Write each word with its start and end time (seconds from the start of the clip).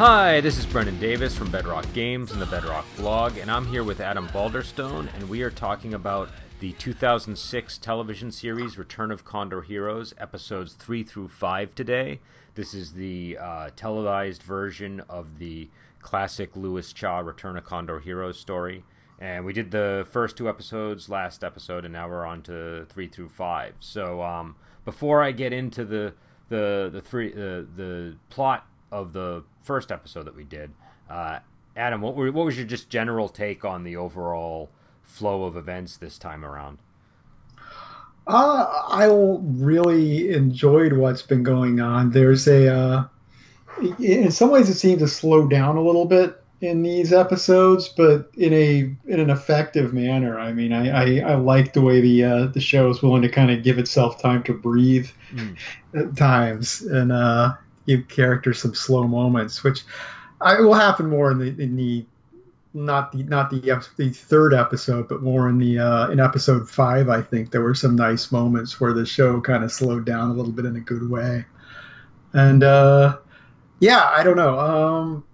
Hi, 0.00 0.40
this 0.40 0.56
is 0.56 0.64
Brendan 0.64 0.98
Davis 0.98 1.36
from 1.36 1.50
Bedrock 1.50 1.84
Games 1.92 2.32
and 2.32 2.40
the 2.40 2.46
Bedrock 2.46 2.86
blog, 2.96 3.36
and 3.36 3.50
I'm 3.50 3.66
here 3.66 3.84
with 3.84 4.00
Adam 4.00 4.28
Balderstone, 4.28 5.14
and 5.14 5.28
we 5.28 5.42
are 5.42 5.50
talking 5.50 5.92
about 5.92 6.30
the 6.58 6.72
2006 6.72 7.76
television 7.76 8.32
series 8.32 8.78
Return 8.78 9.10
of 9.10 9.26
Condor 9.26 9.60
Heroes, 9.60 10.14
episodes 10.16 10.72
3 10.72 11.02
through 11.02 11.28
5 11.28 11.74
today. 11.74 12.20
This 12.54 12.72
is 12.72 12.94
the 12.94 13.36
uh, 13.38 13.68
televised 13.76 14.42
version 14.42 15.00
of 15.00 15.38
the 15.38 15.68
classic 16.00 16.56
Louis 16.56 16.90
Cha 16.94 17.18
Return 17.18 17.58
of 17.58 17.66
Condor 17.66 18.00
Heroes 18.00 18.40
story. 18.40 18.84
And 19.18 19.44
we 19.44 19.52
did 19.52 19.70
the 19.70 20.08
first 20.10 20.34
two 20.34 20.48
episodes 20.48 21.10
last 21.10 21.44
episode, 21.44 21.84
and 21.84 21.92
now 21.92 22.08
we're 22.08 22.24
on 22.24 22.40
to 22.44 22.86
3 22.88 23.06
through 23.08 23.28
5. 23.28 23.74
So 23.80 24.22
um, 24.22 24.56
before 24.86 25.22
I 25.22 25.32
get 25.32 25.52
into 25.52 25.84
the 25.84 26.14
the 26.48 26.88
the 26.90 27.02
three 27.02 27.30
the 27.32 27.68
the 27.76 28.16
plot 28.28 28.66
of 28.90 29.12
the 29.12 29.44
first 29.62 29.92
episode 29.92 30.24
that 30.24 30.36
we 30.36 30.44
did. 30.44 30.70
Uh, 31.08 31.40
Adam, 31.76 32.00
what, 32.00 32.16
were, 32.16 32.30
what 32.32 32.44
was 32.44 32.56
your 32.56 32.66
just 32.66 32.90
general 32.90 33.28
take 33.28 33.64
on 33.64 33.84
the 33.84 33.96
overall 33.96 34.70
flow 35.02 35.44
of 35.44 35.56
events 35.56 35.96
this 35.96 36.18
time 36.18 36.44
around? 36.44 36.78
Uh, 38.26 38.66
I 38.88 39.08
really 39.10 40.32
enjoyed 40.32 40.92
what's 40.92 41.22
been 41.22 41.42
going 41.42 41.80
on. 41.80 42.10
There's 42.10 42.46
a, 42.46 42.68
uh, 42.68 43.04
in 43.98 44.30
some 44.30 44.50
ways, 44.50 44.68
it 44.68 44.74
seemed 44.74 45.00
to 45.00 45.08
slow 45.08 45.48
down 45.48 45.76
a 45.76 45.82
little 45.82 46.04
bit 46.04 46.40
in 46.60 46.82
these 46.82 47.12
episodes, 47.12 47.88
but 47.88 48.30
in 48.36 48.52
a 48.52 48.94
in 49.06 49.20
an 49.20 49.30
effective 49.30 49.94
manner. 49.94 50.38
I 50.38 50.52
mean, 50.52 50.72
I 50.72 51.20
I, 51.22 51.32
I 51.32 51.34
like 51.36 51.72
the 51.72 51.80
way 51.80 52.00
the 52.00 52.24
uh, 52.24 52.46
the 52.46 52.60
show 52.60 52.90
is 52.90 53.02
willing 53.02 53.22
to 53.22 53.28
kind 53.28 53.50
of 53.50 53.62
give 53.62 53.78
itself 53.78 54.20
time 54.20 54.42
to 54.44 54.54
breathe 54.54 55.08
mm. 55.32 55.56
at 55.94 56.16
times, 56.16 56.82
and 56.82 57.12
uh, 57.12 57.54
give 57.90 58.08
characters 58.08 58.60
some 58.60 58.74
slow 58.74 59.04
moments, 59.04 59.64
which 59.64 59.82
I, 60.40 60.60
will 60.60 60.74
happen 60.74 61.08
more 61.08 61.30
in 61.32 61.38
the 61.38 61.62
in 61.62 61.76
the 61.76 62.04
not 62.72 63.12
the 63.12 63.24
not 63.24 63.50
the 63.50 63.60
the 63.96 64.10
third 64.10 64.54
episode, 64.54 65.08
but 65.08 65.22
more 65.22 65.48
in 65.48 65.58
the 65.58 65.78
uh, 65.78 66.08
in 66.08 66.20
episode 66.20 66.70
five. 66.70 67.08
I 67.08 67.20
think 67.20 67.50
there 67.50 67.62
were 67.62 67.74
some 67.74 67.96
nice 67.96 68.30
moments 68.30 68.80
where 68.80 68.92
the 68.92 69.04
show 69.04 69.40
kind 69.40 69.64
of 69.64 69.72
slowed 69.72 70.06
down 70.06 70.30
a 70.30 70.32
little 70.34 70.52
bit 70.52 70.64
in 70.66 70.76
a 70.76 70.80
good 70.80 71.10
way, 71.10 71.44
and 72.32 72.62
uh, 72.62 73.18
yeah, 73.80 74.08
I 74.16 74.22
don't 74.22 74.36
know. 74.36 74.58
Um, 74.58 75.24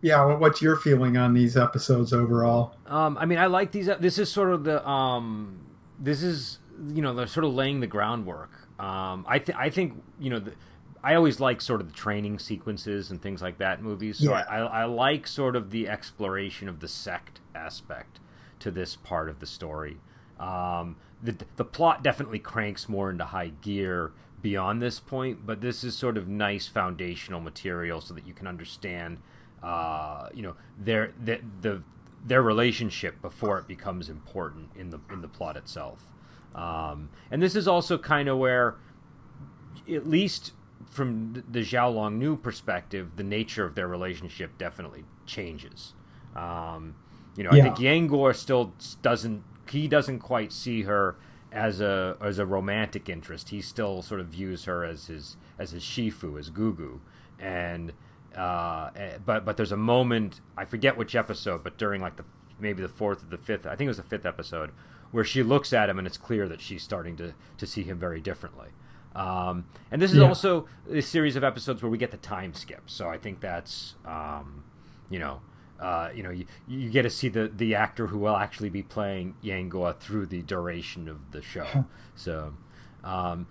yeah, 0.00 0.24
what's 0.24 0.62
your 0.62 0.76
feeling 0.76 1.16
on 1.16 1.34
these 1.34 1.56
episodes 1.56 2.12
overall? 2.12 2.74
Um, 2.86 3.18
I 3.18 3.26
mean, 3.26 3.38
I 3.38 3.46
like 3.46 3.70
these. 3.70 3.88
This 4.00 4.18
is 4.18 4.30
sort 4.30 4.50
of 4.50 4.64
the 4.64 4.86
um, 4.88 5.60
this 6.00 6.22
is 6.22 6.58
you 6.88 7.02
know 7.02 7.14
they're 7.14 7.26
sort 7.26 7.44
of 7.44 7.52
laying 7.52 7.80
the 7.80 7.86
groundwork. 7.86 8.50
Um, 8.80 9.26
I 9.28 9.38
th- 9.38 9.58
I 9.58 9.68
think 9.68 10.02
you 10.18 10.30
know. 10.30 10.38
The, 10.38 10.54
I 11.02 11.14
always 11.14 11.40
like 11.40 11.60
sort 11.60 11.80
of 11.80 11.88
the 11.88 11.94
training 11.94 12.38
sequences 12.38 13.10
and 13.10 13.20
things 13.20 13.42
like 13.42 13.58
that 13.58 13.78
in 13.78 13.84
movies. 13.84 14.18
So 14.18 14.30
yeah. 14.30 14.44
I, 14.48 14.58
I, 14.58 14.84
like 14.84 15.26
sort 15.26 15.56
of 15.56 15.70
the 15.70 15.88
exploration 15.88 16.68
of 16.68 16.80
the 16.80 16.86
sect 16.86 17.40
aspect 17.54 18.20
to 18.60 18.70
this 18.70 18.94
part 18.94 19.28
of 19.28 19.40
the 19.40 19.46
story. 19.46 19.96
Um, 20.38 20.96
the 21.22 21.36
the 21.56 21.64
plot 21.64 22.02
definitely 22.02 22.38
cranks 22.38 22.88
more 22.88 23.10
into 23.10 23.24
high 23.24 23.52
gear 23.62 24.12
beyond 24.40 24.82
this 24.82 25.00
point, 25.00 25.46
but 25.46 25.60
this 25.60 25.84
is 25.84 25.96
sort 25.96 26.16
of 26.16 26.28
nice 26.28 26.66
foundational 26.66 27.40
material 27.40 28.00
so 28.00 28.12
that 28.14 28.26
you 28.26 28.34
can 28.34 28.46
understand, 28.46 29.18
uh, 29.62 30.28
you 30.34 30.42
know, 30.42 30.56
their 30.78 31.12
the, 31.22 31.40
the 31.60 31.82
their 32.24 32.42
relationship 32.42 33.20
before 33.20 33.58
it 33.58 33.66
becomes 33.66 34.08
important 34.08 34.70
in 34.76 34.90
the 34.90 35.00
in 35.12 35.20
the 35.20 35.28
plot 35.28 35.56
itself. 35.56 36.06
Um, 36.54 37.10
and 37.30 37.42
this 37.42 37.56
is 37.56 37.66
also 37.66 37.96
kind 37.98 38.28
of 38.28 38.38
where, 38.38 38.76
at 39.90 40.06
least 40.06 40.52
from 40.90 41.44
the 41.48 41.60
Xiao 41.60 41.94
Long 41.94 42.18
Nu 42.18 42.36
perspective, 42.36 43.12
the 43.16 43.24
nature 43.24 43.64
of 43.64 43.74
their 43.74 43.88
relationship 43.88 44.58
definitely 44.58 45.04
changes. 45.26 45.94
Um, 46.34 46.94
you 47.36 47.44
know, 47.44 47.50
yeah. 47.52 47.60
I 47.60 47.62
think 47.62 47.80
Yang 47.80 48.10
Guo 48.10 48.34
still 48.34 48.72
doesn't 49.02 49.44
he 49.70 49.88
doesn't 49.88 50.18
quite 50.18 50.52
see 50.52 50.82
her 50.82 51.16
as 51.50 51.80
a 51.80 52.16
as 52.20 52.38
a 52.38 52.46
romantic 52.46 53.08
interest. 53.08 53.50
He 53.50 53.60
still 53.60 54.02
sort 54.02 54.20
of 54.20 54.28
views 54.28 54.64
her 54.64 54.84
as 54.84 55.06
his 55.06 55.36
as 55.58 55.72
his 55.72 55.82
shifu, 55.82 56.38
as 56.38 56.50
Gugu, 56.50 57.00
and 57.38 57.92
uh, 58.36 58.90
eh, 58.96 59.18
but 59.24 59.44
but 59.44 59.56
there's 59.56 59.72
a 59.72 59.76
moment 59.76 60.40
I 60.56 60.64
forget 60.64 60.96
which 60.96 61.14
episode, 61.14 61.62
but 61.62 61.78
during 61.78 62.00
like 62.00 62.16
the 62.16 62.24
maybe 62.58 62.82
the 62.82 62.88
fourth 62.88 63.22
or 63.22 63.26
the 63.26 63.38
fifth, 63.38 63.66
I 63.66 63.76
think 63.76 63.86
it 63.86 63.90
was 63.90 63.96
the 63.96 64.02
fifth 64.02 64.26
episode, 64.26 64.70
where 65.10 65.24
she 65.24 65.42
looks 65.42 65.72
at 65.72 65.90
him 65.90 65.98
and 65.98 66.06
it's 66.06 66.18
clear 66.18 66.48
that 66.48 66.60
she's 66.60 66.82
starting 66.82 67.16
to 67.16 67.34
to 67.58 67.66
see 67.66 67.82
him 67.82 67.98
very 67.98 68.20
differently. 68.20 68.68
Um, 69.14 69.66
and 69.90 70.00
this 70.00 70.12
is 70.12 70.18
yeah. 70.18 70.28
also 70.28 70.66
a 70.90 71.02
series 71.02 71.36
of 71.36 71.44
episodes 71.44 71.82
where 71.82 71.90
we 71.90 71.98
get 71.98 72.10
the 72.10 72.16
time 72.16 72.54
skip. 72.54 72.82
So 72.86 73.08
I 73.08 73.18
think 73.18 73.40
that's, 73.40 73.94
um, 74.06 74.64
you 75.10 75.18
know, 75.18 75.40
uh, 75.80 76.10
you 76.14 76.22
know, 76.22 76.30
you, 76.30 76.46
you 76.68 76.90
get 76.90 77.02
to 77.02 77.10
see 77.10 77.28
the, 77.28 77.50
the 77.54 77.74
actor 77.74 78.06
who 78.06 78.18
will 78.18 78.36
actually 78.36 78.70
be 78.70 78.82
playing 78.82 79.34
Yang 79.42 79.70
Guo 79.70 79.98
through 79.98 80.26
the 80.26 80.42
duration 80.42 81.08
of 81.08 81.32
the 81.32 81.42
show. 81.42 81.86
so, 82.14 82.54
um, 83.02 83.48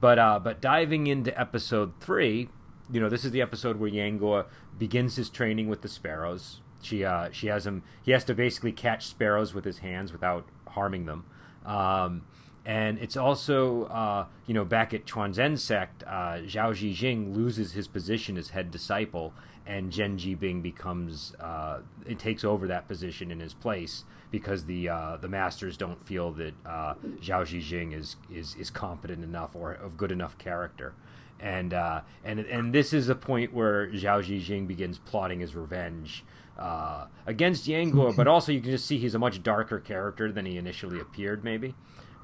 but 0.00 0.18
uh, 0.18 0.38
but 0.38 0.60
diving 0.60 1.06
into 1.06 1.38
episode 1.38 1.92
three, 2.00 2.48
you 2.90 3.00
know, 3.00 3.08
this 3.08 3.24
is 3.24 3.30
the 3.30 3.42
episode 3.42 3.76
where 3.76 3.88
Yang 3.88 4.20
Guo 4.20 4.46
begins 4.78 5.16
his 5.16 5.30
training 5.30 5.68
with 5.68 5.82
the 5.82 5.88
sparrows. 5.88 6.60
She 6.82 7.04
uh, 7.04 7.28
she 7.32 7.46
has 7.48 7.66
him. 7.66 7.82
He 8.02 8.12
has 8.12 8.24
to 8.24 8.34
basically 8.34 8.72
catch 8.72 9.06
sparrows 9.06 9.54
with 9.54 9.64
his 9.64 9.78
hands 9.78 10.12
without 10.12 10.46
harming 10.68 11.06
them. 11.06 11.24
Um, 11.64 12.22
and 12.66 12.98
it's 12.98 13.16
also, 13.16 13.84
uh, 13.84 14.26
you 14.46 14.54
know, 14.54 14.64
back 14.64 14.94
at 14.94 15.06
Quanzhen 15.06 15.58
sect, 15.58 16.02
uh, 16.06 16.40
Zhao 16.46 16.72
Zhijing 16.72 17.34
loses 17.34 17.72
his 17.72 17.88
position 17.88 18.38
as 18.38 18.50
head 18.50 18.70
disciple, 18.70 19.34
and 19.66 19.92
Zhen 19.92 20.18
Jibing 20.18 20.62
becomes, 20.62 21.34
uh, 21.40 21.80
it 22.06 22.18
takes 22.18 22.42
over 22.42 22.66
that 22.68 22.88
position 22.88 23.30
in 23.30 23.40
his 23.40 23.52
place 23.52 24.04
because 24.30 24.64
the 24.64 24.88
uh, 24.88 25.16
the 25.18 25.28
masters 25.28 25.76
don't 25.76 26.04
feel 26.06 26.32
that 26.32 26.54
uh, 26.64 26.94
Zhao 27.20 27.42
Zhijing 27.42 27.94
is, 27.94 28.16
is 28.32 28.54
is 28.56 28.70
competent 28.70 29.22
enough 29.22 29.54
or 29.54 29.72
of 29.72 29.96
good 29.96 30.10
enough 30.10 30.38
character. 30.38 30.94
And 31.40 31.74
uh, 31.74 32.00
and 32.24 32.40
and 32.40 32.72
this 32.72 32.92
is 32.92 33.08
a 33.08 33.14
point 33.14 33.52
where 33.52 33.88
Zhao 33.88 34.22
Zhijing 34.22 34.66
begins 34.66 34.98
plotting 34.98 35.40
his 35.40 35.54
revenge 35.54 36.24
uh, 36.58 37.06
against 37.26 37.66
Yang 37.66 37.92
Guo, 37.92 38.16
but 38.16 38.26
also 38.26 38.52
you 38.52 38.60
can 38.60 38.70
just 38.70 38.86
see 38.86 38.98
he's 38.98 39.14
a 39.14 39.18
much 39.18 39.42
darker 39.42 39.80
character 39.80 40.32
than 40.32 40.46
he 40.46 40.56
initially 40.56 41.00
appeared, 41.00 41.44
maybe. 41.44 41.74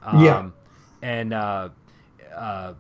Um, 0.03 0.25
yeah. 0.25 0.51
And 1.03 1.33
uh, 1.33 1.71
uh, 2.35 2.75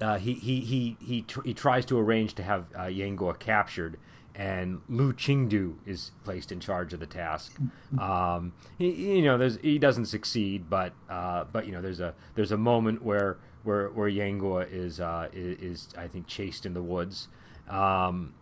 uh, 0.00 0.18
he 0.18 0.34
he 0.34 0.60
he 0.60 0.96
he, 1.00 1.22
tr- 1.22 1.42
he 1.42 1.54
tries 1.54 1.84
to 1.86 1.98
arrange 1.98 2.34
to 2.34 2.42
have 2.42 2.66
uh, 2.78 2.84
Yang 2.86 3.18
Guo 3.18 3.38
captured, 3.38 3.98
and 4.34 4.80
Lu 4.88 5.12
Qingdu 5.12 5.76
is 5.86 6.12
placed 6.24 6.52
in 6.52 6.60
charge 6.60 6.92
of 6.92 7.00
the 7.00 7.06
task. 7.06 7.56
Um, 7.98 8.52
he, 8.78 9.16
you 9.16 9.22
know, 9.22 9.38
there's 9.38 9.58
he 9.58 9.78
doesn't 9.78 10.06
succeed, 10.06 10.68
but 10.68 10.92
uh, 11.08 11.44
but 11.52 11.66
you 11.66 11.72
know, 11.72 11.80
there's 11.80 12.00
a 12.00 12.14
there's 12.34 12.52
a 12.52 12.56
moment 12.56 13.02
where 13.02 13.38
where 13.62 13.88
where 13.88 14.08
Yang 14.08 14.40
Guo 14.40 14.70
is, 14.70 15.00
uh, 15.00 15.28
is, 15.32 15.58
is 15.58 15.88
I 15.96 16.06
think 16.06 16.26
chased 16.26 16.66
in 16.66 16.74
the 16.74 16.82
woods, 16.82 17.28
um, 17.68 18.34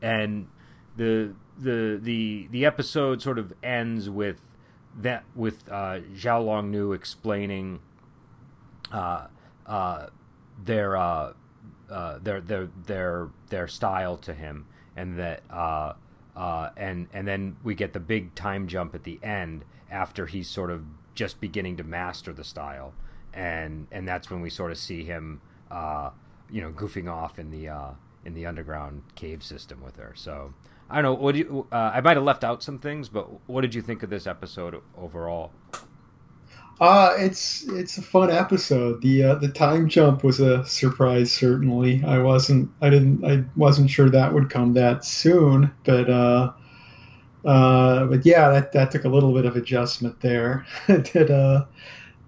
and 0.00 0.46
the 0.96 1.34
the 1.58 1.98
the 2.00 2.48
the 2.50 2.64
episode 2.64 3.20
sort 3.22 3.38
of 3.38 3.52
ends 3.62 4.08
with 4.08 4.51
that 5.00 5.24
with 5.34 5.70
uh, 5.70 6.00
Xiao 6.14 6.44
Long 6.44 6.70
Nu 6.70 6.92
explaining 6.92 7.80
uh, 8.90 9.26
uh, 9.66 10.06
their, 10.62 10.96
uh, 10.96 11.32
uh, 11.90 12.18
their 12.18 12.40
their 12.40 12.68
their 12.86 13.28
their 13.48 13.68
style 13.68 14.16
to 14.18 14.34
him, 14.34 14.66
and 14.96 15.18
that 15.18 15.42
uh, 15.50 15.94
and 16.76 17.08
and 17.12 17.26
then 17.26 17.56
we 17.62 17.74
get 17.74 17.92
the 17.92 18.00
big 18.00 18.34
time 18.34 18.66
jump 18.66 18.94
at 18.94 19.04
the 19.04 19.18
end 19.22 19.64
after 19.90 20.26
he's 20.26 20.48
sort 20.48 20.70
of 20.70 20.84
just 21.14 21.40
beginning 21.40 21.76
to 21.76 21.84
master 21.84 22.32
the 22.32 22.44
style, 22.44 22.92
and 23.32 23.86
and 23.90 24.06
that's 24.06 24.30
when 24.30 24.40
we 24.40 24.50
sort 24.50 24.70
of 24.70 24.78
see 24.78 25.04
him, 25.04 25.40
you 26.50 26.60
know, 26.60 26.70
goofing 26.72 27.10
off 27.10 27.38
in 27.38 27.50
the 27.50 27.94
in 28.24 28.34
the 28.34 28.46
underground 28.46 29.02
cave 29.14 29.42
system 29.42 29.82
with 29.82 29.96
her. 29.96 30.12
So 30.14 30.54
I 30.92 30.96
don't 30.96 31.04
know. 31.04 31.14
What 31.14 31.34
you? 31.36 31.66
Uh, 31.72 31.90
I 31.94 32.02
might 32.02 32.18
have 32.18 32.24
left 32.24 32.44
out 32.44 32.62
some 32.62 32.78
things, 32.78 33.08
but 33.08 33.48
what 33.48 33.62
did 33.62 33.74
you 33.74 33.80
think 33.80 34.02
of 34.02 34.10
this 34.10 34.26
episode 34.26 34.80
overall? 34.96 35.50
Uh, 36.78 37.14
it's 37.18 37.66
it's 37.68 37.96
a 37.96 38.02
fun 38.02 38.30
episode. 38.30 39.00
The 39.00 39.24
uh, 39.24 39.34
the 39.36 39.48
time 39.48 39.88
jump 39.88 40.22
was 40.22 40.38
a 40.38 40.66
surprise. 40.66 41.32
Certainly, 41.32 42.04
I 42.04 42.18
wasn't 42.18 42.70
I 42.82 42.90
didn't 42.90 43.24
I 43.24 43.42
wasn't 43.56 43.88
sure 43.88 44.10
that 44.10 44.34
would 44.34 44.50
come 44.50 44.74
that 44.74 45.02
soon. 45.02 45.72
But 45.84 46.10
uh, 46.10 46.52
uh, 47.42 48.04
but 48.04 48.26
yeah, 48.26 48.50
that 48.50 48.72
that 48.72 48.90
took 48.90 49.04
a 49.04 49.08
little 49.08 49.32
bit 49.32 49.46
of 49.46 49.56
adjustment 49.56 50.20
there. 50.20 50.66
Did 50.86 51.30
uh, 51.30 51.64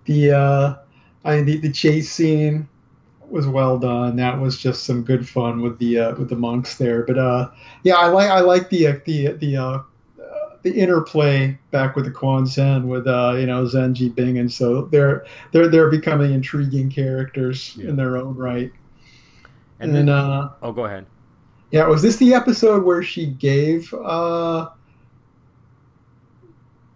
the 0.06 0.32
uh, 0.32 0.74
I 1.22 1.42
the, 1.42 1.58
the 1.58 1.70
chase 1.70 2.10
scene 2.10 2.66
was 3.34 3.48
well 3.48 3.78
done. 3.78 4.14
That 4.14 4.40
was 4.40 4.56
just 4.56 4.84
some 4.84 5.02
good 5.02 5.28
fun 5.28 5.60
with 5.60 5.78
the 5.80 5.98
uh, 5.98 6.14
with 6.14 6.28
the 6.28 6.36
monks 6.36 6.76
there. 6.76 7.02
But 7.02 7.18
uh, 7.18 7.50
yeah, 7.82 7.96
I 7.96 8.06
like 8.06 8.30
I 8.30 8.40
like 8.40 8.70
the 8.70 8.86
uh, 8.86 8.98
the 9.04 9.32
the 9.32 9.56
uh, 9.56 9.82
the 10.62 10.72
interplay 10.72 11.58
back 11.72 11.96
with 11.96 12.04
the 12.04 12.12
Quanzhen 12.12 12.84
with 12.84 13.08
uh, 13.08 13.34
you 13.36 13.46
know 13.46 13.64
Zhen 13.64 13.92
Jibing, 13.92 14.38
and 14.38 14.50
so 14.50 14.82
they're 14.82 15.26
they're 15.50 15.68
they're 15.68 15.90
becoming 15.90 16.32
intriguing 16.32 16.88
characters 16.88 17.76
yeah. 17.76 17.88
in 17.88 17.96
their 17.96 18.16
own 18.16 18.36
right. 18.36 18.72
And, 19.80 19.94
and 19.96 20.08
then, 20.08 20.14
uh, 20.14 20.52
oh, 20.62 20.70
go 20.70 20.84
ahead. 20.84 21.04
Yeah, 21.72 21.88
was 21.88 22.02
this 22.02 22.16
the 22.16 22.34
episode 22.34 22.84
where 22.84 23.02
she 23.02 23.26
gave 23.26 23.92
uh 23.92 24.68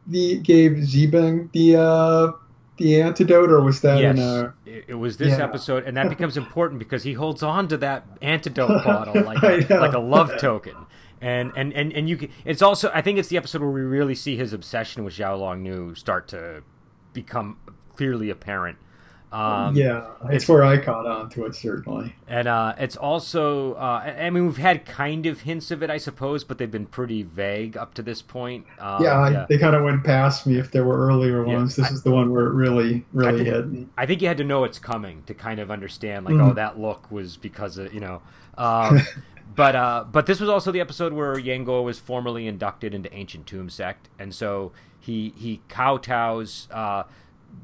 the 0.06 0.38
gave 0.38 0.73
Zebang 0.73 1.50
the 1.50 1.76
uh 1.76 2.32
the 2.78 3.00
antidote, 3.02 3.50
or 3.50 3.60
was 3.60 3.80
that 3.82 4.00
yes, 4.00 4.16
in 4.16 4.22
a? 4.22 4.54
It, 4.66 4.94
was 4.94 5.16
this 5.19 5.38
Yeah. 5.38 5.44
episode, 5.44 5.84
and 5.84 5.96
that 5.96 6.08
becomes 6.14 6.36
important 6.36 6.78
because 6.78 7.02
he 7.02 7.12
holds 7.12 7.42
on 7.42 7.69
to 7.69 7.76
that 7.78 8.06
antidote 8.22 8.69
bottle 8.84 9.22
like 9.22 9.42
a, 9.42 9.66
like 9.78 9.92
a 9.94 9.98
love 9.98 10.38
token. 10.38 10.75
And, 11.20 11.52
and, 11.56 11.72
and, 11.72 11.92
and 11.92 12.08
you 12.08 12.16
can, 12.16 12.30
it's 12.44 12.62
also 12.62 12.90
I 12.94 13.02
think 13.02 13.19
it's 13.19 13.28
the 13.28 13.36
episode 13.36 13.60
where 13.60 13.70
we 13.70 13.80
really 13.80 14.14
see 14.14 14.36
his 14.36 14.52
obsession 14.52 15.02
with 15.04 15.14
Xiao 15.14 15.38
Long 15.38 15.62
Nu 15.64 15.94
start 15.96 16.28
to 16.28 16.62
become 17.12 17.58
clearly 17.96 18.30
apparent. 18.30 18.78
Um, 19.30 19.76
yeah, 19.76 19.98
it's- 20.25 20.30
it's 20.30 20.48
where 20.48 20.64
I 20.64 20.78
caught 20.78 21.06
on 21.06 21.28
to 21.30 21.44
it 21.44 21.54
certainly. 21.54 22.14
And 22.26 22.48
uh, 22.48 22.75
it's 22.78 22.96
also, 22.96 23.75
uh, 23.75 24.02
I 24.04 24.26
I 24.26 24.30
mean, 24.30 24.46
we've 24.46 24.56
had 24.56 24.86
kind 24.86 25.26
of 25.26 25.42
hints 25.42 25.70
of 25.70 25.82
it, 25.82 25.90
I 25.90 25.98
suppose, 25.98 26.44
but 26.44 26.56
they've 26.58 26.70
been 26.70 26.86
pretty 26.86 27.22
vague 27.22 27.76
up 27.76 27.92
to 27.94 28.02
this 28.02 28.22
point. 28.22 28.64
Um, 28.78 29.04
yeah, 29.04 29.19
I, 29.19 29.46
they 29.48 29.58
kind 29.58 29.76
of 29.76 29.84
went 29.84 30.02
past 30.04 30.46
me 30.46 30.58
if 30.58 30.70
there 30.70 30.84
were 30.84 31.06
earlier 31.06 31.46
Yeah, 31.46 31.56
ones. 31.56 31.76
This 31.76 31.90
I- 31.90 31.94
is 31.94 32.02
the 32.02 32.10
one 32.10 32.30
where 32.32 32.46
it 32.46 32.52
really, 32.54 33.04
really 33.12 33.44
think- 33.44 33.48
hit 33.54 33.69
me. 33.70 33.86
I 33.98 34.06
think 34.06 34.22
you 34.22 34.28
had 34.28 34.38
to 34.38 34.44
know 34.44 34.64
it's 34.64 34.78
coming 34.78 35.22
to 35.26 35.34
kind 35.34 35.60
of 35.60 35.70
understand, 35.70 36.25
like, 36.25 36.34
Mhm. 36.34 36.50
oh, 36.50 36.54
that 36.54 36.78
look 36.80 37.10
was 37.10 37.36
because 37.36 37.76
of, 37.76 37.92
you 37.92 38.00
know. 38.00 38.22
Um, 38.56 39.00
but 39.54 39.76
uh, 39.76 40.04
but 40.10 40.25
this 40.26 40.40
was 40.40 40.48
also 40.48 40.72
the 40.72 40.80
episode 40.80 41.12
where 41.12 41.38
Yang 41.38 41.66
Guo 41.66 41.84
was 41.84 41.98
formally 41.98 42.46
inducted 42.46 42.94
into 42.94 43.12
Ancient 43.14 43.46
Tomb 43.46 43.69
Sect, 43.69 44.08
and 44.19 44.34
so 44.34 44.72
he 45.00 45.32
he 45.36 45.60
kowtows 45.69 46.66
uh, 46.70 47.02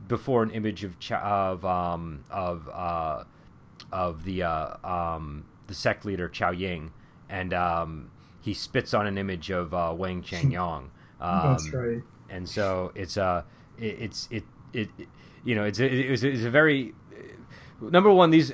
before 0.09 0.43
an 0.43 0.51
image 0.51 0.85
of 0.85 0.97
of 1.13 1.65
um, 1.65 2.25
of 2.31 2.69
uh, 2.73 3.25
of 3.93 4.25
the 4.25 4.43
uh, 4.43 4.77
um, 4.85 5.45
the 5.67 5.75
sect 5.75 6.05
leader 6.05 6.29
Chao 6.29 6.51
Ying, 6.51 6.93
and 7.29 7.53
um, 7.55 8.11
he 8.41 8.55
spits 8.55 8.93
on 8.95 9.07
an 9.07 9.17
image 9.19 9.51
of 9.51 9.73
uh, 9.75 9.95
Wang 9.97 10.23
Chongyang. 10.23 10.89
Um, 11.21 11.53
That's 11.53 11.73
right. 11.73 12.03
and 12.29 12.47
so 12.47 12.93
it's 12.95 13.17
uh 13.17 13.45
it, 13.79 13.97
it's 14.01 14.29
it, 14.31 14.45
it 14.75 14.91
it- 14.99 15.09
you 15.45 15.55
know 15.55 15.65
it's 15.65 15.79
a, 15.79 15.87
it 15.87 16.11
was 16.11 16.25
it's 16.25 16.43
a 16.43 16.51
very 16.51 16.93
number 17.81 18.11
one 18.13 18.31
these 18.31 18.53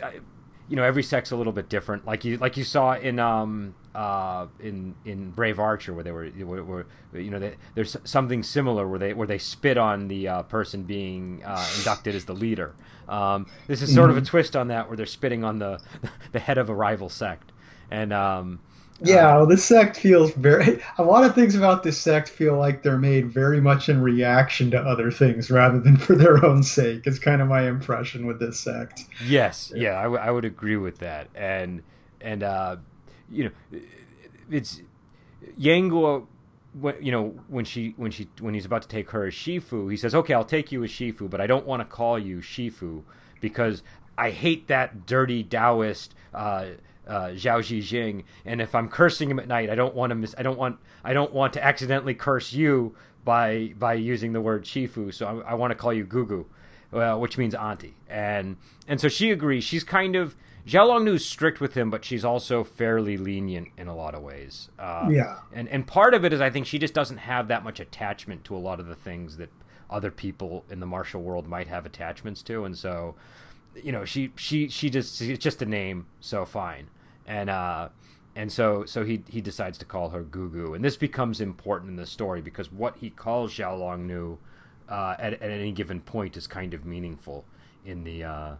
you 0.71 0.77
know 0.77 0.85
every 0.85 1.03
sect's 1.03 1.33
a 1.33 1.37
little 1.37 1.53
bit 1.53 1.69
different. 1.69 2.07
Like 2.07 2.25
you 2.25 2.37
like 2.39 2.57
you 2.57 2.63
saw 2.63 2.95
in 2.95 3.19
um 3.19 3.75
uh 3.93 4.47
in 4.61 4.95
in 5.05 5.33
Brave 5.33 5.59
Archer 5.59 5.93
where 5.93 6.05
they 6.05 6.13
were 6.13 6.29
where, 6.31 6.87
you 7.13 7.29
know 7.31 7.41
they, 7.41 7.57
there's 7.75 7.97
something 8.05 8.45
similar 8.45 8.87
where 8.87 9.01
they 9.01 9.13
where 9.13 9.27
they 9.27 9.37
spit 9.37 9.77
on 9.77 10.07
the 10.07 10.29
uh, 10.29 10.43
person 10.45 10.85
being 10.85 11.43
uh, 11.45 11.69
inducted 11.79 12.15
as 12.15 12.25
the 12.25 12.35
leader. 12.35 12.73
Um 13.09 13.47
this 13.67 13.83
is 13.83 13.93
sort 13.93 14.11
of 14.11 14.17
a 14.17 14.21
twist 14.23 14.55
on 14.55 14.69
that 14.69 14.87
where 14.89 14.97
they're 14.97 15.07
spitting 15.07 15.43
on 15.43 15.59
the 15.59 15.81
the 16.33 16.39
head 16.39 16.57
of 16.57 16.69
a 16.69 16.75
rival 16.75 17.09
sect. 17.09 17.51
And 17.91 18.13
um 18.13 18.61
Yeah, 19.02 19.37
well, 19.37 19.47
this 19.47 19.64
sect 19.64 19.97
feels 19.97 20.32
very. 20.32 20.82
A 20.99 21.02
lot 21.02 21.25
of 21.25 21.35
things 21.35 21.55
about 21.55 21.82
this 21.82 21.99
sect 21.99 22.29
feel 22.29 22.58
like 22.58 22.82
they're 22.82 22.99
made 22.99 23.31
very 23.31 23.61
much 23.61 23.88
in 23.88 24.00
reaction 24.02 24.70
to 24.73 24.79
other 24.79 25.11
things 25.11 25.50
rather 25.50 25.81
than 25.81 25.97
for 25.97 26.14
their 26.14 26.44
own 26.47 26.62
sake. 26.62 27.06
It's 27.06 27.19
kind 27.19 27.41
of 27.41 27.49
my 27.49 27.69
impression 27.69 28.26
with 28.26 28.38
this 28.38 28.61
sect. 28.61 29.05
Yes, 29.25 29.73
yeah, 29.75 29.99
I, 29.99 30.02
w- 30.05 30.20
I 30.20 30.31
would 30.31 30.44
agree 30.44 30.76
with 30.76 30.99
that, 30.99 31.29
and 31.35 31.82
and 32.20 32.43
uh, 32.43 32.76
you 33.31 33.44
know, 33.44 33.81
it's 34.50 34.82
Yang 35.56 35.91
Guo. 35.91 36.26
When, 36.73 36.94
you 37.05 37.11
know 37.11 37.35
when 37.49 37.64
she 37.64 37.94
when 37.97 38.12
she 38.12 38.29
when 38.38 38.55
he's 38.55 38.64
about 38.64 38.82
to 38.82 38.88
take 38.88 39.11
her 39.11 39.26
as 39.26 39.35
Shifu, 39.35 39.91
he 39.91 39.97
says, 39.97 40.14
"Okay, 40.14 40.35
I'll 40.35 40.44
take 40.44 40.70
you 40.70 40.85
as 40.85 40.91
Shifu, 40.91 41.29
but 41.29 41.41
I 41.41 41.49
don't 41.49 41.67
want 41.67 41.81
to 41.81 41.85
call 41.85 42.17
you 42.17 42.38
Shifu 42.38 43.02
because 43.41 43.82
I 44.17 44.31
hate 44.31 44.69
that 44.69 45.06
dirty 45.06 45.43
Taoist 45.43 46.14
uh, 46.35 46.67
uh, 47.11 47.29
Zhao 47.35 47.59
Zhijing, 47.61 48.25
and 48.45 48.61
if 48.61 48.75
I'm 48.75 48.89
cursing 48.89 49.31
him 49.31 49.39
at 49.39 49.49
night, 49.49 49.69
I 49.69 49.75
don't 49.75 49.95
want 49.95 50.11
to 50.11 50.15
miss. 50.15 50.35
I 50.39 50.43
don't 50.43 50.59
want 50.59 50.79
I 51.05 51.12
don't 51.12 51.33
want 51.33 51.53
to 51.55 51.65
accidentally 51.65 52.15
curse 52.15 52.53
you 52.53 52.95
by 53.25 53.75
by 53.79 53.95
using 53.95 54.33
the 54.33 54.41
word 54.41 54.65
Shifu, 54.65 55.12
so 55.12 55.27
I, 55.47 55.51
I 55.53 55.55
want 55.55 55.73
to 55.73 55.75
call 55.75 55.93
you 55.93 56.07
Gugu." 56.07 56.45
well, 56.93 57.21
which 57.21 57.39
means 57.39 57.55
auntie, 57.55 57.95
and 58.09 58.57
and 58.89 59.01
so 59.01 59.09
she 59.09 59.31
agrees. 59.31 59.62
She's 59.65 59.85
kind 59.85 60.17
of 60.17 60.35
Zhao 60.67 60.87
Longnu 60.89 61.15
is 61.15 61.25
strict 61.25 61.61
with 61.61 61.75
him, 61.75 61.89
but 61.91 62.05
she's 62.05 62.25
also 62.25 62.65
fairly 62.65 63.17
lenient 63.17 63.69
in 63.79 63.87
a 63.89 63.95
lot 63.95 64.15
of 64.15 64.23
ways. 64.23 64.71
Uh, 64.79 65.09
Yeah. 65.11 65.39
and 65.53 65.69
and 65.69 65.87
part 65.87 66.15
of 66.15 66.25
it 66.25 66.33
is 66.33 66.41
I 66.41 66.51
think 66.51 66.67
she 66.67 66.79
just 66.79 66.95
doesn't 66.95 67.19
have 67.19 67.49
that 67.49 67.62
much 67.65 67.79
attachment 67.81 68.45
to 68.45 68.57
a 68.57 68.59
lot 68.59 68.79
of 68.81 68.87
the 68.87 68.95
things 68.97 69.37
that 69.39 69.51
other 69.89 70.11
people 70.11 70.65
in 70.71 70.81
the 70.81 70.87
martial 70.87 71.23
world 71.23 71.47
might 71.49 71.67
have 71.69 71.87
attachments 71.87 72.43
to, 72.43 72.65
and 72.65 72.77
so 72.77 73.15
you 73.77 73.93
know 73.93 74.05
she 74.05 74.33
she 74.37 74.69
she 74.69 74.91
just 74.91 75.21
it's 75.21 75.43
just 75.43 75.62
a 75.62 75.67
name, 75.67 76.07
so 76.21 76.45
fine, 76.45 76.89
and 77.31 77.49
uh. 77.50 77.88
And 78.37 78.50
so, 78.53 78.85
so 78.85 79.05
he 79.05 79.25
he 79.29 79.41
decides 79.41 79.77
to 79.79 79.85
call 79.85 80.11
her 80.11 80.23
Gugu, 80.23 80.77
and 80.77 80.85
this 80.85 80.97
becomes 80.97 81.41
important 81.41 81.91
in 81.91 81.97
the 81.97 82.06
story 82.06 82.41
because 82.41 82.71
what 82.71 82.97
he 82.99 83.11
calls 83.11 83.53
Xiao 83.53 83.77
Long 83.77 84.06
Nu 84.06 84.38
uh, 84.88 85.17
at, 85.19 85.32
at 85.35 85.50
any 85.50 85.73
given 85.73 86.00
point 86.00 86.37
is 86.37 86.47
kind 86.47 86.73
of 86.73 86.85
meaningful 86.85 87.44
in 87.85 88.05
the 88.05 88.23
uh, 88.23 88.55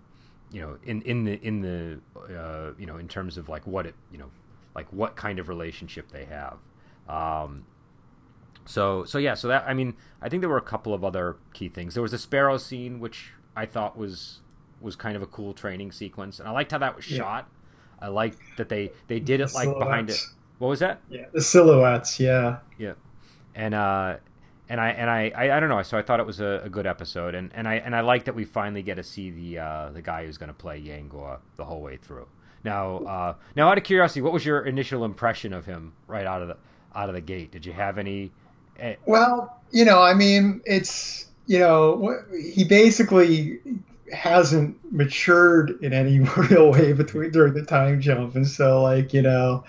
you 0.51 0.61
know 0.61 0.77
in 0.83 1.01
in 1.03 1.25
the 1.25 1.35
in 1.47 1.61
the 1.61 2.01
uh, 2.37 2.73
you 2.81 2.85
know 2.85 2.97
in 2.97 3.07
terms 3.07 3.39
of 3.39 3.49
like 3.49 3.65
what 3.65 3.87
it 3.87 3.95
you 4.11 4.19
know 4.19 4.29
like 4.75 4.93
what 4.93 5.15
kind 5.15 5.39
of 5.39 5.49
relationship 5.49 6.11
they 6.11 6.25
have 6.25 6.59
um, 7.09 7.65
so 8.67 9.05
so 9.05 9.19
yeah 9.19 9.35
so 9.35 9.47
that 9.49 9.65
I 9.69 9.73
mean 9.73 9.95
I 10.21 10.29
think 10.29 10.41
there 10.41 10.51
were 10.51 10.59
a 10.59 10.63
couple 10.63 10.93
of 10.93 11.05
other 11.05 11.37
key 11.55 11.69
things 11.69 11.95
there 11.95 12.03
was 12.03 12.13
a 12.13 12.19
sparrow 12.19 12.59
scene 12.59 12.99
which 12.99 13.31
I 13.57 13.67
thought 13.67 13.97
was 13.97 14.41
was 14.81 14.97
kind 14.97 15.15
of 15.15 15.23
a 15.23 15.27
cool 15.27 15.55
training 15.55 15.93
sequence 15.93 16.41
and 16.41 16.49
I 16.49 16.51
liked 16.51 16.73
how 16.73 16.79
that 16.79 16.97
was 16.97 17.09
Yeah. 17.09 17.19
shot 17.19 17.49
I 18.01 18.09
like 18.09 18.35
that 18.57 18.69
they 18.69 18.93
they 19.09 19.21
did 19.21 19.41
it 19.41 19.53
like 19.55 19.69
behind 19.79 20.11
it 20.11 20.21
what 20.59 20.69
was 20.69 20.81
that 20.81 21.01
Yeah, 21.09 21.27
the 21.33 21.41
silhouettes. 21.41 22.21
Yeah. 22.21 22.59
yeah, 22.79 22.93
and 23.55 23.75
uh, 23.75 24.17
and 24.69 24.81
I 24.81 24.91
and 24.91 25.09
I, 25.11 25.33
I 25.35 25.57
I 25.57 25.61
don't 25.61 25.69
know. 25.69 25.83
So 25.83 25.97
I 25.99 26.03
thought 26.03 26.21
it 26.21 26.27
was 26.27 26.41
a, 26.41 26.63
a 26.65 26.69
good 26.69 26.87
episode, 26.87 27.35
and, 27.35 27.51
and 27.55 27.67
I 27.67 27.75
and 27.77 27.95
I 27.97 28.01
like 28.03 28.25
that 28.27 28.35
we 28.35 28.45
finally 28.45 28.83
get 28.83 28.97
to 28.97 29.03
see 29.03 29.31
the 29.31 29.59
uh, 29.59 29.91
the 29.91 30.03
guy 30.03 30.27
who's 30.27 30.39
going 30.39 30.49
to 30.49 30.55
play 30.55 30.79
Yang 30.79 31.11
Guo 31.11 31.39
the 31.57 31.65
whole 31.65 31.81
way 31.81 31.97
through. 31.97 32.27
Now, 32.63 32.99
uh, 32.99 33.35
now 33.57 33.71
out 33.71 33.79
of 33.79 33.85
curiosity, 33.85 34.21
what 34.21 34.35
was 34.35 34.45
your 34.45 34.61
initial 34.61 35.05
impression 35.05 35.53
of 35.55 35.65
him 35.65 35.95
right 36.07 36.27
out 36.27 36.43
of 36.43 36.49
the 36.49 36.57
out 36.95 37.09
of 37.09 37.15
the 37.15 37.21
gate? 37.23 37.51
Did 37.53 37.65
you 37.65 37.73
have 37.73 37.97
any? 37.99 38.33
eh, 38.79 38.97
Well, 39.07 39.59
you 39.71 39.85
know, 39.87 40.03
I 40.03 40.13
mean, 40.15 40.61
it's 40.67 41.27
you 41.47 41.59
know, 41.59 42.17
he 42.55 42.65
basically 42.65 43.61
hasn't 44.13 44.77
matured 44.93 45.79
in 45.83 45.93
any 45.93 46.21
real 46.51 46.71
way 46.71 46.93
between 46.93 47.31
during 47.31 47.55
the 47.55 47.65
time 47.65 48.01
jump, 48.01 48.35
and 48.35 48.47
so 48.47 48.83
like 48.83 49.13
you 49.13 49.23
know, 49.23 49.65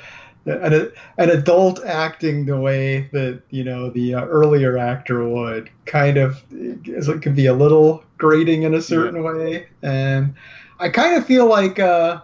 an 0.46 0.92
an 1.18 1.30
adult 1.30 1.84
acting 1.86 2.46
the 2.46 2.60
way 2.60 3.10
that 3.12 3.42
you 3.50 3.64
know 3.64 3.90
the 3.90 4.16
uh, 4.16 4.26
earlier 4.26 4.78
actor 4.78 5.28
would 5.28 5.70
kind 5.86 6.18
of 6.18 6.44
is 6.52 7.08
it 7.08 7.22
could 7.22 7.36
be 7.36 7.46
a 7.46 7.54
little 7.54 8.04
grating 8.18 8.64
in 8.64 8.74
a 8.74 8.82
certain 8.82 9.24
way, 9.24 9.68
and 9.82 10.36
I 10.80 10.90
kind 10.90 11.16
of 11.16 11.26
feel 11.26 11.48
like 11.48 11.80
uh, 11.80 12.22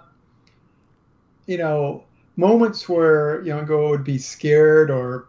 you 1.46 1.58
know 1.58 2.04
moments 2.36 2.88
where 2.88 3.42
Yang 3.42 3.68
Guo 3.68 3.90
would 3.90 4.04
be 4.04 4.18
scared 4.18 4.90
or 4.90 5.28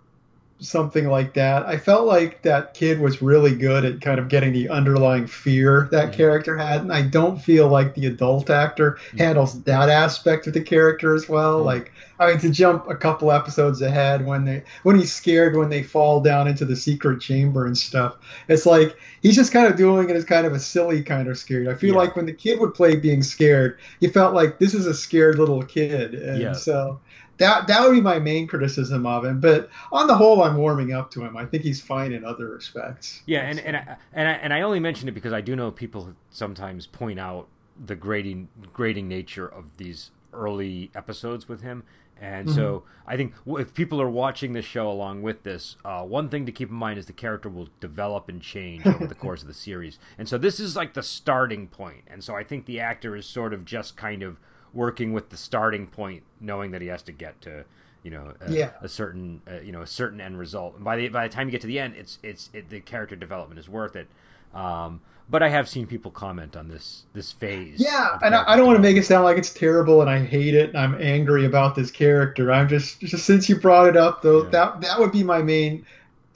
something 0.60 1.08
like 1.08 1.34
that. 1.34 1.64
I 1.66 1.76
felt 1.76 2.06
like 2.06 2.42
that 2.42 2.74
kid 2.74 3.00
was 3.00 3.22
really 3.22 3.54
good 3.54 3.84
at 3.84 4.00
kind 4.00 4.18
of 4.18 4.28
getting 4.28 4.52
the 4.52 4.68
underlying 4.68 5.26
fear 5.26 5.88
that 5.92 6.08
Mhm. 6.10 6.12
character 6.14 6.56
had, 6.56 6.80
and 6.82 6.92
I 6.92 7.02
don't 7.02 7.40
feel 7.40 7.68
like 7.68 7.94
the 7.94 8.06
adult 8.06 8.50
actor 8.50 8.98
Mhm. 9.14 9.18
handles 9.18 9.62
that 9.62 9.88
aspect 9.88 10.46
of 10.48 10.54
the 10.54 10.60
character 10.60 11.14
as 11.14 11.28
well. 11.28 11.60
Mhm. 11.60 11.64
Like, 11.66 11.92
I 12.18 12.26
mean, 12.30 12.38
to 12.40 12.50
jump 12.50 12.86
a 12.90 12.96
couple 12.96 13.30
episodes 13.30 13.80
ahead 13.82 14.26
when 14.26 14.44
they 14.44 14.64
when 14.82 14.98
he's 14.98 15.12
scared 15.12 15.56
when 15.56 15.68
they 15.70 15.82
fall 15.84 16.20
down 16.20 16.48
into 16.48 16.64
the 16.64 16.74
secret 16.74 17.20
chamber 17.20 17.64
and 17.64 17.78
stuff, 17.78 18.16
it's 18.48 18.66
like 18.66 18.96
he's 19.22 19.36
just 19.36 19.52
kind 19.52 19.68
of 19.68 19.76
doing 19.76 20.10
it 20.10 20.16
as 20.16 20.24
kind 20.24 20.44
of 20.44 20.52
a 20.52 20.58
silly 20.58 21.02
kind 21.02 21.28
of 21.28 21.38
scared. 21.38 21.68
I 21.68 21.74
feel 21.74 21.92
Yeah. 21.94 21.98
like 22.00 22.16
when 22.16 22.26
the 22.26 22.32
kid 22.32 22.58
would 22.58 22.74
play 22.74 22.96
being 22.96 23.22
scared, 23.22 23.76
you 24.00 24.10
felt 24.10 24.34
like 24.34 24.58
this 24.58 24.74
is 24.74 24.86
a 24.86 24.94
scared 24.94 25.38
little 25.38 25.62
kid, 25.62 26.14
and 26.14 26.40
Yeah. 26.42 26.52
so 26.54 26.98
that 27.38 27.66
that 27.66 27.83
would 27.83 27.92
be 27.92 28.00
my 28.00 28.18
main 28.18 28.47
criticism 28.47 29.07
of 29.07 29.25
him. 29.25 29.40
But 29.40 29.71
on 29.90 30.07
the 30.07 30.14
whole, 30.14 30.42
I'm 30.42 30.57
warming 30.57 30.92
up 30.92 31.11
to 31.12 31.25
him. 31.25 31.37
I 31.37 31.45
think 31.47 31.62
he's 31.62 31.80
fine 31.80 32.12
in 32.12 32.25
other 32.25 32.49
respects. 32.49 33.23
Yeah, 33.26 33.40
and 33.40 33.59
and 33.61 33.76
I, 33.76 33.97
and 34.12 34.28
I, 34.28 34.33
and 34.33 34.52
I 34.52 34.61
only 34.62 34.80
mention 34.80 35.09
it 35.09 35.12
because 35.12 35.33
I 35.33 35.40
do 35.40 35.57
know 35.57 35.71
people 35.71 36.14
sometimes 36.30 36.87
point 36.87 37.18
out 37.18 37.49
the 37.78 37.95
grading 37.95 38.49
grading 38.73 39.09
nature 39.09 39.47
of 39.47 39.76
these 39.76 40.11
early 40.33 40.90
episodes 40.95 41.49
with 41.49 41.62
him. 41.62 41.85
And 42.21 42.50
so 42.50 42.83
I 43.07 43.16
think 43.16 43.33
if 43.47 43.75
people 43.75 44.02
are 44.02 44.11
watching 44.11 44.52
this 44.52 44.64
show 44.64 44.90
along 44.90 45.23
with 45.23 45.45
this, 45.45 45.76
uh, 45.85 46.02
one 46.02 46.28
thing 46.28 46.47
to 46.47 46.52
keep 46.52 46.68
in 46.68 46.75
mind 46.75 46.99
is 46.99 47.07
the 47.07 47.12
character 47.12 47.49
will 47.49 47.68
develop 47.78 48.28
and 48.28 48.42
change 48.42 48.85
over 48.87 49.07
the 49.07 49.14
course 49.26 49.42
of 49.42 49.49
the 49.49 49.54
series. 49.54 50.00
And 50.18 50.28
so 50.28 50.37
this 50.37 50.59
is 50.59 50.75
like 50.75 50.95
the 50.95 51.02
starting 51.02 51.68
point. 51.68 52.02
And 52.09 52.25
so 52.25 52.35
I 52.35 52.42
think 52.42 52.66
the 52.66 52.80
actor 52.80 53.14
is 53.14 53.25
sort 53.25 53.54
of 53.54 53.64
just 53.64 53.97
kind 53.97 54.25
of 54.25 54.38
working 54.72 55.12
with 55.12 55.30
the 55.30 55.37
starting 55.37 55.87
point, 55.87 56.22
knowing 56.40 56.70
that 56.72 56.82
he 56.82 56.88
has 56.88 57.02
to 57.02 57.12
get 57.12 57.40
to, 57.42 57.64
you 58.02 58.10
know, 58.10 58.34
a, 58.40 58.52
Yeah. 58.52 58.70
a 58.80 58.88
certain, 58.88 59.42
uh, 59.50 59.60
you 59.60 59.72
know, 59.72 59.82
a 59.82 59.87
certain 59.87 60.20
end 60.20 60.38
result. 60.38 60.76
And 60.76 60.84
by 60.84 60.96
the 60.96 61.08
by 61.08 61.26
the 61.26 61.34
time 61.34 61.48
you 61.48 61.52
get 61.52 61.60
to 61.62 61.66
the 61.66 61.78
end, 61.78 61.94
it's 61.96 62.18
it's 62.22 62.50
it, 62.52 62.70
the 62.70 62.80
character 62.80 63.16
development 63.16 63.58
is 63.58 63.68
worth 63.68 63.96
it. 63.96 64.08
Um, 64.54 65.00
but 65.30 65.42
I 65.42 65.50
have 65.50 65.68
seen 65.68 65.87
people 65.87 66.10
comment 66.10 66.56
on 66.56 66.68
this 66.68 67.04
this 67.12 67.32
phase. 67.32 67.80
Yeah, 67.80 68.18
and 68.22 68.34
I, 68.34 68.52
I, 68.52 68.56
don't 68.56 68.66
want 68.66 68.76
to 68.76 68.82
make 68.82 68.96
it 68.96 69.04
sound 69.04 69.25
like 69.25 69.37
it's 69.37 69.52
terrible 69.52 70.00
and 70.00 70.08
I 70.08 70.25
hate 70.25 70.54
it 70.54 70.70
and 70.70 70.78
I'm 70.78 70.94
angry 71.00 71.44
about 71.44 71.75
this 71.75 71.90
character. 71.90 72.50
I'm 72.50 72.68
just 72.68 73.00
just 73.00 73.26
since 73.26 73.48
you 73.48 73.56
brought 73.56 73.88
it 73.88 73.96
up 73.96 74.22
though, 74.22 74.44
yeah. 74.44 74.50
that 74.50 74.80
that 74.80 74.98
would 74.98 75.12
be 75.12 75.22
my 75.22 75.42
main 75.42 75.84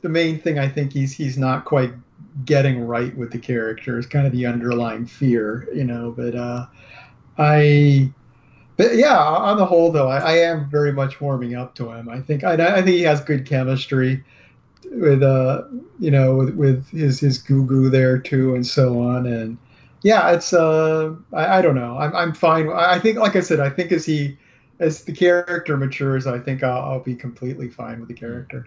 the 0.03 0.11
main 0.11 0.39
thing 0.39 0.59
I 0.59 0.69
think 0.69 0.93
he's 0.93 1.13
he's 1.13 1.39
not 1.39 1.65
quite 1.65 1.93
getting 2.45 2.87
right 2.87 3.17
with 3.17 3.31
the 3.31 3.39
character 3.39 3.99
is 3.99 4.07
kind 4.07 4.27
of 4.27 4.33
the 4.33 4.47
underlying 4.47 5.07
fear, 5.07 5.69
you 5.75 5.85
know. 5.85 6.13
But 6.17 6.35
uh, 6.35 6.67
I, 7.39 8.11
but 8.77 8.97
yeah, 8.97 9.19
on 9.19 9.57
the 9.57 9.67
whole 9.67 9.93
though, 9.93 10.09
I, 10.09 10.19
I 10.19 10.33
am 10.39 10.71
very 10.71 10.93
much 10.93 11.21
warming 11.21 11.55
up 11.55 11.75
to 11.77 11.91
him. 11.91 12.09
I 12.09 12.21
think 12.21 12.45
I, 12.45 12.55
I 12.55 12.83
think 12.83 12.97
he 12.97 13.03
has 13.03 13.21
good 13.21 13.47
chemistry 13.47 14.25
with 14.91 15.23
uh 15.23 15.63
you 15.99 16.11
know 16.11 16.37
with, 16.37 16.55
with 16.55 16.89
his 16.89 17.21
his 17.21 17.43
Gugu 17.43 17.91
there 17.91 18.19
too 18.19 18.55
and 18.55 18.67
so 18.67 19.01
on 19.01 19.27
and 19.27 19.57
yeah 20.03 20.33
it's 20.33 20.53
uh 20.53 21.15
I, 21.33 21.59
I 21.59 21.63
don't 21.63 21.75
know 21.75 21.97
I'm 21.99 22.15
I'm 22.15 22.35
fine 22.35 22.69
I 22.69 22.99
think 22.99 23.19
like 23.19 23.37
I 23.37 23.41
said 23.41 23.61
I 23.61 23.71
think 23.71 23.93
as 23.93 24.05
he 24.05 24.37
as 24.81 25.05
the 25.05 25.13
character 25.13 25.77
matures 25.77 26.27
I 26.27 26.39
think 26.39 26.63
I'll, 26.63 26.83
I'll 26.83 27.01
be 27.01 27.15
completely 27.15 27.69
fine 27.69 28.01
with 28.01 28.09
the 28.09 28.15
character. 28.15 28.67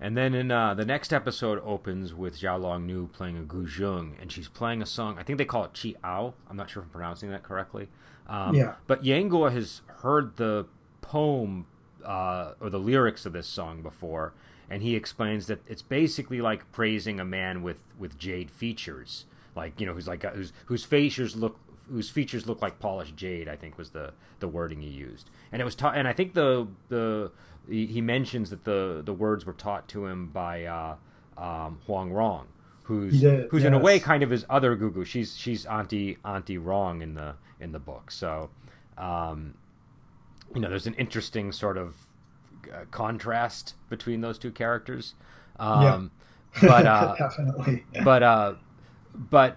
And 0.00 0.16
then 0.16 0.34
in 0.34 0.50
uh, 0.50 0.74
the 0.74 0.84
next 0.84 1.12
episode 1.12 1.62
opens 1.64 2.12
with 2.12 2.38
Xiao 2.38 2.60
Long 2.60 2.86
Nu 2.86 3.06
playing 3.06 3.38
a 3.38 3.42
guzheng, 3.42 4.20
and 4.20 4.30
she's 4.30 4.48
playing 4.48 4.82
a 4.82 4.86
song. 4.86 5.16
I 5.18 5.22
think 5.22 5.38
they 5.38 5.46
call 5.46 5.64
it 5.64 5.72
Qi 5.72 5.94
Ao. 6.04 6.34
I'm 6.50 6.56
not 6.56 6.68
sure 6.68 6.82
if 6.82 6.88
I'm 6.88 6.92
pronouncing 6.92 7.30
that 7.30 7.42
correctly. 7.42 7.88
Um, 8.26 8.54
yeah. 8.54 8.74
But 8.86 9.04
Yang 9.04 9.30
Guo 9.30 9.52
has 9.52 9.82
heard 9.86 10.36
the 10.36 10.66
poem 11.02 11.66
uh, 12.04 12.52
or 12.60 12.70
the 12.70 12.78
lyrics 12.78 13.26
of 13.26 13.32
this 13.32 13.46
song 13.46 13.82
before, 13.82 14.32
and 14.70 14.82
he 14.82 14.96
explains 14.96 15.46
that 15.46 15.60
it's 15.66 15.82
basically 15.82 16.40
like 16.40 16.70
praising 16.72 17.20
a 17.20 17.24
man 17.24 17.62
with 17.62 17.80
with 17.98 18.18
jade 18.18 18.50
features, 18.50 19.26
like 19.54 19.80
you 19.80 19.86
know, 19.86 19.94
who's 19.94 20.08
like 20.08 20.22
whose 20.22 20.52
whose 20.66 20.84
features 20.84 21.36
look 21.36 21.58
whose 21.90 22.08
features 22.08 22.46
look 22.46 22.62
like 22.62 22.78
polished 22.78 23.16
jade. 23.16 23.48
I 23.48 23.56
think 23.56 23.76
was 23.76 23.90
the 23.90 24.12
the 24.40 24.48
wording 24.48 24.80
he 24.80 24.88
used, 24.88 25.30
and 25.52 25.60
it 25.60 25.64
was 25.64 25.74
taught. 25.74 25.96
And 25.96 26.08
I 26.08 26.12
think 26.12 26.34
the 26.34 26.66
the 26.88 27.30
he 27.68 28.00
mentions 28.00 28.50
that 28.50 28.64
the 28.64 29.02
the 29.04 29.12
words 29.12 29.46
were 29.46 29.52
taught 29.52 29.88
to 29.88 30.06
him 30.06 30.28
by 30.28 30.64
uh, 30.64 30.96
um, 31.36 31.80
Huang 31.86 32.12
Rong, 32.12 32.48
who's 32.84 33.20
did, 33.20 33.48
who's 33.50 33.62
yes. 33.62 33.68
in 33.68 33.74
a 33.74 33.78
way 33.78 33.98
kind 33.98 34.22
of 34.22 34.30
his 34.30 34.44
other 34.48 34.76
Gugu. 34.76 35.04
She's 35.04 35.36
she's 35.36 35.66
Auntie 35.66 36.18
Auntie 36.24 36.58
Wrong 36.58 37.02
in 37.02 37.14
the 37.14 37.34
in 37.60 37.72
the 37.72 37.78
book. 37.78 38.10
So, 38.10 38.50
um, 38.96 39.54
you 40.54 40.60
know, 40.60 40.68
there's 40.68 40.86
an 40.86 40.94
interesting 40.94 41.50
sort 41.52 41.76
of 41.76 41.94
uh, 42.72 42.84
contrast 42.90 43.74
between 43.88 44.20
those 44.20 44.38
two 44.38 44.50
characters. 44.50 45.14
Um, 45.58 46.10
yeah. 46.62 46.68
but 46.68 46.86
uh, 46.86 47.14
definitely. 47.18 47.84
But 48.04 48.22
uh, 48.22 48.54
but 49.14 49.56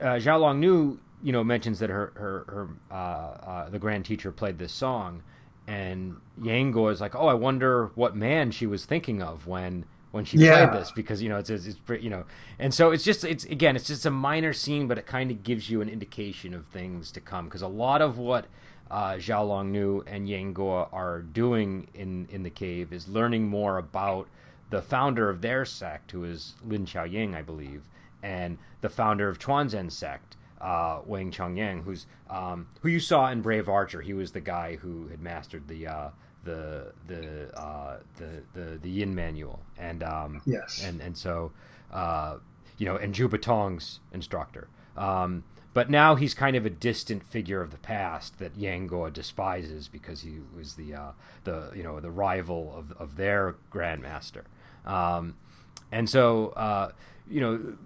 uh, 0.00 0.16
Xiao 0.16 0.40
Long 0.40 0.60
Nu, 0.60 0.98
you 1.22 1.32
know, 1.32 1.44
mentions 1.44 1.78
that 1.80 1.90
her 1.90 2.12
her 2.16 2.44
her 2.48 2.68
uh, 2.90 2.94
uh, 2.94 3.70
the 3.70 3.78
grand 3.78 4.04
teacher 4.04 4.32
played 4.32 4.58
this 4.58 4.72
song, 4.72 5.22
and 5.66 6.16
Yang 6.42 6.76
is 6.88 7.00
like, 7.00 7.14
oh, 7.14 7.26
I 7.26 7.34
wonder 7.34 7.90
what 7.94 8.16
man 8.16 8.50
she 8.50 8.66
was 8.66 8.86
thinking 8.86 9.22
of 9.22 9.46
when 9.46 9.84
when 10.10 10.24
she 10.24 10.38
yeah. 10.38 10.66
played 10.66 10.80
this 10.80 10.90
because 10.90 11.22
you 11.22 11.28
know 11.28 11.38
it's, 11.38 11.50
it's, 11.50 11.66
it's 11.66 12.02
you 12.02 12.10
know 12.10 12.24
and 12.58 12.74
so 12.74 12.90
it's 12.90 13.04
just 13.04 13.24
it's 13.24 13.44
again 13.44 13.76
it's 13.76 13.86
just 13.86 14.04
a 14.06 14.10
minor 14.10 14.52
scene 14.52 14.88
but 14.88 14.98
it 14.98 15.06
kind 15.06 15.30
of 15.30 15.42
gives 15.42 15.70
you 15.70 15.80
an 15.80 15.88
indication 15.88 16.52
of 16.52 16.66
things 16.66 17.12
to 17.12 17.20
come 17.20 17.44
because 17.44 17.62
a 17.62 17.68
lot 17.68 18.02
of 18.02 18.18
what 18.18 18.46
uh, 18.90 19.12
Xiao 19.12 19.46
Long 19.46 19.70
Nu 19.70 20.02
and 20.06 20.28
Yang 20.28 20.54
Guo 20.54 20.88
are 20.92 21.20
doing 21.20 21.86
in, 21.94 22.26
in 22.30 22.42
the 22.42 22.50
cave 22.50 22.92
is 22.92 23.08
learning 23.08 23.46
more 23.46 23.78
about 23.78 24.26
the 24.70 24.82
founder 24.82 25.28
of 25.28 25.42
their 25.42 25.64
sect, 25.64 26.10
who 26.12 26.24
is 26.24 26.54
Lin 26.64 26.86
Chaoying, 26.86 27.34
I 27.34 27.42
believe, 27.42 27.82
and 28.22 28.58
the 28.80 28.88
founder 28.88 29.28
of 29.28 29.38
Quanzhen 29.38 29.90
sect, 29.90 30.36
uh, 30.60 31.00
Wang 31.04 31.30
Chongyang, 31.30 31.84
who's 31.84 32.06
um, 32.28 32.68
who 32.80 32.88
you 32.88 33.00
saw 33.00 33.30
in 33.30 33.40
Brave 33.40 33.68
Archer. 33.68 34.00
He 34.00 34.12
was 34.12 34.32
the 34.32 34.40
guy 34.40 34.76
who 34.76 35.08
had 35.08 35.20
mastered 35.20 35.68
the 35.68 35.86
uh, 35.86 36.10
the 36.44 36.92
the, 37.06 37.58
uh, 37.58 37.98
the 38.16 38.42
the 38.54 38.78
the 38.78 38.90
Yin 38.90 39.14
manual, 39.14 39.60
and 39.78 40.02
um, 40.02 40.42
yes, 40.46 40.82
and 40.84 41.00
and 41.00 41.16
so 41.16 41.52
uh, 41.92 42.36
you 42.78 42.86
know, 42.86 42.96
and 42.96 43.14
Zhou 43.14 43.28
Botong's 43.28 44.00
instructor. 44.12 44.68
Um, 44.96 45.44
but 45.72 45.88
now 45.88 46.16
he's 46.16 46.34
kind 46.34 46.56
of 46.56 46.66
a 46.66 46.70
distant 46.70 47.24
figure 47.24 47.62
of 47.62 47.70
the 47.70 47.78
past 47.78 48.38
that 48.38 48.56
Yang 48.56 48.88
Guo 48.88 49.12
despises 49.12 49.86
because 49.86 50.22
he 50.22 50.38
was 50.56 50.74
the 50.74 50.94
uh, 50.94 51.12
the 51.44 51.70
you 51.74 51.82
know 51.82 52.00
the 52.00 52.10
rival 52.10 52.74
of 52.76 52.92
of 52.92 53.16
their 53.16 53.56
grandmaster, 53.72 54.44
um, 54.84 55.36
and 55.92 56.08
so 56.08 56.48
uh, 56.50 56.90
you 57.28 57.40
know 57.40 57.76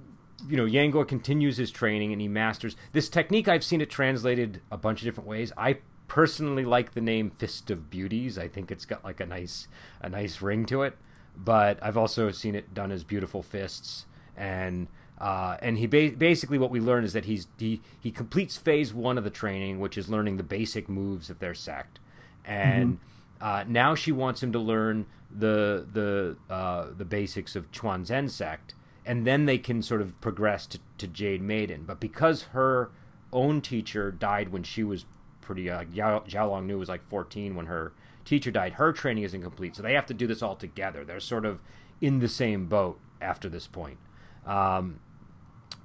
you 0.49 0.57
know 0.57 0.65
Yang 0.65 0.93
Guo 0.93 1.09
continues 1.09 1.57
his 1.57 1.71
training 1.71 2.13
and 2.13 2.21
he 2.21 2.29
masters 2.29 2.77
this 2.93 3.09
technique. 3.09 3.49
I've 3.49 3.65
seen 3.65 3.81
it 3.81 3.91
translated 3.91 4.61
a 4.71 4.77
bunch 4.77 5.01
of 5.01 5.05
different 5.05 5.29
ways. 5.29 5.53
I 5.57 5.79
personally 6.09 6.65
like 6.65 6.95
the 6.95 7.01
name 7.01 7.31
Fist 7.31 7.71
of 7.71 7.91
Beauties. 7.91 8.39
I 8.39 8.49
think 8.49 8.71
it's 8.71 8.85
got 8.85 9.05
like 9.05 9.21
a 9.21 9.27
nice 9.27 9.69
a 10.01 10.09
nice 10.09 10.41
ring 10.41 10.67
to 10.67 10.83
it. 10.83 10.97
But 11.37 11.79
I've 11.83 11.97
also 11.97 12.31
seen 12.31 12.55
it 12.55 12.75
done 12.75 12.93
as 12.93 13.03
beautiful 13.03 13.43
fists 13.43 14.07
and 14.37 14.89
uh, 15.19 15.57
and 15.63 15.79
he 15.79 15.87
ba- 15.87 16.13
basically 16.17 16.59
what 16.59 16.71
we 16.71 16.81
learn 16.81 17.05
is 17.05 17.13
that 17.13 17.25
he's 17.25 17.47
he 17.59 17.81
he 18.01 18.11
completes 18.11 18.57
phase 18.57 18.93
one 18.93 19.17
of 19.17 19.25
the 19.25 19.31
training, 19.31 19.81
which 19.81 19.97
is 19.97 20.09
learning 20.09 20.37
the 20.37 20.43
basic 20.43 20.89
moves 20.89 21.31
of 21.31 21.39
their 21.39 21.55
sect, 21.55 22.01
and 22.45 22.99
mm-hmm. 22.99 23.45
uh, 23.45 23.65
now 23.67 23.95
she 23.95 24.11
wants 24.11 24.43
him 24.43 24.53
to 24.53 24.59
learn 24.59 25.07
the 25.31 25.87
the 25.93 26.37
uh, 26.53 26.89
the 26.97 27.05
basics 27.05 27.55
of 27.55 27.71
Quanzhen 27.71 28.29
sect, 28.29 28.75
and 29.07 29.27
then 29.27 29.47
they 29.47 29.59
can 29.59 29.83
sort 29.83 30.01
of 30.01 30.19
progress 30.21 30.67
to, 30.67 30.79
to 30.99 31.07
Jade 31.07 31.43
Maiden. 31.43 31.85
But 31.85 32.01
because 32.01 32.45
her 32.53 32.91
own 33.33 33.61
teacher 33.61 34.11
died 34.11 34.51
when 34.51 34.63
she 34.63 34.83
was 34.85 35.05
pretty 35.41 35.71
uh, 35.71 35.85
Xiao 35.85 36.49
Long 36.49 36.67
Nu 36.67 36.79
was 36.79 36.89
like 36.89 37.07
14 37.09 37.55
when 37.55 37.67
her 37.67 37.93
teacher 38.25 38.51
died. 38.51 38.75
Her 38.75 38.93
training 38.93 39.25
is 39.25 39.35
incomplete, 39.35 39.77
so 39.77 39.83
they 39.83 39.93
have 39.93 40.07
to 40.07 40.15
do 40.15 40.27
this 40.27 40.43
all 40.43 40.57
together. 40.57 41.05
They're 41.05 41.21
sort 41.21 41.45
of 41.45 41.61
in 42.01 42.21
the 42.21 42.29
same 42.29 42.67
boat 42.67 42.99
after 43.21 43.49
this 43.49 43.67
point. 43.67 43.99
Um, 44.47 45.01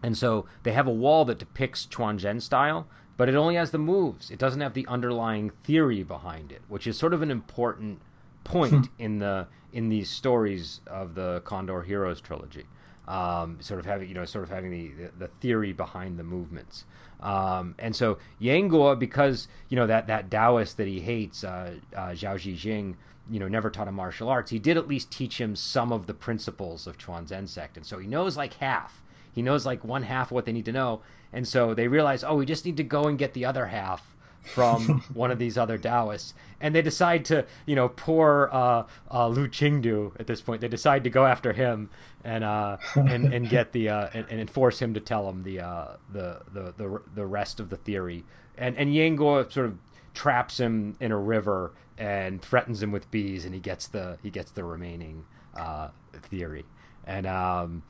and 0.02 0.18
so 0.18 0.46
they 0.64 0.72
have 0.72 0.88
a 0.88 0.92
wall 0.92 1.26
that 1.26 1.40
depicts 1.40 1.86
Quanzhen 1.86 2.42
style, 2.42 2.88
but 3.18 3.28
it 3.28 3.36
only 3.36 3.56
has 3.56 3.72
the 3.72 3.78
moves. 3.78 4.32
It 4.32 4.40
doesn't 4.40 4.62
have 4.62 4.74
the 4.74 4.88
underlying 4.88 5.52
theory 5.64 6.04
behind 6.04 6.52
it, 6.52 6.62
which 6.70 6.88
is 6.88 6.98
sort 6.98 7.14
of 7.14 7.22
an 7.22 7.32
important 7.32 8.02
point 8.44 8.88
hmm. 8.88 8.94
in 9.04 9.20
the 9.20 9.48
in 9.72 9.90
these 9.90 10.10
stories 10.10 10.82
of 10.88 11.14
the 11.14 11.42
Condor 11.42 11.84
Heroes 11.84 12.20
trilogy. 12.20 12.66
Um, 13.08 13.58
sort 13.60 13.80
of 13.80 13.88
having 13.88 14.08
you 14.08 14.14
know 14.14 14.26
sort 14.26 14.44
of 14.44 14.52
having 14.52 14.70
the, 14.70 14.88
the, 14.90 15.12
the 15.18 15.28
theory 15.28 15.74
behind 15.74 16.20
the 16.20 16.24
movements. 16.24 16.86
Um, 17.20 17.76
and 17.80 17.96
so 17.96 18.18
Yang 18.38 18.70
Guo, 18.70 19.00
because 19.00 19.48
you 19.68 19.76
know 19.76 19.88
that 19.88 20.08
that 20.08 20.30
Taoist 20.30 20.78
that 20.78 20.88
he 20.88 21.02
hates, 21.02 21.44
uh, 21.44 21.76
uh, 21.96 22.10
Zhao 22.10 22.36
Zhijing, 22.36 22.96
you 23.30 23.40
know, 23.40 23.48
never 23.48 23.70
taught 23.70 23.88
him 23.88 23.96
martial 23.96 24.30
arts. 24.30 24.52
He 24.52 24.60
did 24.60 24.78
at 24.78 24.88
least 24.88 25.12
teach 25.12 25.40
him 25.40 25.56
some 25.56 25.92
of 25.92 26.08
the 26.08 26.14
principles 26.14 26.88
of 26.88 26.98
Quanzhen 26.98 27.48
sect, 27.50 27.78
and 27.78 27.86
so 27.86 27.98
he 27.98 28.08
knows 28.08 28.38
like 28.38 28.56
half. 28.56 29.02
He 29.32 29.42
knows 29.42 29.66
like 29.66 29.84
one 29.84 30.04
half 30.04 30.32
what 30.32 30.46
they 30.46 30.52
need 30.52 30.66
to 30.66 30.72
know, 30.72 31.02
and 31.34 31.48
so 31.48 31.74
they 31.74 31.88
realize, 31.88 32.24
oh, 32.24 32.36
we 32.36 32.46
just 32.46 32.66
need 32.66 32.78
to 32.78 32.84
go 32.84 33.06
and 33.06 33.18
get 33.18 33.34
the 33.34 33.46
other 33.46 33.68
half 33.68 34.16
from 34.42 35.02
one 35.14 35.32
of 35.32 35.40
these 35.40 35.58
other 35.58 35.78
Taoists, 35.78 36.34
and 36.62 36.74
they 36.74 36.82
decide 36.82 37.26
to, 37.26 37.46
you 37.66 37.76
know, 37.76 37.90
poor 37.90 38.50
uh, 38.52 38.84
uh, 39.12 39.28
Lu 39.28 39.48
Qingdu 39.48 40.20
at 40.20 40.28
this 40.28 40.42
point. 40.42 40.62
They 40.62 40.68
decide 40.68 41.04
to 41.04 41.10
go 41.10 41.26
after 41.26 41.54
him 41.54 41.90
and 42.24 42.44
uh, 42.44 42.78
and 42.96 43.34
and 43.34 43.50
get 43.50 43.72
the 43.72 43.90
uh, 43.90 44.10
and, 44.14 44.26
and 44.30 44.50
force 44.50 44.82
him 44.82 44.94
to 44.94 45.00
tell 45.00 45.26
them 45.26 45.44
the, 45.44 45.62
uh, 45.62 45.88
the 46.12 46.42
the 46.54 46.74
the 46.78 47.02
the 47.16 47.26
rest 47.26 47.60
of 47.60 47.70
the 47.70 47.78
theory. 47.78 48.24
And 48.58 48.78
and 48.78 48.94
Yang 48.94 49.18
Guo 49.18 49.52
sort 49.52 49.68
of 49.68 49.78
traps 50.14 50.60
him 50.60 50.98
in 51.00 51.12
a 51.12 51.18
river 51.18 51.72
and 51.98 52.42
threatens 52.42 52.82
him 52.82 52.92
with 52.92 53.10
bees, 53.12 53.46
and 53.46 53.54
he 53.54 53.60
gets 53.60 53.88
the 53.88 54.18
he 54.24 54.30
gets 54.30 54.52
the 54.52 54.64
remaining 54.64 55.26
uh, 55.56 55.90
theory. 56.14 56.66
And 57.06 57.26
um, 57.26 57.84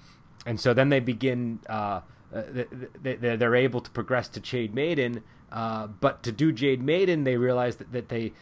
and 0.46 0.60
so 0.60 0.74
then 0.74 0.89
they 0.89 1.00
begin. 1.00 1.60
Uh, 1.68 2.01
uh 2.34 2.44
they, 3.01 3.15
they're 3.15 3.56
able 3.56 3.82
to 3.82 3.89
progress 3.89 4.27
to 4.27 4.39
Jade 4.39 4.75
Maiden, 4.75 5.24
uh, 5.51 5.88
but 5.88 6.24
to 6.24 6.32
do 6.32 6.51
Jade 6.51 6.82
Maiden, 6.82 7.24
they 7.24 7.38
realize 7.38 7.77
that, 7.77 7.91
that 7.91 8.10
they, 8.10 8.34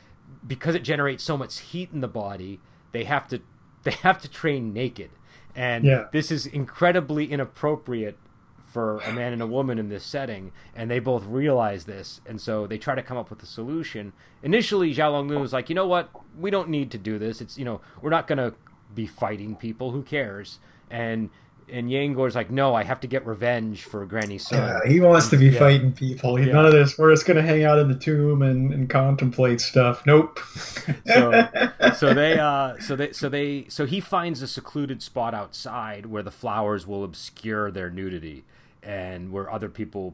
because 0.46 0.76
it 0.76 0.84
generates 0.84 1.24
so 1.24 1.38
much 1.38 1.60
heat 1.60 1.90
in 1.94 2.02
the 2.02 2.08
body, 2.08 2.60
they 2.92 3.04
have 3.06 3.28
to 3.30 3.42
they 3.84 3.92
have 3.92 4.20
to 4.22 4.30
train 4.30 4.74
naked, 4.74 5.12
and 5.56 5.86
yeah. 5.86 6.08
this 6.12 6.32
is 6.32 6.46
incredibly 6.46 7.32
inappropriate 7.32 8.18
for 8.72 9.00
a 9.00 9.14
man 9.14 9.32
and 9.32 9.42
a 9.42 9.48
woman 9.48 9.80
in 9.80 9.88
this 9.88 10.04
setting, 10.04 10.52
and 10.76 10.92
they 10.92 11.00
both 11.00 11.26
realize 11.26 11.86
this, 11.86 12.20
and 12.26 12.42
so 12.42 12.68
they 12.68 12.78
try 12.78 12.96
to 12.96 13.02
come 13.02 13.18
up 13.18 13.30
with 13.30 13.42
a 13.42 13.46
solution. 13.46 14.12
Initially, 14.44 14.94
Xiao 14.94 15.12
Long 15.14 15.28
Nu 15.28 15.40
was 15.40 15.54
like, 15.54 15.70
you 15.70 15.76
know 15.76 15.88
what, 15.88 16.10
we 16.38 16.52
don't 16.52 16.70
need 16.70 16.92
to 16.92 16.98
do 16.98 17.18
this. 17.18 17.40
It's 17.40 17.58
you 17.58 17.66
know 17.66 17.82
we're 18.02 18.10
not 18.10 18.28
going 18.28 18.40
to 18.40 18.54
be 18.94 19.08
fighting 19.08 19.56
people. 19.56 19.92
Who 19.92 20.04
cares? 20.04 20.60
And 20.90 21.30
and 21.72 21.92
Yang 21.92 22.14
Guo's 22.14 22.36
like, 22.36 22.50
no, 22.50 22.74
I 22.76 22.84
have 22.84 23.00
to 23.02 23.08
get 23.08 23.26
revenge 23.26 23.84
for 23.84 24.06
Granny 24.06 24.38
Sun. 24.38 24.60
Yeah, 24.60 24.90
he 24.92 25.00
wants 25.00 25.28
to 25.30 25.38
be 25.38 25.48
Yeah. 25.48 25.60
fighting 25.60 25.92
people. 25.92 26.40
Yeah. 26.40 26.54
None 26.54 26.66
of 26.66 26.72
this. 26.72 26.98
We're 26.98 27.12
just 27.12 27.26
gonna 27.26 27.42
hang 27.42 27.64
out 27.64 27.78
in 27.80 27.88
the 27.90 27.98
tomb 27.98 28.42
and, 28.42 28.74
and 28.74 28.90
contemplate 28.90 29.60
stuff. 29.62 30.06
Nope. 30.06 30.40
So- 31.08 31.48
so 31.96 32.14
they 32.14 32.38
uh 32.40 32.78
so 32.80 32.96
they 32.96 33.12
so 33.12 33.28
they 33.30 33.66
so 33.70 33.86
he 33.86 34.00
finds 34.00 34.42
a 34.42 34.48
secluded 34.48 35.02
spot 35.02 35.34
outside 35.34 36.06
where 36.06 36.22
the 36.24 36.32
flowers 36.32 36.86
will 36.88 37.04
obscure 37.04 37.72
their 37.72 37.90
nudity 37.90 38.44
and 38.84 39.32
where 39.32 39.52
other 39.52 39.70
people 39.70 40.14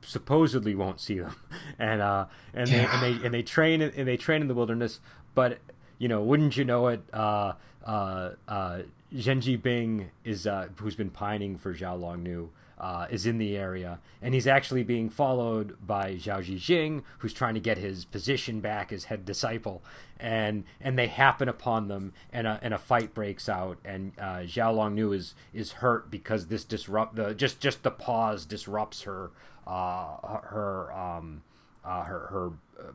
supposedly 0.00 0.74
won't 0.74 1.00
see 1.00 1.18
them 1.18 1.34
and 1.78 2.00
uh 2.00 2.26
and 2.54 2.68
they 2.70 2.84
and 2.86 3.02
they 3.02 3.24
and 3.26 3.34
they 3.34 3.42
train 3.42 3.82
and 3.82 4.08
they 4.08 4.16
train 4.16 4.40
in 4.42 4.48
the 4.48 4.54
wilderness 4.54 5.00
but 5.34 5.58
you 5.98 6.08
know 6.08 6.22
wouldn't 6.22 6.56
you 6.56 6.64
know 6.64 6.86
it 6.88 7.02
uh 7.12 7.52
uh 7.86 8.30
uh 8.46 8.78
Zhen 9.14 9.40
Jibing 9.40 10.08
is 10.24 10.46
uh 10.46 10.68
who's 10.76 10.96
been 10.96 11.10
pining 11.10 11.56
for 11.56 11.74
Zhao 11.74 11.98
Longnu 11.98 12.48
uh, 12.78 13.06
is 13.10 13.26
in 13.26 13.38
the 13.38 13.56
area, 13.56 13.98
and 14.22 14.34
he's 14.34 14.46
actually 14.46 14.84
being 14.84 15.10
followed 15.10 15.76
by 15.84 16.14
Zhao 16.14 16.44
Zhijing, 16.44 17.02
who's 17.18 17.32
trying 17.32 17.54
to 17.54 17.60
get 17.60 17.76
his 17.76 18.04
position 18.04 18.60
back 18.60 18.92
as 18.92 19.04
head 19.04 19.24
disciple, 19.24 19.82
and 20.20 20.64
and 20.80 20.98
they 20.98 21.08
happen 21.08 21.48
upon 21.48 21.88
them, 21.88 22.12
and 22.32 22.46
a 22.46 22.60
and 22.62 22.72
a 22.72 22.78
fight 22.78 23.14
breaks 23.14 23.48
out, 23.48 23.78
and 23.84 24.12
uh, 24.18 24.40
Zhao 24.40 24.74
Longnu 24.74 25.14
is 25.14 25.34
is 25.52 25.72
hurt 25.72 26.10
because 26.10 26.46
this 26.46 26.64
disrupt 26.64 27.16
the 27.16 27.34
just 27.34 27.60
just 27.60 27.82
the 27.82 27.90
pause 27.90 28.44
disrupts 28.44 29.02
her 29.02 29.30
uh, 29.66 30.38
her 30.42 30.92
um 30.92 31.42
uh, 31.84 32.02
her 32.04 32.26
her 32.30 32.50
uh, 32.78 32.92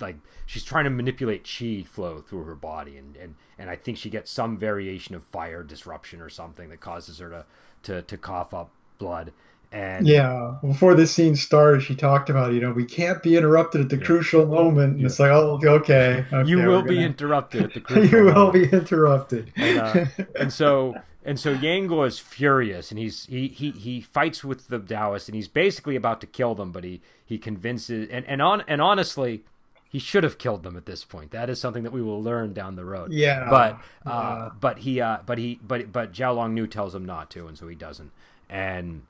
like 0.00 0.16
she's 0.46 0.64
trying 0.64 0.84
to 0.84 0.90
manipulate 0.90 1.44
chi 1.48 1.84
flow 1.88 2.20
through 2.20 2.44
her 2.44 2.54
body 2.54 2.96
and, 2.96 3.16
and 3.16 3.34
and 3.58 3.70
I 3.70 3.76
think 3.76 3.98
she 3.98 4.10
gets 4.10 4.30
some 4.30 4.56
variation 4.58 5.14
of 5.14 5.22
fire 5.24 5.62
disruption 5.62 6.20
or 6.20 6.28
something 6.28 6.68
that 6.70 6.80
causes 6.80 7.18
her 7.18 7.28
to 7.30 7.44
to, 7.84 8.02
to 8.02 8.16
cough 8.16 8.52
up 8.54 8.70
blood 8.98 9.32
and 9.72 10.04
Yeah. 10.06 10.56
Before 10.62 10.94
this 10.96 11.12
scene 11.12 11.36
started, 11.36 11.80
she 11.82 11.94
talked 11.94 12.28
about 12.28 12.52
you 12.52 12.60
know 12.60 12.72
we 12.72 12.84
can't 12.84 13.22
be 13.22 13.36
interrupted 13.36 13.80
at 13.82 13.88
the 13.88 13.98
crucial 13.98 14.44
moment. 14.46 14.92
And 14.94 15.00
Yeah. 15.00 15.06
it's 15.06 15.20
like 15.20 15.30
oh 15.30 15.60
okay, 15.64 16.24
okay 16.32 16.48
you 16.50 16.56
will 16.58 16.82
we're 16.82 16.88
be 16.88 16.94
gonna- 16.96 17.06
interrupted 17.06 17.62
at 17.62 17.74
the 17.74 17.80
crucial 17.86 18.18
you 18.18 18.24
will 18.26 18.34
moment. 18.34 18.70
be 18.70 18.76
interrupted. 18.76 19.52
and, 19.56 19.78
uh, 19.78 20.06
and 20.38 20.52
so 20.52 20.96
and 21.24 21.38
so 21.38 21.50
Yang 21.52 21.88
Guo 21.88 22.06
is 22.06 22.18
furious 22.18 22.90
and 22.90 22.98
he's 22.98 23.26
he, 23.26 23.46
he 23.48 23.70
he 23.70 24.00
fights 24.00 24.42
with 24.42 24.66
the 24.68 24.78
Taoists 24.80 25.28
and 25.28 25.36
he's 25.36 25.48
basically 25.48 25.94
about 25.94 26.20
to 26.22 26.26
kill 26.26 26.54
them 26.56 26.72
but 26.72 26.82
he 26.82 27.00
he 27.24 27.38
convinces 27.38 28.08
and 28.10 28.24
and 28.26 28.42
on 28.42 28.64
and 28.66 28.80
honestly 28.82 29.44
he 29.90 29.98
should 29.98 30.24
have 30.24 30.38
killed 30.38 30.62
them 30.62 30.76
at 30.76 30.86
this 30.86 31.04
point 31.04 31.32
that 31.32 31.50
is 31.50 31.60
something 31.60 31.82
that 31.82 31.92
we 31.92 32.00
will 32.00 32.22
learn 32.22 32.54
down 32.54 32.76
the 32.76 32.84
road 32.84 33.12
yeah. 33.12 33.50
but 33.50 33.74
uh, 34.06 34.46
yeah. 34.46 34.48
but 34.58 34.78
he 34.78 35.00
uh, 35.00 35.18
but 35.26 35.36
he 35.36 35.60
but 35.62 35.92
but 35.92 36.12
Zhao 36.12 36.34
Long 36.34 36.54
Nu 36.54 36.66
tells 36.66 36.94
him 36.94 37.04
not 37.04 37.30
to, 37.30 37.46
and 37.46 37.58
so 37.58 37.68
he 37.68 37.74
doesn't, 37.74 38.12
and 38.48 39.02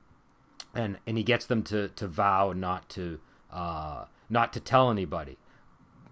and 0.73 0.97
and 1.07 1.17
he 1.17 1.23
gets 1.23 1.45
them 1.45 1.63
to 1.63 1.89
to 1.89 2.07
vow 2.07 2.53
not 2.53 2.89
to 2.89 3.19
uh, 3.51 4.05
not 4.29 4.53
to 4.53 4.59
tell 4.59 4.89
anybody. 4.89 5.37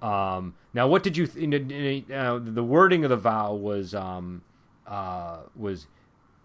Um, 0.01 0.55
now, 0.73 0.87
what 0.87 1.03
did 1.03 1.17
you? 1.17 1.27
Th- 1.27 2.11
uh, 2.11 2.39
the 2.41 2.63
wording 2.63 3.03
of 3.03 3.09
the 3.09 3.17
vow 3.17 3.53
was 3.53 3.93
um, 3.93 4.43
uh, 4.87 5.39
was 5.55 5.87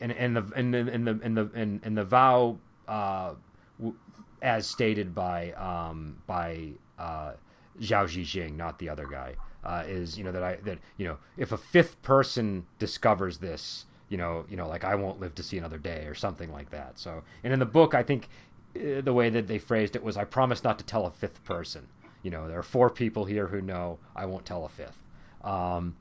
and 0.01 0.13
and 0.13 0.37
the 0.37 0.53
and 0.57 0.75
the 0.75 0.79
and 0.79 1.07
the 1.07 1.21
and 1.23 1.37
the 1.37 1.51
and, 1.55 1.81
and 1.85 1.97
the 1.97 2.05
vow 2.05 2.59
uh, 2.89 3.35
w- 3.79 3.97
as 4.43 4.67
stated 4.67 5.15
by 5.15 5.53
um, 5.53 6.17
by 6.27 6.71
uh, 6.99 7.33
Zhao 7.81 8.05
Zhijing, 8.05 8.57
not 8.57 8.79
the 8.79 8.89
other 8.89 9.07
guy, 9.07 9.35
uh, 9.65 9.85
is 9.87 10.19
you 10.19 10.25
know 10.25 10.33
that 10.33 10.43
I 10.43 10.57
that 10.57 10.79
you 10.97 11.07
know 11.07 11.19
if 11.37 11.53
a 11.53 11.57
fifth 11.57 12.01
person 12.03 12.67
discovers 12.79 13.39
this, 13.39 13.87
you 14.09 14.17
know 14.17 14.45
you 14.49 14.57
know 14.57 14.69
like 14.69 14.85
I 14.85 14.95
won't 14.95 15.21
live 15.21 15.35
to 15.37 15.43
see 15.43 15.59
another 15.59 15.79
day 15.79 16.07
or 16.07 16.15
something 16.15 16.53
like 16.53 16.71
that. 16.71 16.99
So 16.99 17.23
and 17.43 17.53
in 17.53 17.59
the 17.59 17.67
book, 17.67 17.95
I 17.95 18.03
think 18.03 18.29
uh, 18.77 19.01
the 19.01 19.13
way 19.13 19.31
that 19.31 19.47
they 19.47 19.59
phrased 19.59 19.97
it 19.97 20.03
was 20.03 20.17
I 20.17 20.25
promise 20.25 20.63
not 20.63 20.79
to 20.79 20.85
tell 20.85 21.07
a 21.07 21.11
fifth 21.11 21.43
person. 21.45 21.89
You 22.23 22.31
know 22.31 22.49
there 22.49 22.59
are 22.59 22.65
four 22.65 22.91
people 22.91 23.25
here 23.25 23.49
who 23.49 23.61
know 23.61 23.99
I 24.15 24.27
won't 24.27 24.47
tell 24.47 24.65
a 24.65 24.69
fifth. 24.69 25.03
Um, 25.43 25.97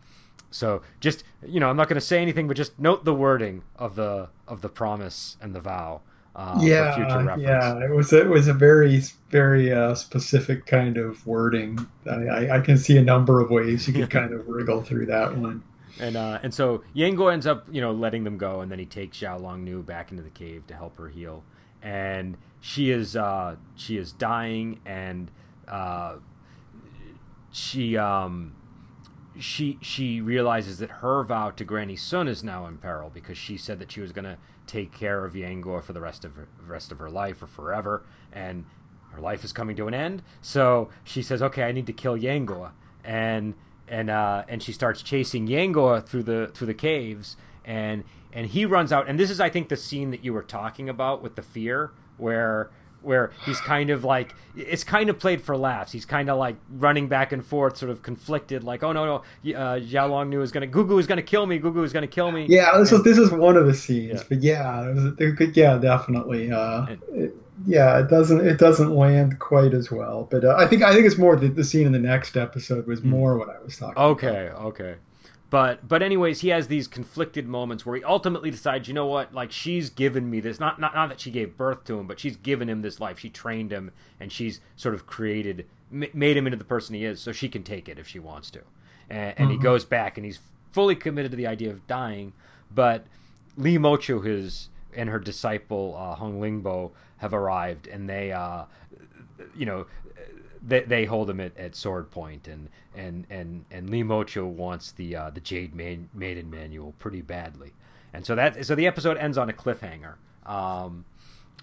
so 0.51 0.81
just 0.99 1.23
you 1.45 1.59
know 1.59 1.69
I'm 1.69 1.77
not 1.77 1.89
going 1.89 1.99
to 1.99 2.05
say 2.05 2.21
anything, 2.21 2.47
but 2.47 2.57
just 2.57 2.77
note 2.79 3.05
the 3.05 3.15
wording 3.15 3.63
of 3.75 3.95
the 3.95 4.29
of 4.47 4.61
the 4.61 4.69
promise 4.69 5.37
and 5.41 5.55
the 5.55 5.59
vow. 5.59 6.01
Uh, 6.35 6.57
yeah, 6.61 6.95
for 6.95 7.01
future 7.01 7.23
reference. 7.23 7.43
yeah, 7.43 7.85
it 7.85 7.91
was 7.91 8.11
it 8.11 8.27
was 8.27 8.47
a 8.47 8.53
very 8.53 9.01
very 9.29 9.71
uh, 9.71 9.93
specific 9.93 10.65
kind 10.65 10.97
of 10.97 11.25
wording. 11.27 11.77
I, 12.09 12.25
I, 12.25 12.57
I 12.57 12.59
can 12.59 12.77
see 12.77 12.97
a 12.97 13.03
number 13.03 13.39
of 13.39 13.51
ways 13.51 13.87
you 13.87 13.93
could 13.93 14.09
kind 14.09 14.33
of 14.33 14.47
wriggle 14.47 14.81
through 14.81 15.05
that 15.07 15.37
one. 15.37 15.63
And 15.99 16.15
uh, 16.15 16.39
and 16.41 16.51
so 16.51 16.83
Yang 16.93 17.17
Guo 17.17 17.31
ends 17.31 17.45
up, 17.45 17.67
you 17.71 17.81
know, 17.81 17.91
letting 17.91 18.23
them 18.23 18.37
go, 18.37 18.61
and 18.61 18.71
then 18.71 18.79
he 18.79 18.85
takes 18.85 19.19
Xiao 19.19 19.39
Long 19.39 19.63
Nu 19.63 19.83
back 19.83 20.09
into 20.09 20.23
the 20.23 20.31
cave 20.31 20.65
to 20.67 20.75
help 20.75 20.97
her 20.97 21.07
heal. 21.07 21.43
And 21.83 22.37
she 22.61 22.89
is 22.89 23.15
uh, 23.15 23.57
she 23.75 23.97
is 23.97 24.11
dying, 24.11 24.79
and 24.85 25.29
uh, 25.67 26.15
she 27.51 27.95
um, 27.95 28.55
she 29.39 29.77
she 29.81 30.21
realizes 30.21 30.79
that 30.79 30.89
her 30.89 31.23
vow 31.23 31.51
to 31.51 31.63
Granny 31.63 31.95
Sun 31.95 32.27
is 32.27 32.43
now 32.43 32.65
in 32.67 32.77
peril 32.77 33.09
because 33.13 33.37
she 33.37 33.57
said 33.57 33.79
that 33.79 33.91
she 33.91 34.01
was 34.01 34.11
going 34.11 34.25
to 34.25 34.37
take 34.67 34.93
care 34.93 35.25
of 35.25 35.35
Yang 35.35 35.63
Guo 35.63 35.83
for 35.83 35.93
the 35.93 36.01
rest 36.01 36.23
of 36.23 36.35
her, 36.35 36.47
rest 36.65 36.91
of 36.91 36.99
her 36.99 37.09
life 37.09 37.41
or 37.41 37.47
forever, 37.47 38.03
and 38.31 38.65
her 39.11 39.21
life 39.21 39.43
is 39.43 39.51
coming 39.53 39.75
to 39.75 39.87
an 39.87 39.93
end. 39.93 40.21
So 40.41 40.89
she 41.03 41.21
says, 41.21 41.41
"Okay, 41.41 41.63
I 41.63 41.71
need 41.71 41.87
to 41.87 41.93
kill 41.93 42.15
Yang 42.15 42.47
Guo," 42.47 42.71
and 43.03 43.55
and 43.87 44.09
uh, 44.09 44.43
and 44.47 44.61
she 44.61 44.71
starts 44.71 45.01
chasing 45.01 45.47
Yang 45.47 45.73
Guo 45.73 46.05
through 46.05 46.23
the 46.23 46.51
through 46.53 46.67
the 46.67 46.73
caves, 46.73 47.35
and 47.65 48.03
and 48.31 48.47
he 48.47 48.65
runs 48.65 48.91
out. 48.91 49.07
And 49.07 49.19
this 49.19 49.29
is, 49.29 49.39
I 49.39 49.49
think, 49.49 49.69
the 49.69 49.77
scene 49.77 50.11
that 50.11 50.23
you 50.23 50.33
were 50.33 50.43
talking 50.43 50.89
about 50.89 51.21
with 51.21 51.35
the 51.35 51.41
fear, 51.41 51.91
where 52.17 52.71
where 53.03 53.31
he's 53.45 53.59
kind 53.61 53.89
of 53.89 54.03
like 54.03 54.33
it's 54.55 54.83
kind 54.83 55.09
of 55.09 55.17
played 55.19 55.41
for 55.41 55.57
laughs. 55.57 55.91
He's 55.91 56.05
kind 56.05 56.29
of 56.29 56.37
like 56.37 56.55
running 56.71 57.07
back 57.07 57.31
and 57.31 57.43
forth, 57.45 57.77
sort 57.77 57.89
of 57.91 58.01
conflicted, 58.03 58.63
like, 58.63 58.83
"Oh 58.83 58.91
no, 58.93 59.05
no, 59.05 59.15
uh, 59.55 59.79
Xiao 59.79 60.09
Long 60.09 60.31
is 60.33 60.51
gonna, 60.51 60.67
Gugu 60.67 60.99
is 60.99 61.07
gonna 61.07 61.21
kill 61.21 61.45
me, 61.45 61.59
Gugu 61.59 61.83
is 61.83 61.91
gonna 61.93 62.07
kill 62.07 62.31
me." 62.31 62.45
Yeah, 62.49 62.77
this 62.77 62.91
is 62.91 63.03
this 63.03 63.17
is 63.17 63.31
one 63.31 63.57
of 63.57 63.65
the 63.65 63.73
scenes, 63.73 64.19
Yeah. 64.19 64.23
but 64.29 64.41
yeah, 64.43 64.89
was, 64.91 65.57
yeah, 65.57 65.77
definitely. 65.77 66.51
Uh, 66.51 66.85
And- 66.87 66.99
it, 67.13 67.35
yeah, 67.67 67.99
it 67.99 68.09
doesn't 68.09 68.45
it 68.45 68.57
doesn't 68.57 68.95
land 68.95 69.37
quite 69.39 69.73
as 69.73 69.91
well, 69.91 70.27
but 70.31 70.43
uh, 70.43 70.55
I 70.57 70.65
think 70.67 70.81
I 70.83 70.93
think 70.93 71.05
it's 71.05 71.17
more 71.17 71.35
the, 71.35 71.49
the 71.49 71.63
scene 71.63 71.85
in 71.85 71.91
the 71.91 71.99
next 71.99 72.35
episode 72.35 72.87
was 72.87 73.03
more 73.03 73.37
what 73.37 73.49
I 73.49 73.61
was 73.63 73.77
talking. 73.77 73.91
about. 73.93 74.09
Okay, 74.11 74.49
okay. 74.49 74.95
But 75.53 75.87
but 75.87 76.01
anyways, 76.01 76.41
he 76.41 76.49
has 76.49 76.67
these 76.67 76.87
conflicted 76.87 77.47
moments 77.47 77.85
where 77.85 77.95
he 77.95 78.03
ultimately 78.03 78.49
decides, 78.49 78.87
you 78.87 78.95
know 78.95 79.05
what, 79.05 79.35
like 79.35 79.51
she's 79.51 79.91
given 79.91 80.27
me 80.27 80.39
this 80.39 80.59
not 80.59 80.79
not 80.79 80.95
not 80.95 81.09
that 81.09 81.19
she 81.19 81.29
gave 81.29 81.55
birth 81.57 81.83
to 81.83 81.99
him, 81.99 82.07
but 82.07 82.19
she's 82.19 82.35
given 82.35 82.67
him 82.67 82.81
this 82.81 82.99
life. 82.99 83.19
She 83.19 83.29
trained 83.29 83.71
him 83.71 83.91
and 84.19 84.31
she's 84.31 84.61
sort 84.75 84.95
of 84.95 85.05
created 85.05 85.67
m- 85.91 86.05
made 86.11 86.37
him 86.37 86.47
into 86.47 86.57
the 86.57 86.63
person 86.63 86.95
he 86.95 87.05
is, 87.05 87.19
so 87.21 87.31
she 87.31 87.49
can 87.49 87.61
take 87.61 87.87
it 87.87 87.99
if 87.99 88.07
she 88.07 88.17
wants 88.17 88.49
to. 88.49 88.61
And, 89.11 89.35
and 89.37 89.51
he 89.51 89.57
Mhm. 89.57 89.61
goes 89.61 89.85
back 89.85 90.17
and 90.17 90.25
he's 90.25 90.39
fully 90.71 90.95
committed 90.95 91.29
to 91.29 91.37
the 91.37 91.45
idea 91.45 91.69
of 91.69 91.85
dying, 91.85 92.33
but 92.73 93.05
Li 93.55 93.77
Mochou 93.77 94.25
his 94.25 94.69
and 94.95 95.07
her 95.07 95.19
disciple 95.19 95.95
uh, 95.95 96.15
Hong 96.15 96.41
Lingbo 96.41 96.93
have 97.17 97.31
arrived 97.31 97.85
and 97.85 98.09
they 98.09 98.31
uh 98.31 98.63
you 99.55 99.67
know 99.67 99.85
they, 100.65 100.81
they 100.81 101.05
hold 101.05 101.29
him 101.29 101.39
at, 101.39 101.57
at 101.57 101.75
sword 101.75 102.09
point 102.11 102.47
and 102.47 102.69
and 102.95 103.25
and 103.29 103.65
and 103.69 103.89
Li 103.89 104.03
Mochou 104.03 104.45
wants 104.45 104.91
the 104.91 105.15
uh, 105.15 105.29
the 105.29 105.41
Jade 105.41 105.75
Man- 105.75 106.09
Maiden 106.13 106.49
manual 106.49 106.93
pretty 106.99 107.21
badly, 107.21 107.73
and 108.13 108.25
so 108.25 108.35
that 108.35 108.65
so 108.65 108.75
the 108.75 108.87
episode 108.87 109.17
ends 109.17 109.37
on 109.37 109.49
a 109.49 109.53
cliffhanger. 109.53 110.15
Um, 110.45 111.05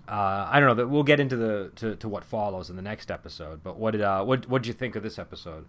uh, 0.09 0.49
I 0.51 0.59
don't 0.59 0.69
know 0.69 0.75
that 0.75 0.89
we'll 0.89 1.05
get 1.05 1.21
into 1.21 1.37
the 1.37 1.71
to, 1.77 1.97
to 1.97 2.09
what 2.09 2.25
follows 2.25 2.69
in 2.69 2.77
the 2.77 2.83
next 2.83 3.11
episode. 3.11 3.63
But 3.63 3.77
what 3.77 3.93
did 3.93 4.03
uh, 4.03 4.25
what 4.25 4.49
what 4.49 4.63
did 4.63 4.69
you 4.69 4.75
think 4.75 4.97
of 4.97 5.03
this 5.03 5.19
episode? 5.19 5.67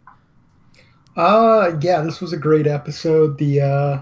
Uh 1.16 1.74
yeah, 1.82 2.02
this 2.02 2.22
was 2.22 2.34
a 2.34 2.38
great 2.38 2.68
episode. 2.68 3.38
The 3.38 3.62
uh 3.62 4.02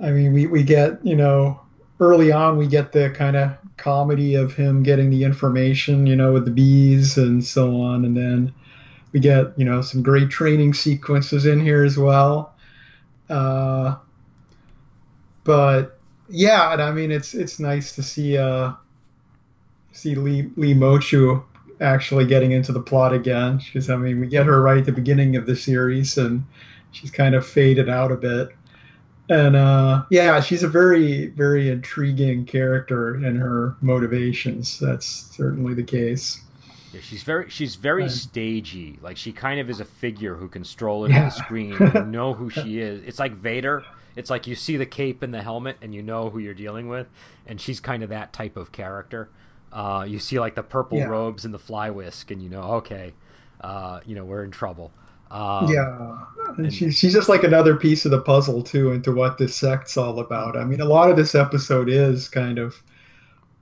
I 0.00 0.10
mean 0.10 0.32
we, 0.32 0.46
we 0.46 0.62
get, 0.62 1.04
you 1.04 1.16
know, 1.16 1.60
early 2.00 2.32
on 2.32 2.56
we 2.56 2.66
get 2.66 2.92
the 2.92 3.10
kind 3.10 3.36
of 3.36 3.50
comedy 3.76 4.34
of 4.34 4.54
him 4.54 4.82
getting 4.82 5.10
the 5.10 5.24
information, 5.24 6.06
you 6.06 6.16
know, 6.16 6.32
with 6.32 6.44
the 6.44 6.50
bees 6.50 7.16
and 7.18 7.44
so 7.44 7.80
on, 7.80 8.04
and 8.04 8.16
then 8.16 8.52
we 9.12 9.20
get, 9.20 9.58
you 9.58 9.64
know, 9.64 9.82
some 9.82 10.02
great 10.02 10.30
training 10.30 10.74
sequences 10.74 11.46
in 11.46 11.60
here 11.60 11.84
as 11.84 11.96
well. 11.98 12.54
Uh 13.28 13.96
but 15.44 15.98
yeah, 16.28 16.72
and 16.72 16.82
I 16.82 16.92
mean 16.92 17.10
it's 17.10 17.34
it's 17.34 17.58
nice 17.58 17.94
to 17.96 18.02
see 18.02 18.36
uh 18.36 18.72
see 19.92 20.14
Lee 20.14 20.50
Li 20.56 20.74
Mochou 20.74 21.44
actually 21.80 22.24
getting 22.26 22.52
into 22.52 22.72
the 22.72 22.80
plot 22.80 23.12
again. 23.12 23.58
Because 23.58 23.90
I 23.90 23.96
mean, 23.96 24.20
we 24.20 24.26
get 24.26 24.46
her 24.46 24.60
right 24.62 24.78
at 24.78 24.86
the 24.86 24.92
beginning 24.92 25.36
of 25.36 25.46
the 25.46 25.56
series, 25.56 26.16
and 26.16 26.44
she's 26.92 27.10
kind 27.10 27.34
of 27.34 27.46
faded 27.46 27.88
out 27.88 28.12
a 28.12 28.16
bit. 28.16 28.50
And 29.28 29.56
uh, 29.56 30.04
yeah, 30.10 30.40
she's 30.40 30.62
a 30.62 30.68
very, 30.68 31.26
very 31.26 31.70
intriguing 31.70 32.44
character 32.44 33.14
in 33.16 33.36
her 33.36 33.76
motivations. 33.80 34.78
That's 34.78 35.06
certainly 35.06 35.74
the 35.74 35.84
case. 35.84 36.40
Yeah, 36.92 37.00
she's 37.00 37.22
very 37.22 37.48
she's 37.48 37.76
very 37.76 38.08
stagey. 38.08 38.98
Like 39.00 39.16
she 39.16 39.32
kind 39.32 39.60
of 39.60 39.70
is 39.70 39.80
a 39.80 39.84
figure 39.84 40.34
who 40.34 40.48
can 40.48 40.64
stroll 40.64 41.04
into 41.04 41.16
yeah. 41.16 41.24
the 41.26 41.30
screen. 41.30 41.72
You 41.94 42.04
know 42.04 42.34
who 42.34 42.50
she 42.50 42.78
is. 42.80 43.02
It's 43.04 43.18
like 43.18 43.32
Vader. 43.32 43.84
It's 44.14 44.28
like 44.28 44.46
you 44.46 44.54
see 44.54 44.76
the 44.76 44.86
cape 44.86 45.22
and 45.22 45.32
the 45.32 45.42
helmet, 45.42 45.78
and 45.80 45.94
you 45.94 46.02
know 46.02 46.28
who 46.28 46.38
you're 46.38 46.52
dealing 46.52 46.88
with. 46.88 47.06
And 47.46 47.60
she's 47.60 47.80
kind 47.80 48.02
of 48.02 48.10
that 48.10 48.32
type 48.32 48.56
of 48.56 48.72
character. 48.72 49.30
Uh, 49.72 50.04
you 50.06 50.18
see 50.18 50.38
like 50.38 50.54
the 50.54 50.62
purple 50.62 50.98
yeah. 50.98 51.06
robes 51.06 51.46
and 51.46 51.54
the 51.54 51.58
fly 51.58 51.88
whisk, 51.88 52.30
and 52.30 52.42
you 52.42 52.50
know, 52.50 52.62
okay, 52.62 53.14
uh, 53.62 54.00
you 54.04 54.14
know, 54.14 54.24
we're 54.24 54.44
in 54.44 54.50
trouble. 54.50 54.92
Um, 55.32 55.66
yeah, 55.72 56.18
and, 56.58 56.66
and 56.66 56.72
she's 56.72 57.12
just 57.12 57.30
like 57.30 57.42
another 57.42 57.74
piece 57.74 58.04
of 58.04 58.10
the 58.10 58.20
puzzle 58.20 58.62
too 58.62 58.92
into 58.92 59.12
what 59.12 59.38
this 59.38 59.56
sect's 59.56 59.96
all 59.96 60.20
about. 60.20 60.56
I 60.58 60.64
mean, 60.64 60.82
a 60.82 60.84
lot 60.84 61.10
of 61.10 61.16
this 61.16 61.34
episode 61.34 61.88
is 61.88 62.28
kind 62.28 62.58
of 62.58 62.80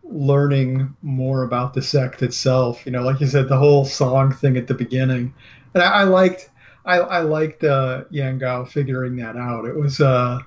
learning 0.03 0.95
more 1.03 1.45
about 1.45 1.73
the 1.73 1.83
sect 1.83 2.23
itself. 2.23 2.85
You 2.85 2.91
know, 2.91 3.03
like 3.03 3.21
you 3.21 3.29
said, 3.29 3.49
the 3.49 3.57
whole 3.57 3.85
song 3.85 4.33
thing 4.33 4.57
at 4.57 4.67
the 4.67 4.75
beginning, 4.75 5.33
and 5.75 5.83
I, 5.83 6.01
I 6.01 6.03
liked 6.03 6.51
I, 6.85 6.99
I 6.99 7.21
liked 7.21 7.63
uh, 7.63 8.05
Yang 8.11 8.41
Guo 8.41 8.69
figuring 8.69 9.15
that 9.17 9.37
out. 9.37 9.65
It 9.65 9.77
was 9.77 10.01
uh, 10.01 10.41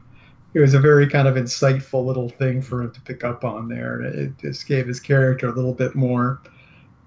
it 0.54 0.60
was 0.60 0.74
a 0.74 0.80
very 0.80 1.08
kind 1.08 1.28
of 1.28 1.36
insightful 1.36 2.06
little 2.06 2.28
thing 2.28 2.62
for 2.62 2.84
him 2.84 2.92
to 2.92 3.02
pick 3.02 3.24
up 3.24 3.46
on 3.46 3.70
there. 3.70 4.02
It 4.02 4.38
just 4.40 4.68
gave 4.68 4.88
his 4.88 5.00
character 5.00 5.48
a 5.48 5.54
little 5.54 5.74
bit 5.74 5.96
more 5.96 6.42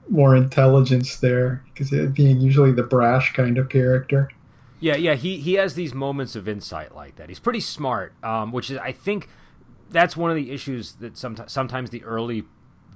more 0.09 0.37
intelligence 0.37 1.17
there 1.17 1.63
because 1.73 1.91
being 2.11 2.41
usually 2.41 2.73
the 2.73 2.83
brash 2.83 3.33
kind 3.33 3.59
of 3.59 3.69
character. 3.69 4.31
Yeah, 4.79 4.97
yeah, 4.97 5.15
he 5.15 5.39
he 5.39 5.55
has 5.55 5.75
these 5.75 5.95
moments 5.95 6.37
of 6.37 6.47
insight 6.47 6.95
like 6.95 7.17
that. 7.17 7.29
He's 7.29 7.39
pretty 7.39 7.61
smart, 7.61 8.13
um, 8.23 8.53
which 8.53 8.71
is 8.71 8.79
I 8.79 8.93
think 8.93 9.29
that's 9.91 10.17
one 10.17 10.31
of 10.31 10.37
the 10.37 10.51
issues 10.51 10.95
that 10.95 11.17
sometimes 11.17 11.53
sometimes 11.53 11.91
the 11.91 12.05
early 12.05 12.45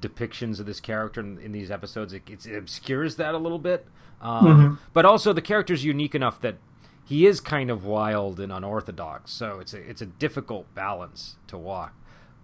depictions 0.00 0.60
of 0.60 0.66
this 0.66 0.80
character 0.80 1.20
in, 1.20 1.38
in 1.38 1.52
these 1.52 1.70
episodes 1.70 2.12
it, 2.12 2.22
it, 2.28 2.56
obscures 2.56 3.16
that 3.16 3.34
a 3.34 3.38
little 3.38 3.58
bit. 3.58 3.86
Um, 4.20 4.46
mm-hmm. 4.46 4.74
But 4.92 5.04
also 5.04 5.32
the 5.32 5.42
character's 5.42 5.84
unique 5.84 6.14
enough 6.14 6.40
that 6.42 6.56
he 7.04 7.26
is 7.26 7.40
kind 7.40 7.70
of 7.70 7.84
wild 7.84 8.38
and 8.38 8.52
unorthodox, 8.52 9.32
so 9.32 9.58
it's 9.58 9.72
a 9.72 9.78
it's 9.78 10.02
a 10.02 10.06
difficult 10.06 10.72
balance 10.74 11.36
to 11.46 11.56
walk. 11.56 11.94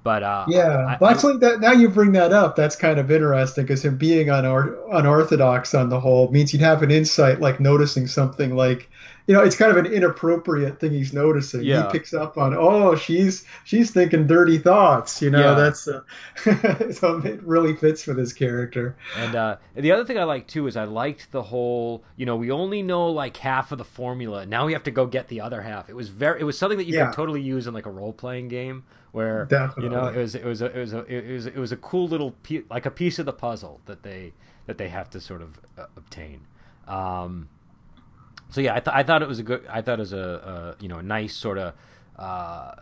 But 0.02 0.22
uh, 0.22 0.44
yeah, 0.48 0.96
well, 1.00 1.11
actually, 1.11 1.38
that, 1.38 1.61
now 1.61 1.72
you 1.72 1.88
bring 1.88 2.12
that 2.12 2.32
up, 2.32 2.54
that's 2.54 2.76
kind 2.76 3.00
of 3.00 3.11
interesting 3.11 3.64
because 3.64 3.85
him 3.85 3.96
being 3.96 4.28
unor- 4.28 4.78
unorthodox 4.92 5.74
on 5.74 5.88
the 5.88 5.98
whole 5.98 6.30
means 6.30 6.52
he'd 6.52 6.61
have 6.61 6.85
an 6.85 6.92
insight, 6.92 7.40
like 7.40 7.59
noticing 7.59 8.06
something 8.06 8.54
like 8.54 8.88
you 9.26 9.35
know, 9.35 9.42
it's 9.42 9.56
kind 9.56 9.76
of 9.76 9.85
an 9.85 9.92
inappropriate 9.92 10.78
thing 10.78 10.92
he's 10.92 11.12
noticing. 11.12 11.64
Yeah. 11.64 11.87
He 11.87 11.98
picks 11.98 12.14
up 12.14 12.38
on, 12.38 12.54
oh, 12.54 12.94
she's 12.94 13.44
she's 13.64 13.90
thinking 13.90 14.26
dirty 14.26 14.59
thoughts. 14.59 15.20
You 15.20 15.30
know, 15.30 15.40
yeah. 15.40 15.54
that's 15.54 15.88
uh, 15.88 16.92
so 16.92 17.18
it 17.18 17.42
really 17.42 17.74
fits 17.74 18.04
for 18.04 18.14
this 18.14 18.32
character. 18.32 18.96
And 19.16 19.35
uh, 19.35 19.56
the 19.74 19.90
other 19.90 20.04
thing 20.04 20.18
I 20.18 20.24
like 20.24 20.46
too 20.46 20.68
is 20.68 20.76
I 20.76 20.85
liked 20.85 21.32
the 21.32 21.42
whole, 21.42 22.04
you 22.16 22.24
know, 22.24 22.37
we 22.37 22.52
only 22.52 22.82
know 22.82 23.09
like 23.09 23.37
half 23.37 23.72
of 23.72 23.78
the 23.78 23.85
formula. 23.85 24.46
Now 24.46 24.66
we 24.66 24.72
have 24.74 24.85
to 24.85 24.92
go 24.92 25.06
get 25.06 25.26
the 25.26 25.40
other 25.40 25.61
half. 25.61 25.90
It 25.90 25.96
was 25.96 26.09
very, 26.09 26.40
it 26.40 26.44
was 26.44 26.56
something 26.56 26.78
that 26.78 26.87
you 26.87 26.94
yeah. 26.94 27.06
could 27.06 27.16
totally 27.16 27.42
use 27.42 27.66
in 27.66 27.74
like 27.74 27.87
a 27.87 27.90
role 27.90 28.12
playing 28.12 28.46
game 28.46 28.85
where 29.16 29.46
Definitely. 29.46 29.85
you 29.85 29.88
know 29.88 30.09
it 30.09 30.16
was 30.16 30.35
it 30.35 30.44
was 30.44 30.61
a, 30.61 30.66
it 30.66 30.79
was 30.79 30.92
a, 30.92 30.98
it 31.07 31.33
was 31.33 31.46
it 31.46 31.57
was 31.57 31.72
a 31.72 31.76
cool 31.79 32.07
little 32.07 32.33
pe- 32.42 32.64
like 32.68 32.85
a 32.85 32.90
piece 32.90 33.18
of 33.18 33.24
the 33.24 33.33
puzzle 33.33 33.81
that 33.87 34.02
they 34.02 34.35
that 34.66 34.76
they 34.76 34.90
have 34.90 35.09
to 35.09 35.20
sort 35.22 35.40
of 35.40 35.59
uh, 35.79 35.87
obtain. 35.96 36.42
Um, 36.87 37.48
so 38.50 38.61
yeah, 38.61 38.74
I, 38.74 38.81
th- 38.81 38.94
I 38.94 39.02
thought 39.02 39.22
it 39.22 39.29
was 39.29 39.38
a 39.38 39.42
good. 39.42 39.66
I 39.70 39.81
thought 39.81 39.98
it 39.98 40.02
was 40.02 40.12
a, 40.12 40.76
a 40.79 40.83
you 40.83 40.88
know 40.88 40.98
a 40.98 41.02
nice 41.02 41.35
sort 41.35 41.57
of 41.57 41.72
uh, 42.18 42.72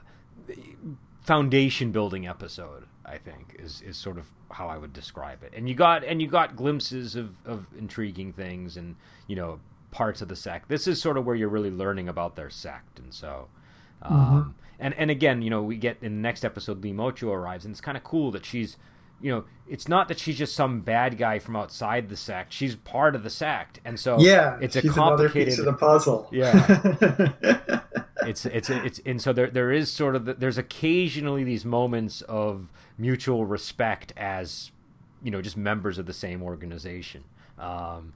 foundation 1.23 1.93
building 1.93 2.27
episode. 2.27 2.87
I 3.07 3.19
think 3.19 3.55
is 3.61 3.81
is 3.83 3.97
sort 3.97 4.19
of 4.19 4.27
how 4.51 4.67
I 4.67 4.77
would 4.77 4.93
describe 4.93 5.45
it. 5.45 5.53
And 5.57 5.69
you 5.69 5.77
got 5.77 6.03
and 6.03 6.21
you 6.21 6.27
got 6.27 6.57
glimpses 6.57 7.15
of, 7.15 7.31
of 7.47 7.67
intriguing 7.79 8.33
things 8.33 8.77
and 8.77 8.97
you 9.29 9.37
know 9.37 9.61
parts 9.93 10.21
of 10.21 10.27
the 10.27 10.37
sect. 10.37 10.69
This 10.69 10.89
is 10.89 11.01
sort 11.01 11.17
of 11.17 11.25
where 11.25 11.37
you're 11.37 11.49
really 11.49 11.71
learning 11.71 12.09
about 12.09 12.35
their 12.35 12.51
sect, 12.51 12.99
and 12.99 13.15
so. 13.15 13.47
Um, 14.03 14.13
mm-hmm. 14.13 14.51
And 14.85 14.93
and 14.99 15.11
again, 15.11 15.41
you 15.41 15.49
know, 15.49 15.63
we 15.63 15.79
get 15.79 15.97
in 16.03 16.17
the 16.17 16.21
next 16.21 16.45
episode, 16.45 16.83
Li 16.85 16.93
Mochou 16.93 17.29
arrives, 17.29 17.65
and 17.65 17.73
it's 17.73 17.81
kind 17.81 17.97
of 17.97 18.05
cool 18.05 18.31
that 18.33 18.45
she's 18.45 18.77
you 19.19 19.31
know, 19.31 19.45
it's 19.67 19.89
not 19.89 20.09
that 20.09 20.19
she's 20.19 20.37
just 20.37 20.55
some 20.55 20.83
bad 20.83 21.17
guy 21.17 21.39
from 21.39 21.57
outside 21.57 22.11
the 22.11 22.17
sect. 22.19 22.53
She's 22.53 22.77
part 22.77 23.17
of 23.17 23.23
the 23.23 23.31
sect, 23.31 23.81
and 23.83 23.99
so 23.99 24.19
yeah, 24.21 24.59
it's 24.61 24.77
a 24.77 24.87
complicated 24.87 25.49
piece 25.49 25.59
of 25.59 25.65
the 25.65 25.73
puzzle. 25.73 26.29
Yeah, 26.31 27.81
it's 28.29 28.45
it's 28.45 28.69
it's 28.69 29.01
and 29.07 29.23
so 29.23 29.33
there 29.33 29.47
there 29.47 29.73
is 29.73 29.91
sort 29.91 30.17
of 30.17 30.27
the, 30.27 30.35
there's 30.35 30.59
occasionally 30.59 31.45
these 31.45 31.65
moments 31.65 32.21
of 32.21 32.71
mutual 32.99 33.47
respect 33.47 34.13
as 34.19 34.71
you 35.23 35.31
know 35.31 35.41
just 35.41 35.57
members 35.57 35.97
of 35.97 36.05
the 36.05 36.13
same 36.13 36.43
organization. 36.43 37.25
Um, 37.59 38.13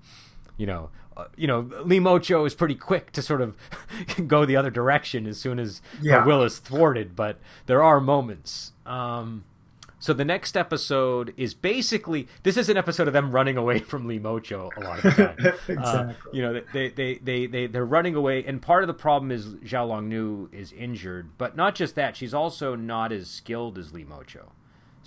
you 0.59 0.67
know, 0.67 0.91
uh, 1.17 1.25
you 1.37 1.47
know, 1.47 1.71
Li 1.85 1.99
Mochou 1.99 2.47
is 2.47 2.55
pretty 2.55 2.75
quick 2.75 3.11
to 3.13 3.23
sort 3.23 3.41
of 3.41 3.57
go 4.27 4.45
the 4.45 4.57
other 4.57 4.71
direction 4.71 5.27
as 5.27 5.39
soon 5.39 5.59
as 5.59 5.81
yeah. 6.03 6.25
will 6.25 6.43
is 6.43 6.59
thwarted, 6.59 7.17
but 7.17 7.39
there 7.67 7.83
are 7.83 8.01
moments. 8.01 8.73
Um, 8.85 9.45
so 10.01 10.13
the 10.13 10.25
next 10.25 10.57
episode 10.57 11.35
is 11.37 11.55
basically 11.55 12.29
this 12.45 12.57
is 12.57 12.69
an 12.69 12.77
episode 12.77 13.09
of 13.09 13.15
them 13.15 13.33
running 13.33 13.57
away 13.57 13.79
from 13.91 14.07
Li 14.07 14.21
Mochou 14.21 14.71
a 14.77 14.81
lot 14.81 14.99
of 14.99 15.17
the 15.17 15.25
time. 15.25 15.37
Uh, 15.69 15.73
exactly. 15.73 15.77
Uh, 15.77 16.13
you 16.33 16.43
know, 16.43 16.61
they, 16.73 16.89
they, 16.91 17.15
they, 17.17 17.47
they, 17.47 17.67
they're 17.67 17.85
running 17.85 18.15
away, 18.15 18.45
and 18.45 18.63
part 18.63 18.83
of 18.83 18.87
the 18.87 18.95
problem 18.95 19.31
is 19.31 19.47
Xiao 19.47 19.89
Long 19.89 20.09
Nu 20.09 20.49
is 20.53 20.73
injured, 20.73 21.31
but 21.37 21.57
not 21.57 21.75
just 21.75 21.95
that, 21.97 22.17
she's 22.17 22.35
also 22.35 22.75
not 22.75 23.13
as 23.13 23.29
skilled 23.29 23.79
as 23.79 23.93
Li 23.93 24.05
Mochou. 24.05 24.47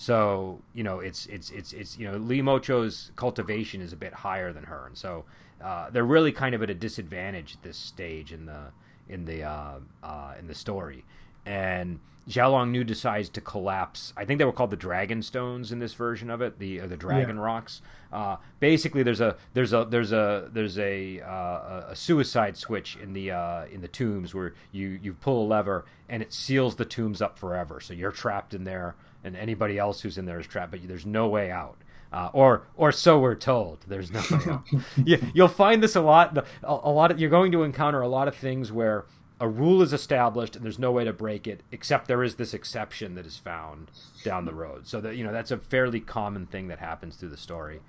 So, 0.01 0.63
you 0.73 0.83
know, 0.83 0.99
it's, 0.99 1.27
it's, 1.27 1.51
it's, 1.51 1.73
it's, 1.73 1.95
you 1.95 2.09
know, 2.09 2.17
Li 2.17 2.41
Mochou's 2.41 3.11
cultivation 3.15 3.81
is 3.81 3.93
a 3.93 3.95
bit 3.95 4.13
higher 4.13 4.51
than 4.51 4.63
her. 4.63 4.87
And 4.87 4.97
so 4.97 5.25
uh, 5.63 5.91
they're 5.91 6.03
really 6.03 6.31
kind 6.31 6.55
of 6.55 6.63
at 6.63 6.71
a 6.71 6.73
disadvantage 6.73 7.53
at 7.53 7.61
this 7.61 7.77
stage 7.77 8.33
in 8.33 8.47
the, 8.47 8.71
in 9.07 9.25
the, 9.25 9.43
uh, 9.43 9.75
uh, 10.01 10.33
in 10.39 10.47
the 10.47 10.55
story. 10.55 11.05
And, 11.45 11.99
Xiao 12.29 12.51
Long 12.51 12.71
Nu 12.71 12.83
decides 12.83 13.29
to 13.29 13.41
collapse. 13.41 14.13
I 14.15 14.25
think 14.25 14.37
they 14.37 14.45
were 14.45 14.51
called 14.51 14.69
the 14.69 14.75
Dragon 14.77 15.23
Stones 15.23 15.71
in 15.71 15.79
this 15.79 15.95
version 15.95 16.29
of 16.29 16.39
it, 16.39 16.59
the 16.59 16.81
uh, 16.81 16.87
the 16.87 16.95
Dragon 16.95 17.35
yeah. 17.35 17.41
Rocks. 17.41 17.81
Uh, 18.13 18.35
basically, 18.59 19.01
there's 19.01 19.21
a 19.21 19.37
there's 19.55 19.73
a 19.73 19.85
there's 19.89 20.11
a 20.11 20.47
there's 20.53 20.77
a 20.77 21.19
uh, 21.19 21.89
a 21.89 21.95
suicide 21.95 22.57
switch 22.57 22.95
in 23.01 23.13
the 23.13 23.31
uh, 23.31 23.65
in 23.65 23.81
the 23.81 23.87
tombs 23.87 24.35
where 24.35 24.53
you 24.71 24.99
you 25.01 25.13
pull 25.15 25.43
a 25.43 25.47
lever 25.47 25.83
and 26.07 26.21
it 26.21 26.31
seals 26.31 26.75
the 26.75 26.85
tombs 26.85 27.23
up 27.23 27.39
forever. 27.39 27.79
So 27.79 27.93
you're 27.93 28.11
trapped 28.11 28.53
in 28.53 28.65
there, 28.65 28.95
and 29.23 29.36
anybody 29.36 29.77
else 29.77 30.01
who's 30.01 30.17
in 30.17 30.25
there 30.25 30.39
is 30.39 30.47
trapped. 30.47 30.71
But 30.71 30.88
there's 30.88 31.05
no 31.05 31.27
way 31.27 31.51
out. 31.51 31.77
Uh, 32.12 32.29
or 32.34 32.67
or 32.75 32.91
so 32.91 33.19
we're 33.19 33.36
told. 33.36 33.79
There's 33.88 34.12
no. 34.12 34.63
yeah, 35.05 35.17
you'll 35.34 35.47
find 35.47 35.81
this 35.81 35.95
a 35.95 36.01
lot. 36.01 36.38
A, 36.38 36.45
a 36.63 36.91
lot 36.91 37.12
of 37.12 37.19
you're 37.19 37.29
going 37.29 37.53
to 37.53 37.63
encounter 37.63 38.01
a 38.01 38.07
lot 38.07 38.27
of 38.27 38.36
things 38.36 38.71
where 38.71 39.05
a 39.41 39.47
rule 39.47 39.81
is 39.81 39.91
established 39.91 40.55
and 40.55 40.63
there's 40.63 40.77
no 40.77 40.91
way 40.91 41.03
to 41.03 41.12
break 41.12 41.47
it 41.47 41.62
except 41.71 42.07
there 42.07 42.23
is 42.23 42.36
this 42.36 42.53
exception 42.53 43.15
that 43.15 43.25
is 43.25 43.38
found 43.38 43.89
down 44.23 44.45
the 44.45 44.53
road 44.53 44.86
so 44.86 45.01
that 45.01 45.15
you 45.15 45.23
know 45.23 45.31
that's 45.34 45.49
a 45.49 45.57
fairly 45.57 45.99
common 45.99 46.45
thing 46.45 46.67
that 46.67 46.77
happens 46.77 47.15
through 47.15 47.29
the 47.29 47.36
story 47.36 47.79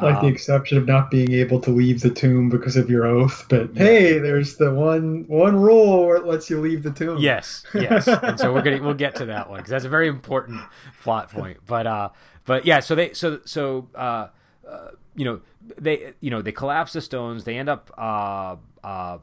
like 0.00 0.16
um, 0.16 0.22
the 0.22 0.28
exception 0.28 0.78
of 0.78 0.86
not 0.86 1.10
being 1.10 1.32
able 1.32 1.60
to 1.60 1.70
leave 1.70 2.00
the 2.00 2.10
tomb 2.10 2.48
because 2.48 2.76
of 2.76 2.88
your 2.88 3.04
oath 3.04 3.44
but 3.48 3.74
yeah. 3.74 3.82
hey 3.82 4.18
there's 4.18 4.56
the 4.56 4.72
one 4.72 5.24
one 5.28 5.56
rule 5.56 6.06
where 6.06 6.16
it 6.16 6.24
lets 6.24 6.48
you 6.48 6.60
leave 6.60 6.82
the 6.82 6.90
tomb. 6.90 7.18
Yes 7.18 7.64
yes. 7.74 8.08
And 8.22 8.38
so 8.38 8.52
we're 8.52 8.62
gonna 8.62 8.82
we'll 8.82 8.94
get 8.94 9.14
to 9.16 9.26
that 9.26 9.48
one 9.50 9.58
because 9.58 9.70
that's 9.70 9.84
a 9.84 9.90
very 9.90 10.08
important 10.08 10.60
plot 11.02 11.30
point. 11.30 11.58
But 11.66 11.86
uh 11.86 12.08
but 12.44 12.64
yeah 12.64 12.80
so 12.80 12.94
they 12.94 13.12
so 13.12 13.40
so 13.44 13.88
uh, 13.94 14.28
uh 14.66 14.88
you 15.14 15.24
know 15.24 15.40
they 15.78 16.14
you 16.20 16.30
know 16.30 16.42
they 16.42 16.52
collapse 16.52 16.92
the 16.94 17.00
stones. 17.00 17.44
They 17.44 17.58
end 17.58 17.68
up 17.68 17.90
uh 17.98 18.56
uh 18.82 19.18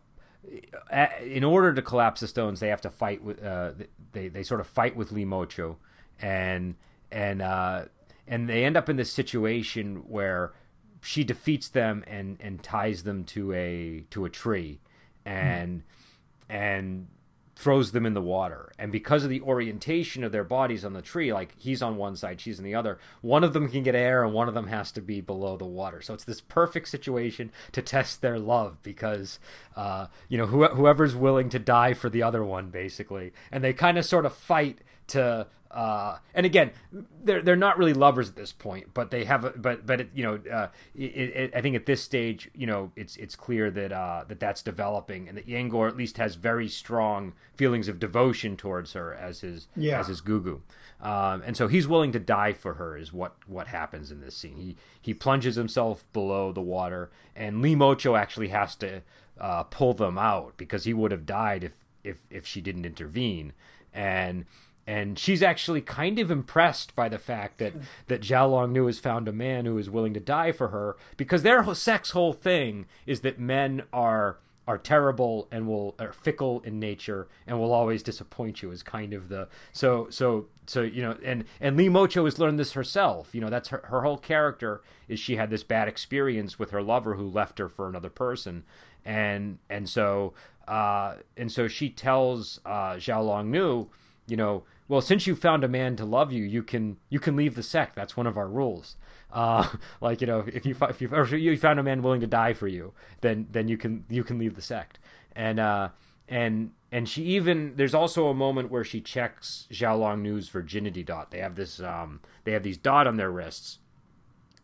in 1.23 1.43
order 1.43 1.73
to 1.73 1.82
collapse 1.82 2.21
the 2.21 2.27
stones, 2.27 2.60
they 2.60 2.69
have 2.69 2.82
to 2.82 2.89
fight 2.89 3.23
with 3.23 3.43
uh, 3.43 3.71
they 4.13 4.27
they 4.27 4.43
sort 4.43 4.62
of 4.62 4.67
fight 4.67 4.95
with 4.95 5.12
Li 5.12 5.25
Mochou, 5.25 5.75
and 6.21 6.75
and 7.12 7.41
uh, 7.41 7.86
and 8.27 8.49
they 8.49 8.65
end 8.65 8.77
up 8.77 8.89
in 8.89 8.95
this 8.95 9.12
situation 9.12 10.03
where 10.08 10.53
she 11.01 11.23
defeats 11.23 11.69
them 11.69 12.03
and 12.07 12.38
and 12.39 12.62
ties 12.62 13.03
them 13.03 13.23
to 13.25 13.53
a 13.53 14.05
to 14.12 14.25
a 14.25 14.29
tree, 14.29 14.79
and 15.25 15.79
mm. 15.79 15.83
and 16.49 17.07
throws 17.59 17.91
them 17.91 18.05
in 18.05 18.13
the 18.13 18.21
water. 18.21 18.71
And 18.79 18.89
because 18.89 19.25
of 19.25 19.29
the 19.29 19.41
orientation 19.41 20.23
of 20.23 20.31
their 20.31 20.45
bodies 20.45 20.85
on 20.85 20.93
the 20.93 21.01
tree, 21.01 21.33
like 21.33 21.53
he's 21.57 21.81
on 21.81 21.97
one 21.97 22.15
side, 22.15 22.39
she's 22.39 22.57
on 22.57 22.63
the 22.63 22.73
other, 22.73 22.99
one 23.19 23.43
of 23.43 23.51
them 23.51 23.67
can 23.67 23.83
get 23.83 23.95
air 23.95 24.23
and 24.23 24.33
one 24.33 24.47
of 24.47 24.53
them 24.53 24.67
has 24.67 24.93
to 24.93 25.01
be 25.01 25.19
below 25.19 25.57
the 25.57 25.65
water. 25.65 26.01
So 26.01 26.13
it's 26.13 26.23
this 26.23 26.39
perfect 26.39 26.88
situation 26.88 27.51
to 27.73 27.81
test 27.81 28.21
their 28.21 28.39
love 28.39 28.81
because, 28.81 29.39
uh, 29.75 30.07
you 30.29 30.38
know, 30.38 30.47
wh- 30.47 30.73
whoever's 30.73 31.17
willing 31.17 31.49
to 31.49 31.59
die 31.59 31.93
for 31.93 32.09
the 32.09 32.23
other 32.23 32.45
one, 32.45 32.69
basically. 32.69 33.33
And 33.51 33.62
they 33.62 33.73
kind 33.73 33.97
of 33.97 34.05
sort 34.05 34.25
of 34.25 34.33
fight 34.33 34.79
to 35.10 35.48
uh, 35.72 36.17
and 36.34 36.48
again, 36.48 36.72
they're 37.24 37.43
they're 37.43 37.56
not 37.56 37.78
really 37.78 37.93
lovers 37.93 38.28
at 38.28 38.36
this 38.36 38.52
point, 38.52 38.88
but 38.95 39.12
they 39.12 39.24
have 39.26 39.43
a, 39.43 39.52
but 39.52 39.86
but 39.86 40.02
it, 40.02 40.10
you 40.15 40.24
know, 40.24 40.39
uh, 40.52 40.67
it, 40.95 41.02
it, 41.02 41.56
I 41.56 41.62
think 41.62 41.76
at 41.76 41.86
this 41.86 42.02
stage, 42.02 42.50
you 42.56 42.65
know, 42.65 42.91
it's 42.95 43.15
it's 43.17 43.36
clear 43.36 43.69
that 43.69 43.91
uh, 43.91 44.26
that 44.28 44.39
that's 44.39 44.63
developing, 44.63 45.28
and 45.28 45.38
that 45.38 45.48
Yang 45.48 45.72
Guo 45.72 45.88
at 45.88 45.95
least 45.95 46.17
has 46.17 46.36
very 46.36 46.67
strong 46.67 47.34
feelings 47.54 47.88
of 47.88 48.00
devotion 48.00 48.58
towards 48.58 48.93
her 48.93 49.13
as 49.13 49.41
his 49.41 49.67
yeah. 49.76 50.00
as 50.00 50.08
his 50.08 50.22
Gugu, 50.22 50.62
um, 51.02 51.43
and 51.45 51.56
so 51.56 51.67
he's 51.67 51.88
willing 51.88 52.12
to 52.13 52.19
die 52.19 52.54
for 52.54 52.74
her. 52.76 52.98
Is 52.98 53.13
what 53.13 53.36
what 53.45 53.67
happens 53.67 54.12
in 54.12 54.22
this 54.22 54.36
scene. 54.36 54.58
He 54.58 54.76
he 55.00 55.13
plunges 55.13 55.56
himself 55.56 56.04
below 56.13 56.52
the 56.52 56.62
water, 56.62 57.12
and 57.36 57.62
Li 57.62 57.76
Mochou 57.76 58.17
actually 58.17 58.48
has 58.48 58.76
to 58.78 59.04
uh, 59.39 59.63
pull 59.63 59.93
them 59.93 60.17
out 60.17 60.58
because 60.58 60.86
he 60.86 60.95
would 60.95 61.12
have 61.12 61.28
died 61.28 61.63
if 61.63 61.74
if 62.04 62.26
if 62.32 62.48
she 62.48 62.60
didn't 62.60 62.88
intervene, 62.88 63.54
and 63.93 64.45
and 64.89 65.19
she's 65.19 65.43
actually 65.43 65.82
kind 65.82 66.17
of 66.17 66.32
impressed 66.32 66.95
by 66.95 67.08
the 67.08 67.19
fact 67.19 67.60
that 67.60 67.73
that 68.08 68.21
Zhao 68.21 68.49
Long 68.49 68.73
Nu 68.73 68.88
has 68.88 68.97
found 68.97 69.28
a 69.28 69.32
man 69.32 69.65
who 69.65 69.78
is 69.78 69.88
willing 69.88 70.15
to 70.15 70.19
die 70.19 70.52
for 70.52 70.69
her 70.69 70.97
because 71.15 71.43
their 71.43 71.63
sex 71.75 72.10
whole 72.10 72.34
thing 72.34 72.88
is 73.06 73.21
that 73.21 73.39
men 73.39 73.84
are 73.93 74.39
are 74.67 74.80
terrible 74.80 75.47
and 75.52 75.67
will 75.67 75.93
are 75.99 76.12
fickle 76.12 76.62
in 76.62 76.80
nature 76.80 77.28
and 77.45 77.60
will 77.60 77.71
always 77.71 78.02
disappoint 78.02 78.63
you 78.63 78.71
is 78.71 78.82
kind 78.82 79.13
of 79.13 79.30
the 79.30 79.47
so 79.71 80.08
so 80.10 80.47
so 80.65 80.82
you 80.82 81.04
know 81.04 81.15
and 81.23 81.45
and 81.62 81.78
Li 81.78 81.88
Mochou 81.88 82.25
has 82.25 82.39
learned 82.39 82.58
this 82.58 82.71
herself. 82.73 83.36
You 83.36 83.41
know 83.41 83.49
that's 83.52 83.69
her 83.69 83.84
her 83.89 84.02
whole 84.02 84.17
character 84.17 84.82
is 85.08 85.19
she 85.19 85.36
had 85.36 85.52
this 85.52 85.63
bad 85.63 85.88
experience 85.88 86.58
with 86.58 86.71
her 86.71 86.82
lover 86.82 87.13
who 87.13 87.30
left 87.30 87.60
her 87.60 87.69
for 87.69 87.88
another 87.88 88.10
person. 88.10 88.63
And 89.06 89.60
and 89.69 89.88
so 89.88 90.34
uh 90.67 91.17
and 91.38 91.52
so 91.52 91.67
she 91.67 91.91
tells 91.91 92.60
uh 92.65 92.93
Zhao 92.93 93.23
Long 93.23 93.52
Nu 93.52 93.89
you 94.30 94.38
know 94.38 94.63
well, 94.89 95.02
since 95.02 95.28
you 95.28 95.36
found 95.36 95.63
a 95.63 95.68
man 95.68 95.96
to 95.98 96.04
love 96.04 96.34
you, 96.34 96.44
you 96.44 96.63
can 96.63 96.98
you 97.10 97.20
can 97.20 97.36
leave 97.36 97.54
the 97.54 97.63
sect. 97.63 97.96
That's 97.96 98.18
one 98.18 98.26
of 98.26 98.38
our 98.38 98.48
rules. 98.48 98.98
Uh, 99.32 99.70
like 100.02 100.20
you 100.20 100.28
know, 100.28 100.44
if 100.48 100.65
you 100.65 100.76
if 100.82 101.00
you 101.00 101.38
you 101.38 101.56
found 101.58 101.80
a 101.80 101.84
man 101.84 102.02
willing 102.02 102.22
to 102.22 102.28
die 102.28 102.54
for 102.54 102.68
you, 102.68 102.94
then 103.22 103.48
then 103.52 103.68
you 103.68 103.78
can 103.78 104.04
you 104.10 104.24
can 104.24 104.39
leave 104.39 104.56
the 104.56 104.63
sect. 104.63 104.98
And 105.36 105.60
uh, 105.60 105.89
and 106.28 106.72
and 106.92 107.08
she 107.08 107.24
even 107.24 107.74
there's 107.76 107.94
also 107.94 108.30
a 108.30 108.34
moment 108.34 108.72
where 108.72 108.84
she 108.84 109.00
checks 109.00 109.68
Zhao 109.72 109.98
Long 109.98 110.24
Nu's 110.24 110.50
virginity 110.50 111.04
dot. 111.04 111.30
They 111.30 111.39
have 111.39 111.54
this 111.54 111.80
um 111.80 112.20
they 112.44 112.54
have 112.54 112.63
these 112.63 112.78
dot 112.78 113.06
on 113.06 113.15
their 113.15 113.32
wrists 113.32 113.78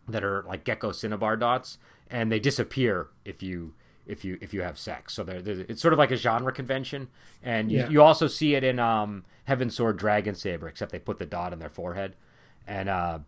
that 0.07 0.23
are 0.23 0.43
like 0.47 0.63
gecko 0.63 0.91
cinnabar 0.91 1.37
dots, 1.37 1.77
and 2.09 2.31
they 2.31 2.39
disappear 2.39 3.09
if 3.25 3.43
you 3.43 3.75
if 4.05 4.23
you 4.23 4.37
if 4.41 4.53
you 4.53 4.61
have 4.61 4.77
sex. 4.77 5.13
So 5.13 5.23
there, 5.23 5.41
it's 5.45 5.81
sort 5.81 5.93
of 5.93 5.99
like 5.99 6.11
a 6.11 6.15
genre 6.15 6.51
convention, 6.51 7.07
and 7.43 7.71
you, 7.71 7.79
yeah. 7.79 7.89
you 7.89 8.01
also 8.01 8.27
see 8.27 8.55
it 8.55 8.63
in 8.63 8.79
um, 8.79 9.25
Heaven 9.45 9.69
Sword 9.69 9.97
Dragon 9.97 10.35
Saber, 10.35 10.67
except 10.67 10.91
they 10.91 10.99
put 10.99 11.19
the 11.19 11.25
dot 11.25 11.53
on 11.53 11.59
their 11.59 11.69
forehead, 11.69 12.15
and 12.67 12.89
uh, 12.89 13.19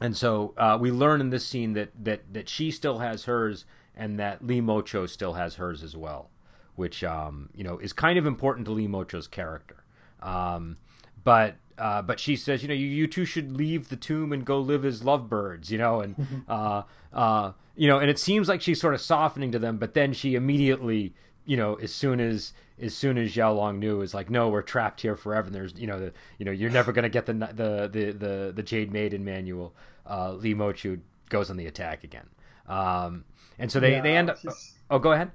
and 0.00 0.16
so 0.16 0.54
uh, 0.56 0.78
we 0.80 0.90
learn 0.90 1.20
in 1.20 1.30
this 1.30 1.46
scene 1.46 1.72
that 1.74 1.90
that 2.02 2.32
that 2.32 2.48
she 2.48 2.70
still 2.70 2.98
has 2.98 3.24
hers, 3.24 3.64
and 3.96 4.18
that 4.18 4.44
Li 4.44 4.60
Mochou 4.60 5.08
still 5.08 5.34
has 5.34 5.56
hers 5.56 5.82
as 5.82 5.96
well, 5.96 6.30
which 6.76 7.04
um, 7.04 7.50
you 7.54 7.64
know 7.64 7.78
is 7.78 7.92
kind 7.92 8.18
of 8.18 8.26
important 8.26 8.66
to 8.66 8.72
Li 8.72 8.86
Mochou's 8.86 9.26
character. 9.26 9.84
Um, 10.22 10.76
but 11.22 11.56
uh, 11.80 12.02
but 12.02 12.20
she 12.20 12.36
says, 12.36 12.62
you 12.62 12.68
know, 12.68 12.74
you, 12.74 12.86
you 12.86 13.06
two 13.06 13.24
should 13.24 13.56
leave 13.56 13.88
the 13.88 13.96
tomb 13.96 14.32
and 14.32 14.44
go 14.44 14.60
live 14.60 14.84
as 14.84 15.02
lovebirds, 15.02 15.70
you 15.70 15.78
know, 15.78 16.00
and 16.00 16.44
uh, 16.48 16.82
uh, 17.12 17.52
you 17.74 17.88
know, 17.88 17.98
and 17.98 18.10
it 18.10 18.18
seems 18.18 18.48
like 18.48 18.60
she's 18.60 18.78
sort 18.78 18.92
of 18.92 19.00
softening 19.00 19.50
to 19.52 19.58
them, 19.58 19.78
but 19.78 19.94
then 19.94 20.12
she 20.12 20.34
immediately, 20.34 21.14
you 21.46 21.56
know, 21.56 21.76
as 21.76 21.92
soon 21.92 22.20
as 22.20 22.52
as 22.78 22.94
soon 22.94 23.16
as 23.16 23.34
Zhao 23.34 23.56
Long 23.56 23.78
knew 23.78 24.02
is 24.02 24.12
like, 24.12 24.28
no, 24.28 24.48
we're 24.48 24.62
trapped 24.62 25.00
here 25.00 25.16
forever. 25.16 25.46
And 25.46 25.54
there's, 25.54 25.74
you 25.76 25.86
know, 25.86 25.98
the, 25.98 26.12
you 26.38 26.44
know, 26.44 26.52
you're 26.52 26.70
never 26.70 26.92
gonna 26.92 27.08
get 27.08 27.24
the 27.24 27.32
the 27.32 27.88
the 27.90 28.12
the, 28.12 28.52
the 28.54 28.62
Jade 28.62 28.92
Maiden 28.92 29.24
manual. 29.24 29.74
Uh, 30.06 30.32
Li 30.32 30.54
Mochou 30.54 31.00
goes 31.30 31.50
on 31.50 31.56
the 31.56 31.66
attack 31.66 32.04
again, 32.04 32.26
um, 32.68 33.24
and 33.58 33.72
so 33.72 33.80
they 33.80 33.92
yeah, 33.92 34.02
they 34.02 34.16
end 34.16 34.28
up. 34.28 34.38
Oh, 34.90 34.98
go 34.98 35.12
ahead. 35.12 35.30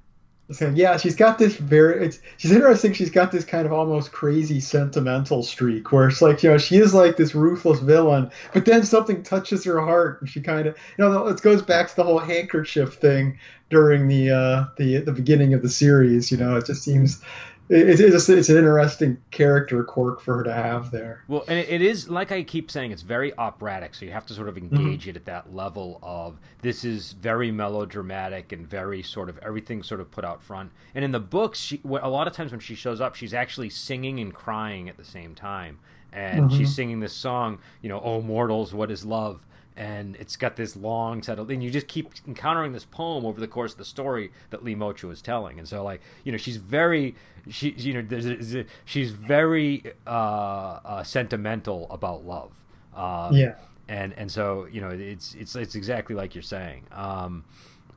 So 0.51 0.69
yeah, 0.69 0.97
she's 0.97 1.15
got 1.15 1.39
this 1.39 1.55
very. 1.55 2.05
It's 2.05 2.19
she's 2.37 2.51
interesting. 2.51 2.93
She's 2.93 3.09
got 3.09 3.31
this 3.31 3.43
kind 3.43 3.65
of 3.65 3.73
almost 3.73 4.11
crazy 4.11 4.59
sentimental 4.59 5.41
streak 5.41 5.91
where 5.91 6.07
it's 6.07 6.21
like 6.21 6.43
you 6.43 6.51
know 6.51 6.59
she 6.59 6.77
is 6.77 6.93
like 6.93 7.17
this 7.17 7.33
ruthless 7.33 7.79
villain, 7.79 8.29
but 8.53 8.63
then 8.65 8.83
something 8.83 9.23
touches 9.23 9.63
her 9.63 9.79
heart 9.79 10.21
and 10.21 10.29
she 10.29 10.41
kind 10.41 10.67
of 10.67 10.77
you 10.97 11.03
know 11.03 11.27
it 11.27 11.41
goes 11.41 11.63
back 11.63 11.89
to 11.89 11.95
the 11.95 12.03
whole 12.03 12.19
handkerchief 12.19 12.93
thing 12.93 13.39
during 13.71 14.07
the 14.07 14.29
uh, 14.29 14.65
the 14.77 14.97
the 14.99 15.11
beginning 15.11 15.55
of 15.55 15.63
the 15.63 15.69
series. 15.69 16.31
You 16.31 16.37
know, 16.37 16.57
it 16.57 16.67
just 16.67 16.83
seems 16.83 17.23
it, 17.69 17.99
it's, 17.99 18.29
it's 18.29 18.49
an 18.49 18.57
interesting 18.57 19.17
character 19.31 19.83
quirk 19.83 20.21
for 20.21 20.37
her 20.37 20.43
to 20.43 20.53
have 20.53 20.91
there. 20.91 21.23
Well, 21.27 21.43
and 21.47 21.57
it, 21.57 21.69
it 21.69 21.81
is 21.81 22.09
like 22.09 22.31
I 22.31 22.43
keep 22.43 22.69
saying, 22.69 22.91
it's 22.91 23.01
very 23.01 23.35
operatic, 23.37 23.95
so 23.95 24.05
you 24.05 24.11
have 24.11 24.25
to 24.27 24.33
sort 24.33 24.49
of 24.49 24.55
mm-hmm. 24.55 24.75
engage 24.75 25.01
mm-hmm. 25.01 25.11
it 25.11 25.15
at 25.15 25.25
that 25.25 25.53
level 25.53 25.99
of 26.03 26.39
this 26.61 26.83
is 26.83 27.13
very 27.13 27.51
melodramatic 27.51 28.51
and 28.51 28.67
very 28.67 29.01
sort 29.01 29.29
of 29.29 29.37
everything 29.39 29.81
sort 29.81 29.99
of 29.99 30.11
put 30.11 30.23
out 30.23 30.43
front. 30.43 30.71
And 30.93 31.03
in 31.03 31.11
the 31.11 31.19
books, 31.19 31.59
she, 31.59 31.81
a 31.85 32.09
lot 32.09 32.27
of 32.27 32.33
times 32.33 32.51
when 32.51 32.59
she 32.59 32.75
shows 32.75 33.01
up, 33.01 33.15
she's 33.15 33.33
actually 33.33 33.69
singing 33.69 34.19
and 34.19 34.33
crying 34.33 34.87
at 34.87 34.97
the 34.97 35.05
same 35.05 35.33
time, 35.33 35.79
and 36.13 36.45
mm-hmm. 36.45 36.57
she's 36.57 36.75
singing 36.75 36.99
this 36.99 37.13
song, 37.13 37.59
you 37.81 37.89
know, 37.89 38.01
"Oh 38.03 38.21
mortals, 38.21 38.73
what 38.73 38.91
is 38.91 39.05
love." 39.05 39.45
And 39.77 40.15
it's 40.17 40.37
got 40.37 40.55
this 40.55 40.75
long 40.75 41.21
set 41.21 41.37
of 41.37 41.49
and 41.49 41.61
you 41.61 41.69
just 41.69 41.87
keep 41.87 42.11
encountering 42.25 42.71
this 42.71 42.85
poem 42.85 43.25
over 43.25 43.41
the 43.41 43.47
course 43.47 43.73
of 43.73 43.77
the 43.77 43.85
story 43.85 44.31
that 44.49 44.63
Li 44.63 44.75
Mochou 44.75 45.11
is 45.11 45.21
telling. 45.21 45.59
And 45.59 45.67
so 45.67 45.83
like 45.83 46.01
you 46.23 46.31
know 46.31 46.37
she's 46.37 46.57
very 46.57 47.15
she 47.49 47.71
you 47.71 47.93
know 47.93 48.01
there's 48.01 48.55
a, 48.55 48.65
she's 48.85 49.11
very 49.11 49.83
uh, 50.07 50.09
uh, 50.09 51.03
sentimental 51.03 51.87
about 51.89 52.25
love. 52.25 52.51
Um, 52.95 53.35
yeah. 53.35 53.55
and 53.89 54.13
and 54.13 54.31
so 54.31 54.67
you 54.71 54.79
know 54.79 54.89
it's 54.89 55.35
it's 55.35 55.55
it's 55.55 55.75
exactly 55.75 56.15
like 56.15 56.35
you're 56.35 56.41
saying. 56.41 56.85
Um, 56.91 57.43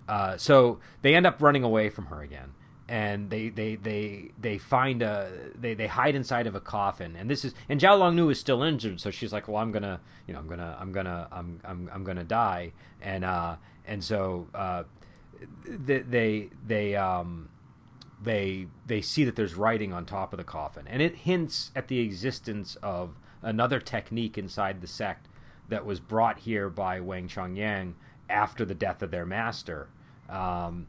uh, 0.08 0.36
so 0.36 0.80
they 1.02 1.14
end 1.14 1.26
up 1.26 1.40
running 1.40 1.62
away 1.62 1.90
from 1.90 2.06
her 2.06 2.22
again 2.22 2.54
and 2.88 3.28
they 3.28 3.50
they 3.50 3.76
they 3.76 4.30
they 4.40 4.56
find 4.56 5.02
a 5.02 5.30
they 5.54 5.74
they 5.74 5.86
hide 5.86 6.14
inside 6.14 6.46
of 6.46 6.54
a 6.54 6.60
coffin. 6.60 7.16
And 7.16 7.28
this 7.28 7.44
is 7.44 7.54
and 7.68 7.78
Zhao 7.78 7.98
Long 7.98 8.16
Nu 8.16 8.30
is 8.30 8.40
still 8.40 8.62
injured 8.62 9.00
so 9.00 9.10
she's 9.10 9.32
like 9.32 9.46
well 9.46 9.58
I'm 9.58 9.72
gonna 9.72 10.00
you 10.26 10.32
know 10.32 10.40
I'm 10.40 10.48
gonna 10.48 10.76
I'm 10.80 10.92
gonna 10.92 11.28
I'm 11.30 11.60
I'm 11.64 11.90
I'm 11.92 12.04
gonna 12.04 12.24
die. 12.24 12.72
And 13.02 13.24
uh 13.24 13.56
and 13.86 14.02
so 14.02 14.48
uh 14.54 14.84
they 15.66 15.98
they 15.98 16.48
they 16.66 16.96
um 16.96 17.50
they 18.22 18.66
they 18.86 19.02
see 19.02 19.24
that 19.24 19.36
there's 19.36 19.54
writing 19.54 19.92
on 19.92 20.06
top 20.06 20.32
of 20.32 20.38
the 20.38 20.44
coffin. 20.44 20.86
And 20.88 21.02
it 21.02 21.14
hints 21.14 21.70
at 21.76 21.88
the 21.88 22.00
existence 22.00 22.76
of 22.82 23.16
another 23.42 23.80
technique 23.80 24.38
inside 24.38 24.80
the 24.80 24.86
sect 24.86 25.28
that 25.68 25.84
was 25.84 26.00
brought 26.00 26.38
here 26.40 26.70
by 26.70 27.00
Wang 27.00 27.28
Chongyang 27.28 27.92
after 28.30 28.64
the 28.64 28.74
death 28.74 29.02
of 29.02 29.10
their 29.10 29.26
master. 29.26 29.88
Um 30.30 30.86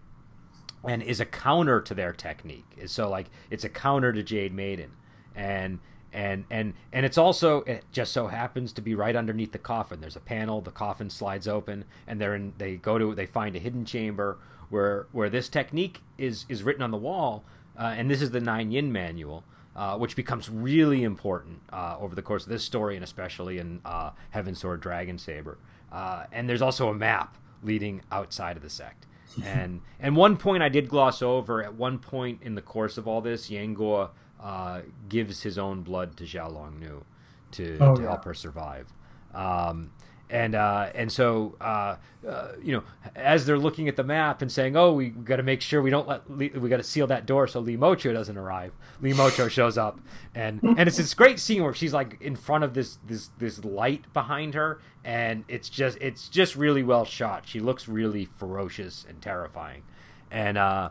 and 0.83 1.03
is 1.03 1.19
a 1.19 1.25
counter 1.25 1.81
to 1.81 1.93
their 1.93 2.13
technique. 2.13 2.65
So 2.85 3.09
like 3.09 3.27
it's 3.49 3.63
a 3.63 3.69
counter 3.69 4.13
to 4.13 4.23
Jade 4.23 4.53
Maiden, 4.53 4.91
and 5.35 5.79
and 6.13 6.45
and 6.49 6.73
and 6.91 7.05
it's 7.05 7.17
also 7.17 7.61
it 7.61 7.85
just 7.91 8.13
so 8.13 8.27
happens 8.27 8.73
to 8.73 8.81
be 8.81 8.95
right 8.95 9.15
underneath 9.15 9.51
the 9.51 9.59
coffin. 9.59 10.01
There's 10.01 10.15
a 10.15 10.21
panel. 10.21 10.61
The 10.61 10.71
coffin 10.71 11.09
slides 11.09 11.47
open, 11.47 11.85
and 12.07 12.19
they're 12.19 12.35
in. 12.35 12.53
They 12.57 12.75
go 12.75 12.97
to. 12.97 13.13
They 13.13 13.25
find 13.25 13.55
a 13.55 13.59
hidden 13.59 13.85
chamber 13.85 14.37
where 14.69 15.07
where 15.11 15.29
this 15.29 15.49
technique 15.49 16.01
is 16.17 16.45
is 16.49 16.63
written 16.63 16.83
on 16.83 16.91
the 16.91 16.97
wall, 16.97 17.43
uh, 17.77 17.93
and 17.97 18.09
this 18.09 18.21
is 18.21 18.31
the 18.31 18.41
Nine 18.41 18.71
Yin 18.71 18.91
manual. 18.91 19.43
Uh, 19.75 19.97
which 19.97 20.13
becomes 20.13 20.49
really 20.49 21.03
important 21.03 21.61
uh, 21.71 21.95
over 22.01 22.13
the 22.13 22.21
course 22.21 22.43
of 22.43 22.49
this 22.49 22.63
story, 22.63 22.95
and 22.95 23.03
especially 23.03 23.59
in 23.59 23.79
uh, 23.85 24.09
Heaven 24.31 24.53
Sword 24.53 24.81
Dragon 24.81 25.17
Saber. 25.17 25.57
Uh, 25.89 26.25
and 26.33 26.49
there's 26.49 26.61
also 26.61 26.89
a 26.89 26.93
map 26.93 27.37
leading 27.63 28.01
outside 28.11 28.57
of 28.57 28.63
the 28.63 28.69
sect 28.69 29.05
and 29.43 29.81
and 29.99 30.15
one 30.15 30.37
point 30.37 30.63
I 30.63 30.69
did 30.69 30.89
gloss 30.89 31.21
over. 31.21 31.63
At 31.63 31.75
one 31.75 31.99
point 31.99 32.39
in 32.41 32.55
the 32.55 32.61
course 32.61 32.97
of 32.97 33.07
all 33.07 33.21
this, 33.21 33.49
Yang 33.49 33.75
Guo 33.75 34.09
uh, 34.41 34.81
gives 35.07 35.43
his 35.43 35.57
own 35.57 35.81
blood 35.81 36.17
to 36.17 36.23
Zhao 36.23 36.51
Long 36.51 36.79
Nu 36.79 37.03
to, 37.51 37.77
oh, 37.79 37.95
to 37.95 38.01
yeah. 38.01 38.09
help 38.09 38.25
her 38.25 38.33
survive. 38.33 38.87
Um, 39.33 39.91
and 40.29 40.55
uh, 40.55 40.89
and 40.93 41.11
so 41.11 41.55
uh, 41.59 41.95
uh, 42.27 42.49
you 42.61 42.73
know, 42.73 42.83
as 43.15 43.45
they're 43.45 43.57
looking 43.57 43.87
at 43.87 43.95
the 43.95 44.03
map 44.03 44.41
and 44.41 44.51
saying, 44.51 44.75
"Oh, 44.75 44.93
we 44.93 45.09
got 45.09 45.37
to 45.37 45.43
make 45.43 45.61
sure 45.61 45.81
we 45.81 45.89
don't 45.89 46.07
let 46.07 46.29
Lee, 46.29 46.49
we 46.49 46.69
got 46.69 46.77
to 46.77 46.83
seal 46.83 47.07
that 47.07 47.25
door 47.25 47.47
so 47.47 47.59
Li 47.59 47.77
Mochou 47.77 48.13
doesn't 48.13 48.37
arrive." 48.37 48.73
Li 49.01 49.13
Mochou 49.13 49.49
shows 49.49 49.77
up, 49.77 49.99
and 50.35 50.61
and 50.61 50.81
it's 50.81 50.97
this 50.97 51.13
great 51.13 51.39
scene 51.39 51.63
where 51.63 51.73
she's 51.73 51.93
like 51.93 52.21
in 52.21 52.35
front 52.35 52.63
of 52.63 52.73
this 52.73 52.99
this 53.07 53.29
this 53.39 53.63
light 53.63 54.11
behind 54.13 54.53
her, 54.53 54.81
and 55.03 55.43
it's 55.47 55.69
just 55.69 55.97
it's 55.99 56.29
just 56.29 56.55
really 56.55 56.83
well 56.83 57.05
shot. 57.05 57.47
She 57.47 57.59
looks 57.59 57.87
really 57.87 58.25
ferocious 58.25 59.05
and 59.09 59.21
terrifying, 59.21 59.83
and 60.29 60.57
uh, 60.57 60.89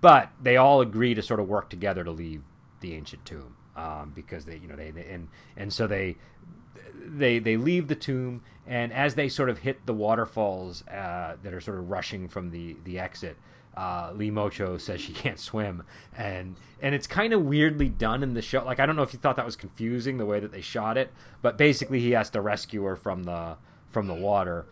but 0.00 0.30
they 0.40 0.56
all 0.56 0.80
agree 0.80 1.14
to 1.14 1.22
sort 1.22 1.40
of 1.40 1.48
work 1.48 1.68
together 1.68 2.04
to 2.04 2.10
leave 2.10 2.42
the 2.80 2.94
ancient 2.94 3.24
tomb 3.24 3.56
um, 3.76 4.12
because 4.14 4.44
they 4.44 4.56
you 4.56 4.68
know 4.68 4.76
they, 4.76 4.90
they 4.90 5.06
and 5.06 5.28
and 5.56 5.72
so 5.72 5.86
they 5.86 6.16
they 7.06 7.38
they 7.38 7.56
leave 7.56 7.88
the 7.88 7.94
tomb, 7.94 8.42
and 8.66 8.92
as 8.92 9.14
they 9.14 9.28
sort 9.28 9.50
of 9.50 9.58
hit 9.58 9.86
the 9.86 9.94
waterfalls 9.94 10.86
uh, 10.86 11.36
that 11.42 11.52
are 11.52 11.60
sort 11.60 11.78
of 11.78 11.90
rushing 11.90 12.28
from 12.28 12.50
the 12.50 12.76
the 12.84 12.98
exit, 12.98 13.36
uh, 13.76 14.12
Li 14.14 14.30
Mochou 14.30 14.80
says 14.80 15.00
she 15.00 15.12
can't 15.14 15.38
swim, 15.38 15.82
and 16.16 16.56
and 16.82 16.94
it's 16.94 17.06
kind 17.06 17.32
of 17.32 17.42
weirdly 17.42 17.88
done 17.88 18.22
in 18.22 18.34
the 18.34 18.42
show. 18.42 18.64
Like 18.64 18.80
I 18.80 18.86
don't 18.86 18.96
know 18.96 19.02
if 19.02 19.12
you 19.12 19.18
thought 19.18 19.36
that 19.36 19.46
was 19.46 19.56
confusing 19.56 20.18
the 20.18 20.26
way 20.26 20.40
that 20.40 20.52
they 20.52 20.60
shot 20.60 20.96
it, 20.96 21.12
but 21.42 21.56
basically 21.58 22.00
he 22.00 22.12
has 22.12 22.30
to 22.30 22.40
rescue 22.40 22.82
her 22.84 22.96
from 22.96 23.24
the 23.24 23.56
from 23.88 24.06
the 24.06 24.14
water. 24.14 24.66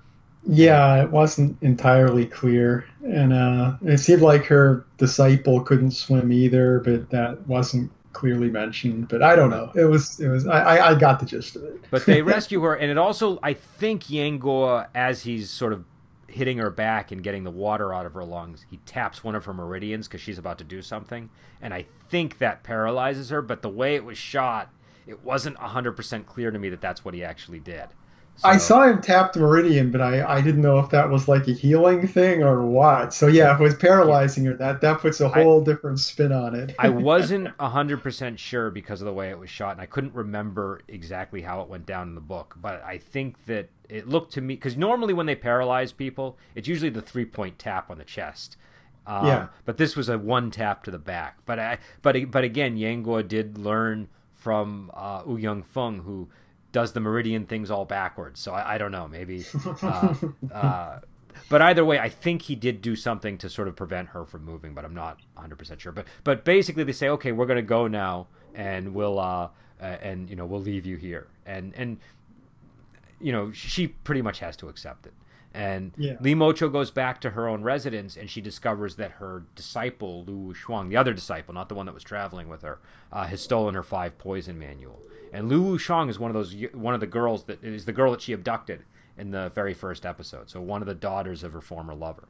Yeah, 0.46 1.02
it 1.02 1.10
wasn't 1.10 1.60
entirely 1.62 2.24
clear, 2.24 2.86
and 3.02 3.32
uh, 3.32 3.76
it 3.82 3.98
seemed 3.98 4.22
like 4.22 4.44
her 4.46 4.86
disciple 4.96 5.60
couldn't 5.62 5.90
swim 5.90 6.32
either, 6.32 6.80
but 6.80 7.10
that 7.10 7.46
wasn't 7.46 7.90
clearly 8.18 8.50
mentioned. 8.50 9.06
But 9.06 9.22
I 9.22 9.36
don't 9.36 9.50
know. 9.50 9.70
It 9.76 9.84
was 9.84 10.18
it 10.18 10.28
was 10.28 10.46
I 10.46 10.90
I 10.90 10.94
got 10.96 11.20
the 11.20 11.26
gist 11.26 11.54
of 11.54 11.62
it. 11.62 11.84
but 11.90 12.04
they 12.04 12.20
rescue 12.34 12.60
her, 12.62 12.74
and 12.74 12.90
it 12.90 12.98
also 12.98 13.38
I 13.42 13.54
think 13.54 14.10
Yang 14.10 14.40
Guo 14.40 14.86
as 14.94 15.22
he's 15.22 15.50
sort 15.50 15.72
of 15.72 15.84
hitting 16.26 16.58
her 16.58 16.70
back 16.70 17.12
and 17.12 17.22
getting 17.22 17.44
the 17.44 17.50
water 17.50 17.94
out 17.94 18.04
of 18.06 18.14
her 18.14 18.24
lungs, 18.24 18.66
he 18.68 18.78
taps 18.78 19.22
one 19.22 19.34
of 19.34 19.44
her 19.44 19.54
meridians 19.54 20.08
because 20.08 20.20
she's 20.20 20.36
about 20.36 20.58
to 20.58 20.64
do 20.64 20.82
something, 20.82 21.30
and 21.62 21.72
I 21.72 21.86
think 22.10 22.38
that 22.38 22.64
paralyzes 22.64 23.30
her. 23.30 23.40
But 23.40 23.62
the 23.62 23.68
way 23.68 23.94
it 23.94 24.04
was 24.04 24.18
shot, 24.18 24.70
it 25.06 25.24
wasn't 25.24 25.56
hundred 25.56 25.92
percent 25.92 26.26
clear 26.26 26.50
to 26.50 26.58
me 26.58 26.68
that 26.70 26.80
that's 26.80 27.04
what 27.04 27.14
he 27.14 27.22
actually 27.22 27.60
did. 27.60 27.86
I 28.44 28.56
saw 28.56 28.86
him 28.86 29.00
tap 29.00 29.32
the 29.32 29.40
meridian, 29.40 29.90
but 29.90 30.00
I, 30.00 30.24
I 30.24 30.40
didn't 30.40 30.62
know 30.62 30.78
if 30.78 30.90
that 30.90 31.10
was 31.10 31.26
like 31.26 31.48
a 31.48 31.52
healing 31.52 32.06
thing 32.06 32.42
or 32.42 32.64
what. 32.64 33.12
So 33.12 33.26
yeah, 33.26 33.52
if 33.54 33.60
it 33.60 33.62
was 33.62 33.74
paralyzing 33.74 34.46
or 34.46 34.54
that 34.56 34.80
that 34.80 35.00
puts 35.00 35.20
a 35.20 35.28
whole 35.28 35.60
I, 35.60 35.64
different 35.64 35.98
spin 35.98 36.32
on 36.32 36.54
it. 36.54 36.74
I 36.78 36.88
wasn't 36.88 37.48
hundred 37.58 38.02
percent 38.02 38.38
sure 38.38 38.70
because 38.70 39.00
of 39.00 39.06
the 39.06 39.12
way 39.12 39.30
it 39.30 39.38
was 39.38 39.50
shot, 39.50 39.72
and 39.72 39.80
I 39.80 39.86
couldn't 39.86 40.14
remember 40.14 40.82
exactly 40.88 41.42
how 41.42 41.62
it 41.62 41.68
went 41.68 41.86
down 41.86 42.08
in 42.08 42.14
the 42.14 42.20
book. 42.20 42.56
But 42.60 42.82
I 42.84 42.98
think 42.98 43.44
that 43.46 43.70
it 43.88 44.08
looked 44.08 44.32
to 44.34 44.40
me 44.40 44.54
because 44.54 44.76
normally 44.76 45.14
when 45.14 45.26
they 45.26 45.36
paralyze 45.36 45.92
people, 45.92 46.38
it's 46.54 46.68
usually 46.68 46.90
the 46.90 47.02
three 47.02 47.24
point 47.24 47.58
tap 47.58 47.90
on 47.90 47.98
the 47.98 48.04
chest. 48.04 48.56
Um, 49.06 49.26
yeah. 49.26 49.48
But 49.64 49.78
this 49.78 49.96
was 49.96 50.08
a 50.08 50.18
one 50.18 50.50
tap 50.50 50.84
to 50.84 50.90
the 50.90 50.98
back. 50.98 51.38
But 51.44 51.58
I 51.58 51.78
but 52.02 52.30
but 52.30 52.44
again, 52.44 52.76
Yang 52.76 53.04
Guo 53.04 53.26
did 53.26 53.58
learn 53.58 54.08
from 54.32 54.90
uh, 54.94 55.22
Ouyang 55.22 55.64
Feng 55.64 56.00
who 56.00 56.28
does 56.72 56.92
the 56.92 57.00
meridian 57.00 57.46
things 57.46 57.70
all 57.70 57.84
backwards. 57.84 58.40
So 58.40 58.52
I, 58.52 58.74
I 58.74 58.78
don't 58.78 58.92
know, 58.92 59.08
maybe. 59.08 59.44
Uh, 59.82 60.14
uh, 60.52 61.00
but 61.48 61.62
either 61.62 61.84
way, 61.84 61.98
I 61.98 62.08
think 62.08 62.42
he 62.42 62.56
did 62.56 62.82
do 62.82 62.96
something 62.96 63.38
to 63.38 63.48
sort 63.48 63.68
of 63.68 63.76
prevent 63.76 64.08
her 64.08 64.24
from 64.24 64.44
moving, 64.44 64.74
but 64.74 64.84
I'm 64.84 64.94
not 64.94 65.20
100 65.34 65.56
percent 65.56 65.80
sure. 65.80 65.92
But 65.92 66.06
but 66.24 66.44
basically, 66.44 66.84
they 66.84 66.92
say, 66.92 67.08
okay, 67.10 67.32
we're 67.32 67.46
going 67.46 67.56
to 67.56 67.62
go 67.62 67.86
now, 67.86 68.26
and 68.54 68.92
we'll 68.92 69.18
uh, 69.18 69.48
and 69.80 70.28
you 70.28 70.36
know 70.36 70.46
we'll 70.46 70.60
leave 70.60 70.84
you 70.84 70.96
here, 70.96 71.28
and 71.46 71.72
and 71.76 71.98
you 73.20 73.32
know 73.32 73.52
she 73.52 73.88
pretty 73.88 74.22
much 74.22 74.40
has 74.40 74.56
to 74.56 74.68
accept 74.68 75.06
it. 75.06 75.14
And 75.54 75.92
yeah. 75.96 76.16
Li 76.20 76.34
Mochou 76.34 76.70
goes 76.70 76.90
back 76.90 77.20
to 77.22 77.30
her 77.30 77.48
own 77.48 77.62
residence, 77.62 78.16
and 78.16 78.28
she 78.28 78.40
discovers 78.40 78.96
that 78.96 79.12
her 79.12 79.44
disciple 79.54 80.24
Lu 80.24 80.54
Shuang, 80.54 80.90
the 80.90 80.96
other 80.96 81.14
disciple, 81.14 81.54
not 81.54 81.68
the 81.68 81.74
one 81.74 81.86
that 81.86 81.94
was 81.94 82.04
traveling 82.04 82.48
with 82.48 82.62
her, 82.62 82.78
uh, 83.12 83.26
has 83.26 83.40
stolen 83.40 83.74
her 83.74 83.82
five 83.82 84.18
poison 84.18 84.58
manual. 84.58 85.00
And 85.32 85.48
Lu 85.48 85.78
Shuang 85.78 86.10
is 86.10 86.18
one 86.18 86.30
of 86.30 86.34
those 86.34 86.54
one 86.72 86.94
of 86.94 87.00
the 87.00 87.06
girls 87.06 87.44
that 87.44 87.62
is 87.64 87.86
the 87.86 87.92
girl 87.92 88.12
that 88.12 88.20
she 88.20 88.32
abducted 88.32 88.84
in 89.16 89.30
the 89.30 89.50
very 89.54 89.74
first 89.74 90.06
episode. 90.06 90.48
So 90.50 90.60
one 90.60 90.82
of 90.82 90.86
the 90.86 90.94
daughters 90.94 91.42
of 91.42 91.52
her 91.52 91.60
former 91.60 91.94
lover, 91.94 92.28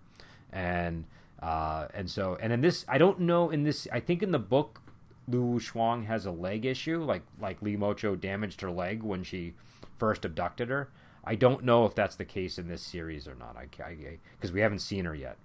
and 0.52 1.04
uh, 1.42 1.88
and 1.94 2.10
so 2.10 2.36
and 2.40 2.52
in 2.52 2.60
this 2.60 2.84
I 2.88 2.98
don't 2.98 3.20
know 3.20 3.50
in 3.50 3.64
this 3.64 3.86
I 3.92 4.00
think 4.00 4.22
in 4.22 4.30
the 4.30 4.38
book 4.38 4.80
Lu 5.28 5.60
Shuang 5.60 6.06
has 6.06 6.24
a 6.26 6.30
leg 6.30 6.64
issue 6.64 7.02
like 7.02 7.22
like 7.40 7.60
Li 7.62 7.76
Mochou 7.76 8.18
damaged 8.18 8.60
her 8.60 8.70
leg 8.70 9.02
when 9.02 9.22
she 9.22 9.54
first 9.96 10.24
abducted 10.24 10.68
her. 10.68 10.88
I 11.24 11.34
don't 11.34 11.64
know 11.64 11.84
if 11.84 11.94
that's 11.94 12.16
the 12.16 12.24
case 12.24 12.58
in 12.58 12.68
this 12.68 12.82
series 12.82 13.28
or 13.28 13.34
not. 13.34 13.56
I 13.56 13.66
because 14.36 14.52
we 14.52 14.60
haven't 14.60 14.80
seen 14.80 15.04
her 15.04 15.14
yet. 15.14 15.36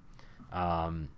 Um, 0.51 1.09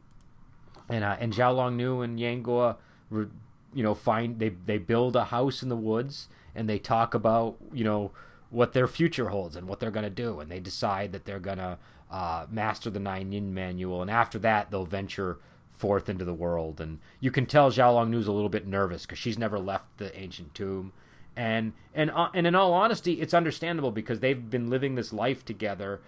and 0.89 1.03
uh, 1.03 1.17
and 1.19 1.33
Xiaolong 1.33 1.75
Nu 1.75 2.01
and 2.01 2.19
Yang 2.19 2.43
Guo 2.43 2.77
you 3.11 3.83
know 3.83 3.93
find 3.93 4.39
they 4.39 4.49
they 4.49 4.77
build 4.77 5.15
a 5.15 5.25
house 5.25 5.61
in 5.61 5.69
the 5.69 5.75
woods 5.75 6.29
and 6.55 6.67
they 6.67 6.79
talk 6.79 7.13
about 7.13 7.57
you 7.73 7.83
know 7.83 8.11
what 8.49 8.73
their 8.73 8.87
future 8.87 9.29
holds 9.29 9.55
and 9.55 9.67
what 9.67 9.79
they're 9.79 9.91
to 10.03 10.09
do 10.09 10.39
and 10.39 10.49
they 10.49 10.59
decide 10.59 11.11
that 11.11 11.25
they're 11.25 11.39
to 11.57 11.77
uh, 12.09 12.45
master 12.49 12.89
the 12.89 12.99
nine 12.99 13.31
yin 13.31 13.53
manual 13.53 14.01
and 14.01 14.09
after 14.09 14.39
that 14.39 14.71
they'll 14.71 14.85
venture 14.85 15.37
forth 15.71 16.07
into 16.07 16.23
the 16.23 16.33
world 16.33 16.79
and 16.79 16.99
you 17.19 17.29
can 17.29 17.45
tell 17.45 17.69
Xiaolong 17.69 18.09
a 18.27 18.31
little 18.31 18.49
bit 18.49 18.65
nervous 18.65 19.05
because 19.05 19.19
she's 19.19 19.37
never 19.37 19.59
left 19.59 19.97
the 19.97 20.17
ancient 20.17 20.55
tomb 20.55 20.93
and 21.35 21.73
and 21.93 22.11
uh, 22.11 22.29
and 22.33 22.47
in 22.47 22.55
all 22.55 22.73
honesty 22.73 23.21
it's 23.21 23.33
understandable 23.33 23.91
because 23.91 24.19
they've 24.19 24.49
been 24.49 24.69
living 24.69 24.95
this 24.95 25.11
life 25.11 25.43
together 25.43 26.01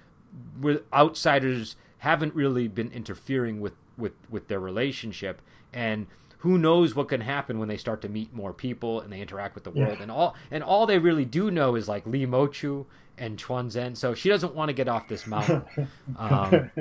where 0.60 0.82
outsiders 0.94 1.76
haven't 2.00 2.34
really 2.36 2.68
been 2.68 2.92
interfering 2.92 3.60
with 3.60 3.74
with 3.98 4.14
with 4.30 4.48
their 4.48 4.60
relationship 4.60 5.42
and 5.74 6.08
who 6.40 6.58
knows 6.58 6.96
what 6.96 7.10
can 7.10 7.22
happen 7.22 7.58
when 7.58 7.68
they 7.68 7.78
start 7.78 8.02
to 8.02 8.10
meet 8.10 8.34
more 8.34 8.54
people 8.54 9.02
and 9.02 9.12
they 9.12 9.20
interact 9.20 9.56
with 9.56 9.64
the 9.64 9.72
world 9.72 9.98
yeah. 9.98 10.04
and 10.04 10.12
all 10.12 10.36
and 10.52 10.64
all 10.64 10.86
they 10.86 11.00
really 11.00 11.26
do 11.26 11.50
know 11.50 11.76
is 11.76 11.88
like 11.88 12.06
Li 12.06 12.26
Mochou 12.26 12.86
and 13.18 13.38
Quanzhen. 13.38 13.98
So 13.98 14.14
she 14.14 14.30
doesn't 14.30 14.54
want 14.54 14.70
to 14.70 14.74
get 14.74 14.88
off 14.88 15.08
this 15.08 15.28
mountain. 15.28 15.64
Um, 16.18 16.72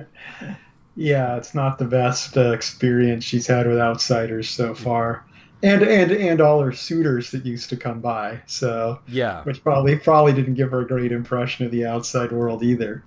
yeah, 0.97 1.37
it's 1.37 1.55
not 1.55 1.79
the 1.79 1.85
best 1.85 2.37
uh, 2.37 2.53
experience 2.53 3.25
she's 3.25 3.47
had 3.47 3.67
with 3.67 3.79
outsiders 3.79 4.49
so 4.49 4.75
far. 4.75 5.27
And, 5.63 5.83
and 5.83 6.13
and 6.13 6.41
all 6.43 6.61
her 6.61 6.73
suitors 6.73 7.31
that 7.31 7.47
used 7.47 7.71
to 7.71 7.79
come 7.79 8.01
by, 8.01 8.43
so 8.47 9.01
yeah, 9.09 9.43
which 9.45 9.63
probably 9.63 9.97
probably 9.97 10.35
didn't 10.35 10.55
give 10.55 10.71
her 10.71 10.83
a 10.83 10.87
great 10.87 11.13
impression 11.13 11.65
of 11.65 11.73
the 11.73 11.87
outside 11.87 12.31
world 12.31 12.63
either. 12.63 13.03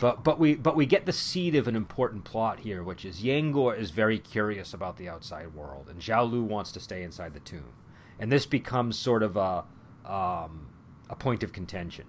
But 0.00 0.22
but 0.22 0.38
we 0.38 0.54
but 0.54 0.76
we 0.76 0.86
get 0.86 1.06
the 1.06 1.12
seed 1.12 1.56
of 1.56 1.66
an 1.66 1.74
important 1.74 2.22
plot 2.22 2.60
here, 2.60 2.84
which 2.84 3.04
is 3.04 3.24
Yang 3.24 3.52
Guo 3.52 3.76
is 3.76 3.90
very 3.90 4.20
curious 4.20 4.72
about 4.72 4.96
the 4.96 5.08
outside 5.08 5.54
world, 5.54 5.88
and 5.90 6.00
Zhao 6.00 6.30
Lu 6.30 6.44
wants 6.44 6.70
to 6.72 6.80
stay 6.80 7.02
inside 7.02 7.34
the 7.34 7.40
tomb, 7.40 7.72
and 8.20 8.30
this 8.30 8.46
becomes 8.46 8.96
sort 8.96 9.24
of 9.24 9.36
a 9.36 9.64
um, 10.06 10.68
a 11.10 11.16
point 11.16 11.42
of 11.42 11.52
contention 11.52 12.06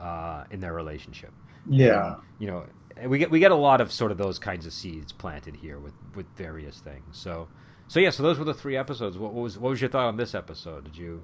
uh, 0.00 0.44
in 0.50 0.58
their 0.58 0.74
relationship. 0.74 1.32
Yeah, 1.68 2.14
and, 2.14 2.16
you 2.40 2.48
know, 2.48 2.66
we 3.06 3.18
get 3.18 3.30
we 3.30 3.38
get 3.38 3.52
a 3.52 3.56
lot 3.56 3.80
of 3.80 3.92
sort 3.92 4.10
of 4.10 4.18
those 4.18 4.40
kinds 4.40 4.66
of 4.66 4.72
seeds 4.72 5.12
planted 5.12 5.54
here 5.54 5.78
with 5.78 5.94
with 6.16 6.26
various 6.36 6.80
things. 6.80 7.16
So 7.16 7.46
so 7.88 8.00
yeah, 8.00 8.10
so 8.10 8.22
those 8.22 8.38
were 8.38 8.44
the 8.44 8.54
three 8.54 8.76
episodes. 8.76 9.18
What, 9.18 9.32
what 9.32 9.42
was 9.42 9.58
what 9.58 9.70
was 9.70 9.80
your 9.80 9.90
thought 9.90 10.06
on 10.06 10.16
this 10.16 10.34
episode? 10.34 10.84
Did 10.84 10.96
you 10.96 11.22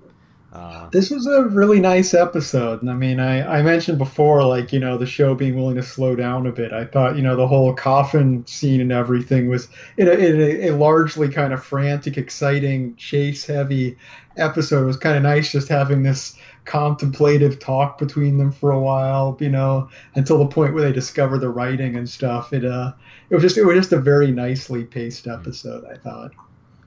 uh, 0.54 0.88
this 0.90 1.10
was 1.10 1.26
a 1.26 1.42
really 1.42 1.80
nice 1.80 2.14
episode. 2.14 2.80
And 2.80 2.88
I 2.88 2.94
mean, 2.94 3.18
I, 3.18 3.58
I 3.58 3.62
mentioned 3.62 3.98
before, 3.98 4.44
like, 4.44 4.72
you 4.72 4.78
know, 4.78 4.96
the 4.96 5.06
show 5.06 5.34
being 5.34 5.56
willing 5.56 5.74
to 5.74 5.82
slow 5.82 6.14
down 6.14 6.46
a 6.46 6.52
bit. 6.52 6.72
I 6.72 6.84
thought, 6.84 7.16
you 7.16 7.22
know, 7.22 7.34
the 7.34 7.48
whole 7.48 7.74
coffin 7.74 8.46
scene 8.46 8.80
and 8.80 8.92
everything 8.92 9.48
was 9.48 9.66
in 9.96 10.06
a, 10.06 10.12
in 10.12 10.40
a, 10.40 10.68
a 10.68 10.76
largely 10.76 11.28
kind 11.28 11.52
of 11.52 11.64
frantic, 11.64 12.16
exciting, 12.16 12.94
chase 12.94 13.44
heavy 13.44 13.96
episode. 14.36 14.84
It 14.84 14.86
was 14.86 14.96
kind 14.96 15.16
of 15.16 15.24
nice 15.24 15.50
just 15.50 15.66
having 15.66 16.04
this 16.04 16.36
contemplative 16.66 17.58
talk 17.58 17.98
between 17.98 18.38
them 18.38 18.52
for 18.52 18.70
a 18.70 18.78
while, 18.78 19.36
you 19.40 19.50
know, 19.50 19.88
until 20.14 20.38
the 20.38 20.46
point 20.46 20.72
where 20.72 20.84
they 20.84 20.92
discover 20.92 21.36
the 21.36 21.48
writing 21.48 21.96
and 21.96 22.08
stuff. 22.08 22.52
It, 22.52 22.64
uh, 22.64 22.92
it 23.28 23.34
was 23.34 23.42
just, 23.42 23.58
it 23.58 23.64
was 23.64 23.76
just 23.76 23.92
a 23.92 23.98
very 23.98 24.30
nicely 24.30 24.84
paced 24.84 25.26
episode, 25.26 25.84
I 25.84 25.96
thought 25.96 26.30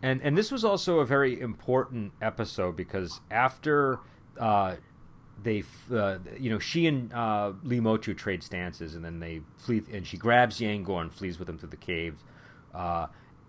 and 0.07 0.21
and 0.21 0.37
this 0.37 0.51
was 0.51 0.63
also 0.63 0.99
a 0.99 1.05
very 1.05 1.39
important 1.39 2.13
episode 2.21 2.75
because 2.75 3.19
after 3.29 3.99
uh, 4.39 4.75
they 5.43 5.63
uh, 5.91 6.17
you 6.39 6.49
know 6.49 6.59
she 6.59 6.87
and 6.87 7.11
uh, 7.13 7.51
Li 7.63 7.79
Mochou 7.79 8.15
trade 8.15 8.41
stances 8.41 8.95
and 8.95 9.03
then 9.03 9.19
they 9.19 9.41
flee 9.57 9.83
and 9.91 10.07
she 10.07 10.17
grabs 10.17 10.61
Yang 10.61 10.85
Guo 10.85 11.01
and 11.01 11.11
flees 11.11 11.37
with 11.37 11.49
him 11.49 11.57
through 11.57 11.69
the 11.69 11.75
caves. 11.77 12.23
Uh, 12.73 13.07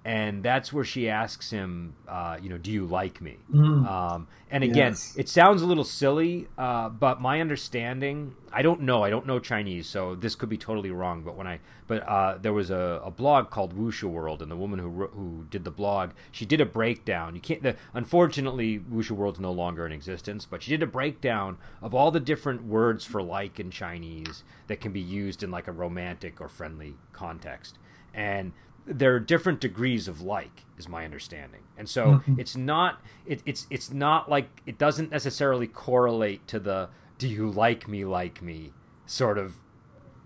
and 0.08 0.42
that's 0.42 0.72
where 0.72 0.84
she 0.84 1.10
asks 1.10 1.50
him, 1.50 1.92
uh, 2.08 2.38
you 2.40 2.48
know, 2.48 2.56
do 2.56 2.70
you 2.70 2.86
like 2.86 3.20
me? 3.20 3.36
Mm. 3.52 3.86
Um, 3.86 4.26
and 4.50 4.64
again, 4.64 4.92
yes. 4.92 5.12
it 5.18 5.28
sounds 5.28 5.60
a 5.60 5.66
little 5.66 5.84
silly, 5.84 6.48
uh, 6.56 6.88
but 6.88 7.20
my 7.20 7.42
understanding, 7.42 8.34
I 8.50 8.62
don't 8.62 8.80
know, 8.80 9.04
I 9.04 9.10
don't 9.10 9.26
know 9.26 9.38
Chinese, 9.38 9.86
so 9.86 10.14
this 10.14 10.34
could 10.34 10.48
be 10.48 10.56
totally 10.56 10.90
wrong. 10.90 11.24
But 11.24 11.36
when 11.36 11.46
I, 11.46 11.60
but 11.88 12.08
uh, 12.08 12.38
there 12.40 12.54
was 12.54 12.70
a, 12.70 13.02
a, 13.04 13.10
blog 13.10 13.50
called 13.50 13.76
Wushu 13.76 14.04
World, 14.04 14.40
and 14.40 14.50
the 14.50 14.56
woman 14.56 14.78
who 14.78 15.08
who 15.08 15.44
did 15.50 15.64
the 15.64 15.70
blog, 15.70 16.12
she 16.32 16.46
did 16.46 16.62
a 16.62 16.66
breakdown. 16.66 17.34
You 17.34 17.42
can't, 17.42 17.62
the, 17.62 17.76
unfortunately, 17.92 18.78
Wushu 18.78 19.10
World's 19.10 19.40
no 19.40 19.52
longer 19.52 19.84
in 19.84 19.92
existence, 19.92 20.46
but 20.46 20.62
she 20.62 20.70
did 20.70 20.82
a 20.82 20.86
breakdown 20.86 21.58
of 21.82 21.94
all 21.94 22.10
the 22.10 22.18
different 22.18 22.64
words 22.64 23.04
for 23.04 23.22
like 23.22 23.60
in 23.60 23.70
Chinese 23.70 24.42
that 24.68 24.80
can 24.80 24.90
be 24.90 25.00
used 25.02 25.42
in 25.42 25.50
like 25.50 25.68
a 25.68 25.72
romantic 25.72 26.40
or 26.40 26.48
friendly 26.48 26.94
context 27.12 27.76
and 28.14 28.52
there 28.88 29.14
are 29.14 29.20
different 29.20 29.60
degrees 29.60 30.08
of 30.08 30.20
like 30.20 30.64
is 30.78 30.88
my 30.88 31.04
understanding 31.04 31.60
and 31.76 31.88
so 31.88 32.06
mm-hmm. 32.06 32.40
it's 32.40 32.56
not 32.56 33.00
it, 33.26 33.42
it's 33.44 33.66
it's 33.70 33.92
not 33.92 34.30
like 34.30 34.48
it 34.66 34.78
doesn't 34.78 35.10
necessarily 35.10 35.66
correlate 35.66 36.46
to 36.48 36.58
the 36.58 36.88
do 37.18 37.28
you 37.28 37.50
like 37.50 37.86
me 37.88 38.04
like 38.04 38.40
me 38.40 38.72
sort 39.06 39.38
of 39.38 39.54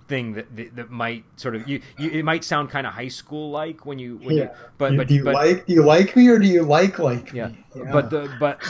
thing 0.09 0.33
that 0.35 0.55
that, 0.57 0.77
that 0.77 0.91
might 0.91 1.25
sort 1.37 1.57
of 1.57 1.67
you, 1.69 1.81
you 1.99 2.11
it 2.11 2.25
might 2.25 2.45
sound 2.45 2.71
kind 2.71 2.87
of 2.87 2.93
high 2.93 3.09
school 3.09 3.51
like 3.51 3.87
when 3.87 3.99
you 3.99 4.19
when 4.19 4.37
yeah. 4.37 4.45
you 4.45 4.51
but 4.79 4.97
but 4.97 5.09
do 5.09 5.15
you 5.15 5.25
but, 5.25 5.35
like 5.35 5.67
do 5.67 5.73
you 5.73 5.83
like 5.83 6.15
me 6.15 6.29
or 6.29 6.39
do 6.39 6.47
you 6.47 6.63
like 6.63 6.99
like 6.99 7.33
yeah, 7.33 7.51
yeah. 7.75 7.91
but 7.91 8.11
the 8.11 8.31
but 8.39 8.61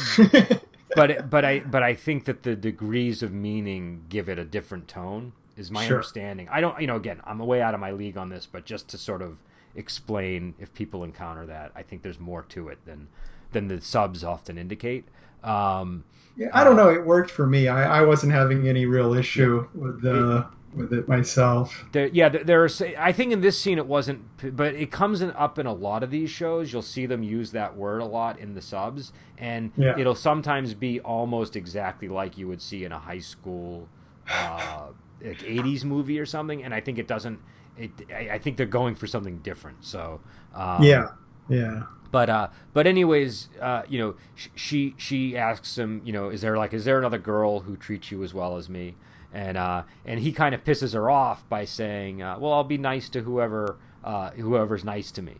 but 0.95 1.31
but 1.31 1.45
I 1.45 1.61
but 1.61 1.83
I 1.83 1.95
think 1.95 2.25
that 2.27 2.43
the 2.43 2.55
degrees 2.55 3.23
of 3.23 3.33
meaning 3.33 4.05
give 4.09 4.29
it 4.29 4.39
a 4.39 4.45
different 4.45 4.89
tone 4.89 5.33
is 5.57 5.71
my 5.71 5.85
sure. 5.87 5.97
understanding. 5.97 6.49
I 6.51 6.61
don't 6.61 6.81
you 6.81 6.87
know 6.87 6.97
again 6.97 7.21
I'm 7.25 7.39
way 7.39 7.61
out 7.61 7.75
of 7.75 7.81
my 7.81 7.93
league 7.93 8.17
on 8.17 8.29
this, 8.29 8.47
but 8.51 8.65
just 8.65 8.89
to 8.91 8.99
sort 8.99 9.23
of 9.23 9.39
explain 9.75 10.55
if 10.59 10.73
people 10.75 11.05
encounter 11.05 11.47
that. 11.47 11.73
I 11.75 11.83
think 11.83 12.03
there's 12.03 12.21
more 12.21 12.43
to 12.51 12.69
it 12.69 12.79
than 12.85 13.09
than 13.53 13.69
the 13.69 13.81
subs 13.81 14.25
often 14.25 14.59
indicate. 14.59 15.07
Um, 15.43 16.05
yeah, 16.37 16.49
I 16.53 16.65
don't 16.65 16.77
know. 16.77 16.89
It 16.89 17.05
worked 17.05 17.31
for 17.31 17.47
me. 17.47 17.69
I, 17.69 18.01
I 18.01 18.03
wasn't 18.03 18.33
having 18.33 18.69
any 18.69 18.87
real 18.87 19.13
issue 19.15 19.69
with 19.75 20.01
the 20.01 20.47
with 20.75 20.93
it 20.93 21.09
myself. 21.09 21.85
There, 21.93 22.07
yeah, 22.07 22.29
there, 22.29 22.45
there's. 22.45 22.81
I 22.81 23.13
think 23.13 23.33
in 23.33 23.41
this 23.41 23.61
scene 23.61 23.79
it 23.79 23.87
wasn't, 23.87 24.57
but 24.57 24.75
it 24.75 24.91
comes 24.91 25.21
in, 25.21 25.31
up 25.33 25.59
in 25.59 25.67
a 25.67 25.73
lot 25.73 26.03
of 26.03 26.11
these 26.11 26.31
shows. 26.31 26.73
You'll 26.73 26.83
see 26.83 27.07
them 27.07 27.23
use 27.23 27.53
that 27.53 27.77
word 27.77 28.01
a 28.01 28.07
lot 28.07 28.39
in 28.39 28.55
the 28.55 28.63
subs, 28.63 29.13
and 29.39 29.73
yeah. 29.77 29.99
it'll 29.99 30.15
sometimes 30.15 30.75
be 30.75 31.01
almost 31.01 31.57
exactly 31.57 32.09
like 32.09 32.39
you 32.39 32.49
would 32.49 32.63
see 32.63 32.85
in 32.85 32.93
a 32.93 32.99
high 32.99 33.19
school, 33.19 33.89
uh, 34.31 34.89
like 35.23 35.41
'80s 35.41 35.85
movie 35.85 36.19
or 36.19 36.27
something. 36.27 36.65
And 36.65 36.75
I 36.75 36.81
think 36.81 36.99
it 36.99 37.07
doesn't. 37.07 37.41
It. 37.77 37.91
I, 38.15 38.35
I 38.35 38.39
think 38.39 38.57
they're 38.57 38.67
going 38.67 38.95
for 38.95 39.07
something 39.07 39.39
different. 39.39 39.85
So. 39.85 40.21
Um, 40.55 40.83
yeah. 40.83 41.09
Yeah. 41.49 41.85
But 42.11 42.29
uh, 42.29 42.49
but 42.75 42.87
anyways, 42.87 43.49
uh, 43.61 43.83
you 43.89 43.99
know, 43.99 44.15
she 44.55 44.95
she 44.99 45.37
asks 45.37 45.79
him, 45.79 46.03
you 46.05 46.13
know, 46.13 46.29
is 46.29 46.43
there 46.43 46.59
like 46.59 46.75
is 46.75 46.85
there 46.85 46.99
another 46.99 47.19
girl 47.19 47.61
who 47.61 47.77
treats 47.77 48.11
you 48.11 48.23
as 48.23 48.35
well 48.35 48.57
as 48.57 48.69
me? 48.69 48.97
and 49.33 49.57
uh, 49.57 49.83
and 50.05 50.21
he 50.21 50.33
kind 50.33 50.55
of 50.55 50.63
pisses 50.63 50.95
her 50.95 51.11
off 51.11 51.49
by 51.49 51.65
saying, 51.65 52.23
uh, 52.23 52.37
"Well, 52.39 52.53
I'll 52.53 52.65
be 52.65 52.79
nice 52.79 53.09
to 53.11 53.23
whoever 53.23 53.79
uh, 54.05 54.31
whoever's 54.31 54.85
nice 54.85 55.11
to 55.13 55.23
me," 55.23 55.37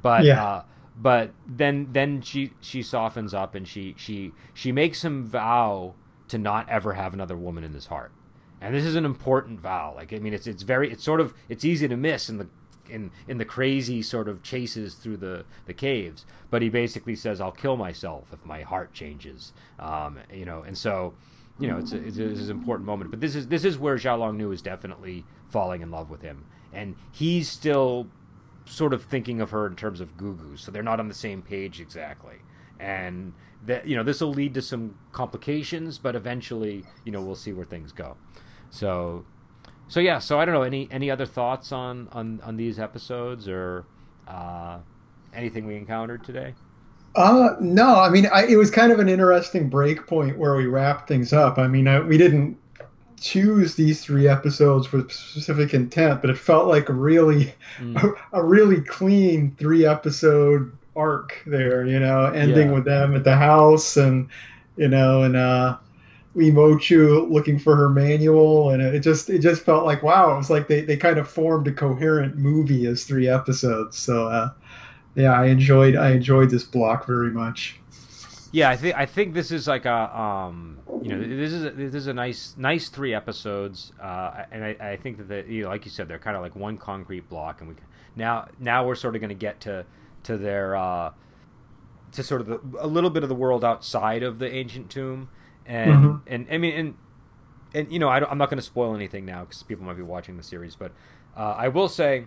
but 0.00 0.24
yeah. 0.24 0.44
Uh, 0.44 0.62
but 0.96 1.32
then 1.46 1.88
then 1.92 2.20
she 2.20 2.52
she 2.60 2.82
softens 2.82 3.32
up 3.32 3.54
and 3.54 3.66
she 3.66 3.94
she 3.96 4.32
she 4.52 4.70
makes 4.70 5.02
him 5.02 5.24
vow 5.24 5.94
to 6.28 6.36
not 6.36 6.68
ever 6.68 6.92
have 6.92 7.14
another 7.14 7.36
woman 7.36 7.64
in 7.64 7.72
his 7.72 7.86
heart, 7.86 8.12
and 8.60 8.74
this 8.74 8.84
is 8.84 8.94
an 8.94 9.04
important 9.04 9.60
vow. 9.60 9.94
Like 9.94 10.12
I 10.12 10.18
mean, 10.18 10.34
it's 10.34 10.46
it's 10.46 10.62
very 10.62 10.90
it's 10.90 11.04
sort 11.04 11.20
of 11.20 11.34
it's 11.48 11.64
easy 11.64 11.88
to 11.88 11.96
miss 11.96 12.28
in 12.28 12.38
the 12.38 12.48
in 12.88 13.10
in 13.28 13.38
the 13.38 13.44
crazy 13.44 14.02
sort 14.02 14.28
of 14.28 14.42
chases 14.42 14.94
through 14.94 15.18
the 15.18 15.44
the 15.66 15.74
caves. 15.74 16.26
But 16.50 16.62
he 16.62 16.68
basically 16.68 17.16
says, 17.16 17.40
"I'll 17.40 17.52
kill 17.52 17.76
myself 17.76 18.28
if 18.32 18.44
my 18.44 18.62
heart 18.62 18.92
changes," 18.92 19.52
um, 19.78 20.18
you 20.32 20.44
know, 20.44 20.62
and 20.62 20.76
so 20.76 21.14
you 21.60 21.68
know, 21.68 21.76
it's 21.76 21.92
a, 21.92 22.02
it's, 22.02 22.16
a, 22.16 22.30
it's 22.30 22.40
an 22.40 22.50
important 22.50 22.86
moment. 22.86 23.10
But 23.10 23.20
this 23.20 23.36
is 23.36 23.48
this 23.48 23.64
is 23.64 23.78
where 23.78 23.96
Xiaolong 23.96 24.36
Nu 24.36 24.50
is 24.50 24.62
definitely 24.62 25.24
falling 25.48 25.82
in 25.82 25.90
love 25.90 26.10
with 26.10 26.22
him, 26.22 26.46
and 26.72 26.96
he's 27.12 27.48
still 27.48 28.08
sort 28.64 28.92
of 28.94 29.04
thinking 29.04 29.40
of 29.40 29.50
her 29.50 29.66
in 29.66 29.76
terms 29.76 30.00
of 30.00 30.16
Gugu, 30.16 30.58
so 30.58 30.70
they're 30.70 30.82
not 30.82 31.00
on 31.00 31.08
the 31.08 31.14
same 31.14 31.42
page 31.42 31.80
exactly. 31.80 32.36
And 32.78 33.34
that 33.66 33.86
you 33.86 33.94
know, 33.94 34.02
this 34.02 34.20
will 34.20 34.32
lead 34.32 34.54
to 34.54 34.62
some 34.62 34.94
complications, 35.12 35.98
but 35.98 36.16
eventually, 36.16 36.84
you 37.04 37.12
know, 37.12 37.20
we'll 37.20 37.34
see 37.34 37.52
where 37.52 37.66
things 37.66 37.92
go. 37.92 38.16
So, 38.70 39.24
so 39.88 40.00
yeah. 40.00 40.18
So 40.18 40.38
I 40.40 40.44
don't 40.44 40.54
know. 40.54 40.62
Any 40.62 40.88
any 40.90 41.10
other 41.10 41.26
thoughts 41.26 41.72
on 41.72 42.08
on 42.12 42.40
on 42.42 42.56
these 42.56 42.78
episodes 42.78 43.48
or 43.48 43.84
uh, 44.28 44.78
anything 45.34 45.66
we 45.66 45.76
encountered 45.76 46.24
today? 46.24 46.54
Uh, 47.16 47.56
no, 47.60 47.98
I 47.98 48.08
mean, 48.08 48.26
I, 48.32 48.46
it 48.46 48.56
was 48.56 48.70
kind 48.70 48.92
of 48.92 49.00
an 49.00 49.08
interesting 49.08 49.68
break 49.68 50.06
point 50.06 50.38
where 50.38 50.54
we 50.54 50.66
wrapped 50.66 51.08
things 51.08 51.32
up. 51.32 51.58
I 51.58 51.66
mean, 51.66 51.88
I, 51.88 52.00
we 52.00 52.16
didn't 52.16 52.56
choose 53.20 53.74
these 53.74 54.02
three 54.02 54.28
episodes 54.28 54.92
with 54.92 55.10
specific 55.10 55.74
intent, 55.74 56.20
but 56.20 56.30
it 56.30 56.38
felt 56.38 56.68
like 56.68 56.88
a 56.88 56.92
really, 56.92 57.52
mm. 57.78 58.14
a, 58.32 58.38
a, 58.38 58.44
really 58.44 58.80
clean 58.80 59.54
three 59.58 59.84
episode 59.84 60.72
arc 60.94 61.42
there, 61.46 61.84
you 61.84 61.98
know, 61.98 62.26
ending 62.26 62.68
yeah. 62.68 62.74
with 62.74 62.84
them 62.84 63.16
at 63.16 63.24
the 63.24 63.36
house 63.36 63.96
and, 63.96 64.28
you 64.76 64.88
know, 64.88 65.24
and, 65.24 65.36
uh, 65.36 65.76
Li 66.34 66.50
Mochou 66.50 67.28
looking 67.30 67.58
for 67.58 67.74
her 67.74 67.88
manual 67.88 68.70
and 68.70 68.80
it 68.80 69.00
just 69.00 69.28
it 69.28 69.40
just 69.40 69.62
felt 69.62 69.84
like 69.84 70.02
wow 70.02 70.32
it 70.32 70.36
was 70.36 70.50
like 70.50 70.68
they, 70.68 70.82
they 70.82 70.96
kind 70.96 71.18
of 71.18 71.28
formed 71.28 71.66
a 71.66 71.72
coherent 71.72 72.36
movie 72.36 72.86
as 72.86 73.04
three 73.04 73.28
episodes 73.28 73.96
so 73.96 74.28
uh, 74.28 74.50
yeah, 75.14 75.32
I 75.32 75.46
enjoyed 75.46 75.96
I 75.96 76.12
enjoyed 76.12 76.50
this 76.50 76.64
block 76.64 77.06
very 77.06 77.30
much. 77.30 77.78
Yeah, 78.52 78.68
I 78.68 78.76
think 78.76 78.96
I 78.96 79.06
think 79.06 79.34
this 79.34 79.50
is 79.50 79.66
like 79.66 79.84
a 79.84 80.18
um, 80.18 80.78
you 81.02 81.14
know 81.14 81.20
this 81.20 81.52
is 81.52 81.64
a, 81.64 81.70
this 81.70 81.94
is 81.94 82.06
a 82.06 82.14
nice 82.14 82.54
nice 82.56 82.88
three 82.88 83.14
episodes, 83.14 83.92
uh, 84.00 84.44
and 84.50 84.64
I, 84.64 84.76
I 84.80 84.96
think 84.96 85.18
that 85.18 85.28
the, 85.28 85.44
you 85.52 85.64
know, 85.64 85.68
like 85.68 85.84
you 85.84 85.90
said 85.90 86.08
they're 86.08 86.18
kind 86.18 86.36
of 86.36 86.42
like 86.42 86.56
one 86.56 86.76
concrete 86.76 87.28
block, 87.28 87.60
and 87.60 87.70
we 87.70 87.76
now 88.16 88.48
now 88.58 88.86
we're 88.86 88.94
sort 88.94 89.14
of 89.14 89.20
going 89.20 89.30
to 89.30 89.34
get 89.34 89.60
to 89.62 89.84
to 90.24 90.36
their 90.36 90.76
uh, 90.76 91.12
to 92.12 92.22
sort 92.22 92.40
of 92.40 92.46
the, 92.46 92.60
a 92.80 92.86
little 92.86 93.10
bit 93.10 93.22
of 93.22 93.28
the 93.28 93.34
world 93.34 93.64
outside 93.64 94.22
of 94.22 94.38
the 94.38 94.52
ancient 94.52 94.90
tomb, 94.90 95.28
and 95.66 95.90
mm-hmm. 95.90 96.32
and 96.32 96.46
I 96.50 96.58
mean 96.58 96.74
and 96.74 96.94
and 97.74 97.92
you 97.92 97.98
know 97.98 98.08
I 98.08 98.30
am 98.30 98.38
not 98.38 98.50
going 98.50 98.58
to 98.58 98.64
spoil 98.64 98.94
anything 98.94 99.24
now 99.24 99.44
because 99.44 99.62
people 99.62 99.84
might 99.84 99.96
be 99.96 100.02
watching 100.02 100.36
the 100.36 100.42
series, 100.42 100.76
but 100.76 100.92
uh, 101.36 101.54
I 101.56 101.68
will 101.68 101.88
say 101.88 102.26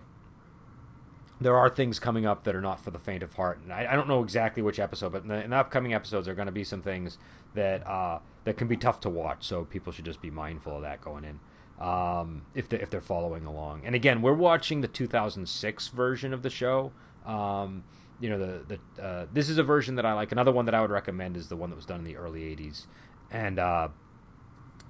there 1.40 1.56
are 1.56 1.68
things 1.68 1.98
coming 1.98 2.24
up 2.24 2.44
that 2.44 2.54
are 2.54 2.60
not 2.60 2.80
for 2.80 2.90
the 2.90 2.98
faint 2.98 3.22
of 3.22 3.34
heart, 3.34 3.60
and 3.62 3.72
I, 3.72 3.92
I 3.92 3.96
don't 3.96 4.08
know 4.08 4.22
exactly 4.22 4.62
which 4.62 4.78
episode, 4.78 5.12
but 5.12 5.22
in 5.22 5.28
the, 5.28 5.42
in 5.44 5.50
the 5.50 5.56
upcoming 5.56 5.92
episodes, 5.92 6.26
there 6.26 6.32
are 6.32 6.36
going 6.36 6.46
to 6.46 6.52
be 6.52 6.64
some 6.64 6.82
things 6.82 7.18
that 7.54 7.86
uh, 7.86 8.20
that 8.44 8.56
can 8.56 8.68
be 8.68 8.76
tough 8.76 9.00
to 9.00 9.10
watch. 9.10 9.44
So 9.44 9.64
people 9.64 9.92
should 9.92 10.04
just 10.04 10.22
be 10.22 10.30
mindful 10.30 10.76
of 10.76 10.82
that 10.82 11.00
going 11.00 11.24
in 11.24 11.40
um, 11.78 12.42
if 12.54 12.68
they, 12.68 12.80
if 12.80 12.90
they're 12.90 13.00
following 13.00 13.46
along. 13.46 13.82
And 13.84 13.94
again, 13.94 14.22
we're 14.22 14.32
watching 14.32 14.80
the 14.80 14.88
2006 14.88 15.88
version 15.88 16.32
of 16.32 16.42
the 16.42 16.50
show. 16.50 16.92
Um, 17.26 17.84
you 18.20 18.30
know, 18.30 18.38
the 18.38 18.78
the 18.96 19.02
uh, 19.02 19.26
this 19.32 19.48
is 19.48 19.58
a 19.58 19.64
version 19.64 19.96
that 19.96 20.06
I 20.06 20.12
like. 20.12 20.32
Another 20.32 20.52
one 20.52 20.66
that 20.66 20.74
I 20.74 20.80
would 20.80 20.90
recommend 20.90 21.36
is 21.36 21.48
the 21.48 21.56
one 21.56 21.70
that 21.70 21.76
was 21.76 21.86
done 21.86 21.98
in 21.98 22.04
the 22.04 22.16
early 22.16 22.42
80s, 22.56 22.86
and 23.34 23.58
uh, 23.58 23.88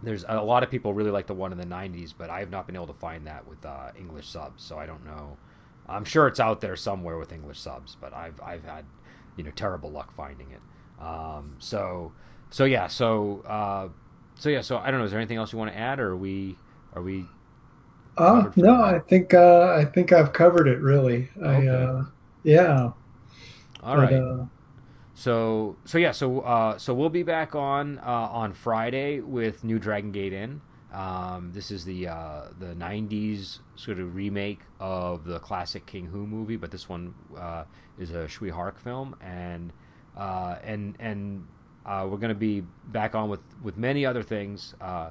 there's 0.03 0.25
a 0.29 0.43
lot 0.43 0.63
of 0.63 0.71
people 0.71 0.95
really 0.95 1.11
like 1.11 1.27
the 1.27 1.35
one 1.35 1.51
in 1.51 1.59
the 1.59 1.67
90s, 1.67 2.15
but 2.17 2.31
I 2.31 2.41
have 2.41 2.51
not 2.51 2.67
been 2.67 2.77
able 2.77 2.87
to 2.87 2.95
find 2.95 3.27
that 3.27 3.49
with 3.49 3.65
uh, 3.65 3.91
English 3.99 4.29
subs, 4.29 4.63
so 4.63 4.79
I 4.79 4.87
don't 4.87 5.05
know 5.05 5.37
I'm 5.89 6.05
sure 6.05 6.27
it's 6.27 6.41
out 6.41 6.61
there 6.61 6.77
somewhere 6.77 7.19
with 7.19 7.33
English 7.33 7.59
subs, 7.59 7.97
but 8.01 8.13
I've 8.15 8.41
I've 8.43 8.65
had 8.65 8.85
you 9.37 9.45
know 9.45 9.51
terrible 9.51 9.91
luck 9.91 10.15
finding 10.15 10.49
it. 10.51 10.61
Um, 11.03 11.57
so 11.59 12.13
so 12.51 12.65
yeah, 12.65 12.87
so 12.87 13.43
uh, 13.47 13.89
so 14.35 14.49
yeah, 14.49 14.63
so 14.63 14.79
I 14.79 14.91
don't 14.91 15.01
know. 15.01 15.05
Is 15.05 15.11
there 15.11 15.21
anything 15.21 15.37
else 15.37 15.53
you 15.53 15.59
want 15.59 15.73
to 15.73 15.79
add, 15.79 16.01
or 16.01 16.13
are 16.13 16.17
we 16.17 16.57
are 16.95 17.03
we? 17.03 17.27
Uh, 18.17 18.51
no, 18.57 18.83
I 18.83 19.01
think 19.01 19.35
uh, 19.35 19.75
I 19.79 19.85
think 19.85 20.13
I've 20.13 20.33
covered 20.33 20.69
it 20.69 20.81
really. 20.81 21.29
Okay. 21.37 21.69
I, 21.69 21.73
uh, 21.73 22.05
yeah. 22.45 22.91
All 23.83 23.97
but, 23.97 23.99
right. 23.99 24.15
Uh, 24.15 24.45
so 25.15 25.77
so 25.85 25.99
yeah, 25.99 26.11
so 26.11 26.41
uh, 26.41 26.77
so 26.77 26.93
we'll 26.93 27.09
be 27.09 27.23
back 27.23 27.55
on 27.55 27.99
uh, 28.01 28.03
on 28.03 28.53
Friday 28.53 29.21
with 29.21 29.63
New 29.63 29.79
Dragon 29.79 30.11
Gate 30.11 30.33
Inn. 30.33 30.61
Um, 30.93 31.53
this 31.53 31.71
is 31.71 31.85
the 31.85 32.09
uh, 32.09 32.43
the 32.59 32.75
'90s 32.75 33.61
sort 33.77 34.01
of 34.01 34.17
remake 34.17 34.61
of 34.81 35.25
the 35.25 35.39
classic 35.39 35.87
King 35.87 36.07
Hu 36.07 36.27
movie, 36.27 36.57
but 36.57 36.73
this 36.73 36.89
one 36.89 37.15
uh, 37.39 37.65
is 37.99 38.11
a 38.11 38.27
Tsui 38.27 38.51
Hark 38.51 38.79
film, 38.81 39.15
and 39.21 39.73
uh, 40.17 40.57
and 40.65 40.97
and 40.99 41.47
uh, 41.87 42.07
we're 42.11 42.19
going 42.19 42.29
to 42.31 42.35
be 42.35 42.63
back 42.87 43.15
on 43.15 43.29
with 43.29 43.41
with 43.63 43.77
many 43.77 44.05
other 44.05 44.23
things. 44.23 44.75
Uh, 44.81 45.11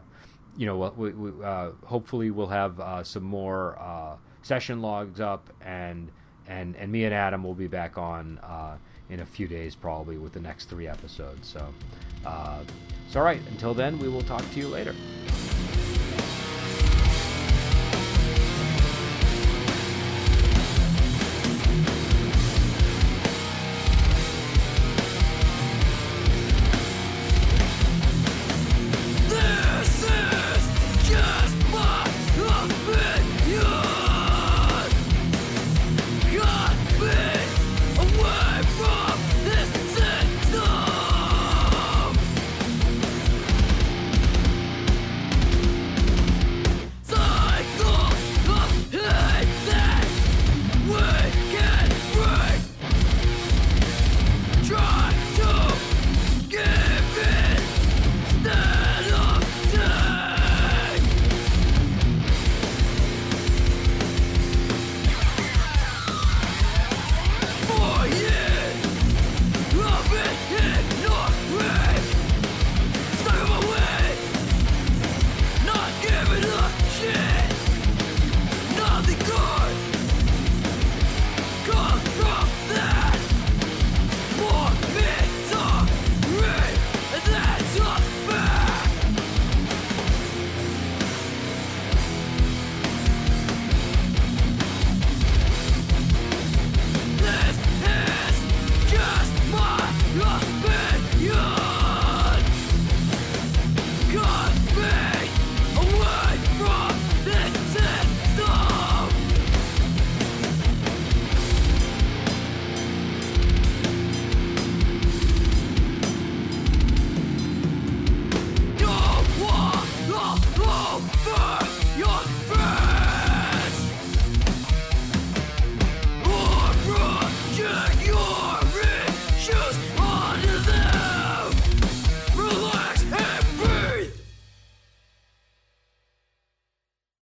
you 0.58 0.66
know, 0.66 0.94
we, 0.96 1.12
we, 1.12 1.44
uh, 1.44 1.72
hopefully 1.86 2.30
we'll 2.30 2.48
have 2.48 3.08
some 3.08 3.24
more 3.24 4.20
session 4.42 4.82
logs 4.82 5.22
up, 5.22 5.50
and 5.62 6.12
and 6.46 6.76
and 6.76 6.92
me 6.92 7.06
and 7.06 7.14
Adam 7.14 7.42
will 7.42 7.56
be 7.56 7.68
back 7.68 7.98
on 7.98 8.38
in 9.10 9.20
a 9.20 9.26
few 9.26 9.48
days, 9.48 9.76
probably 9.76 10.18
with 10.18 10.34
the 10.34 10.40
next 10.40 10.66
three 10.66 10.88
episodes. 10.88 11.48
So, 11.48 11.74
uh, 12.26 12.60
so 13.10 13.20
all 13.20 13.26
right. 13.26 13.42
Until 13.50 13.74
then, 13.74 14.00
we 14.00 14.10
will 14.10 14.24
talk 14.24 14.50
to 14.52 14.60
you 14.60 14.68
later. 14.68 14.96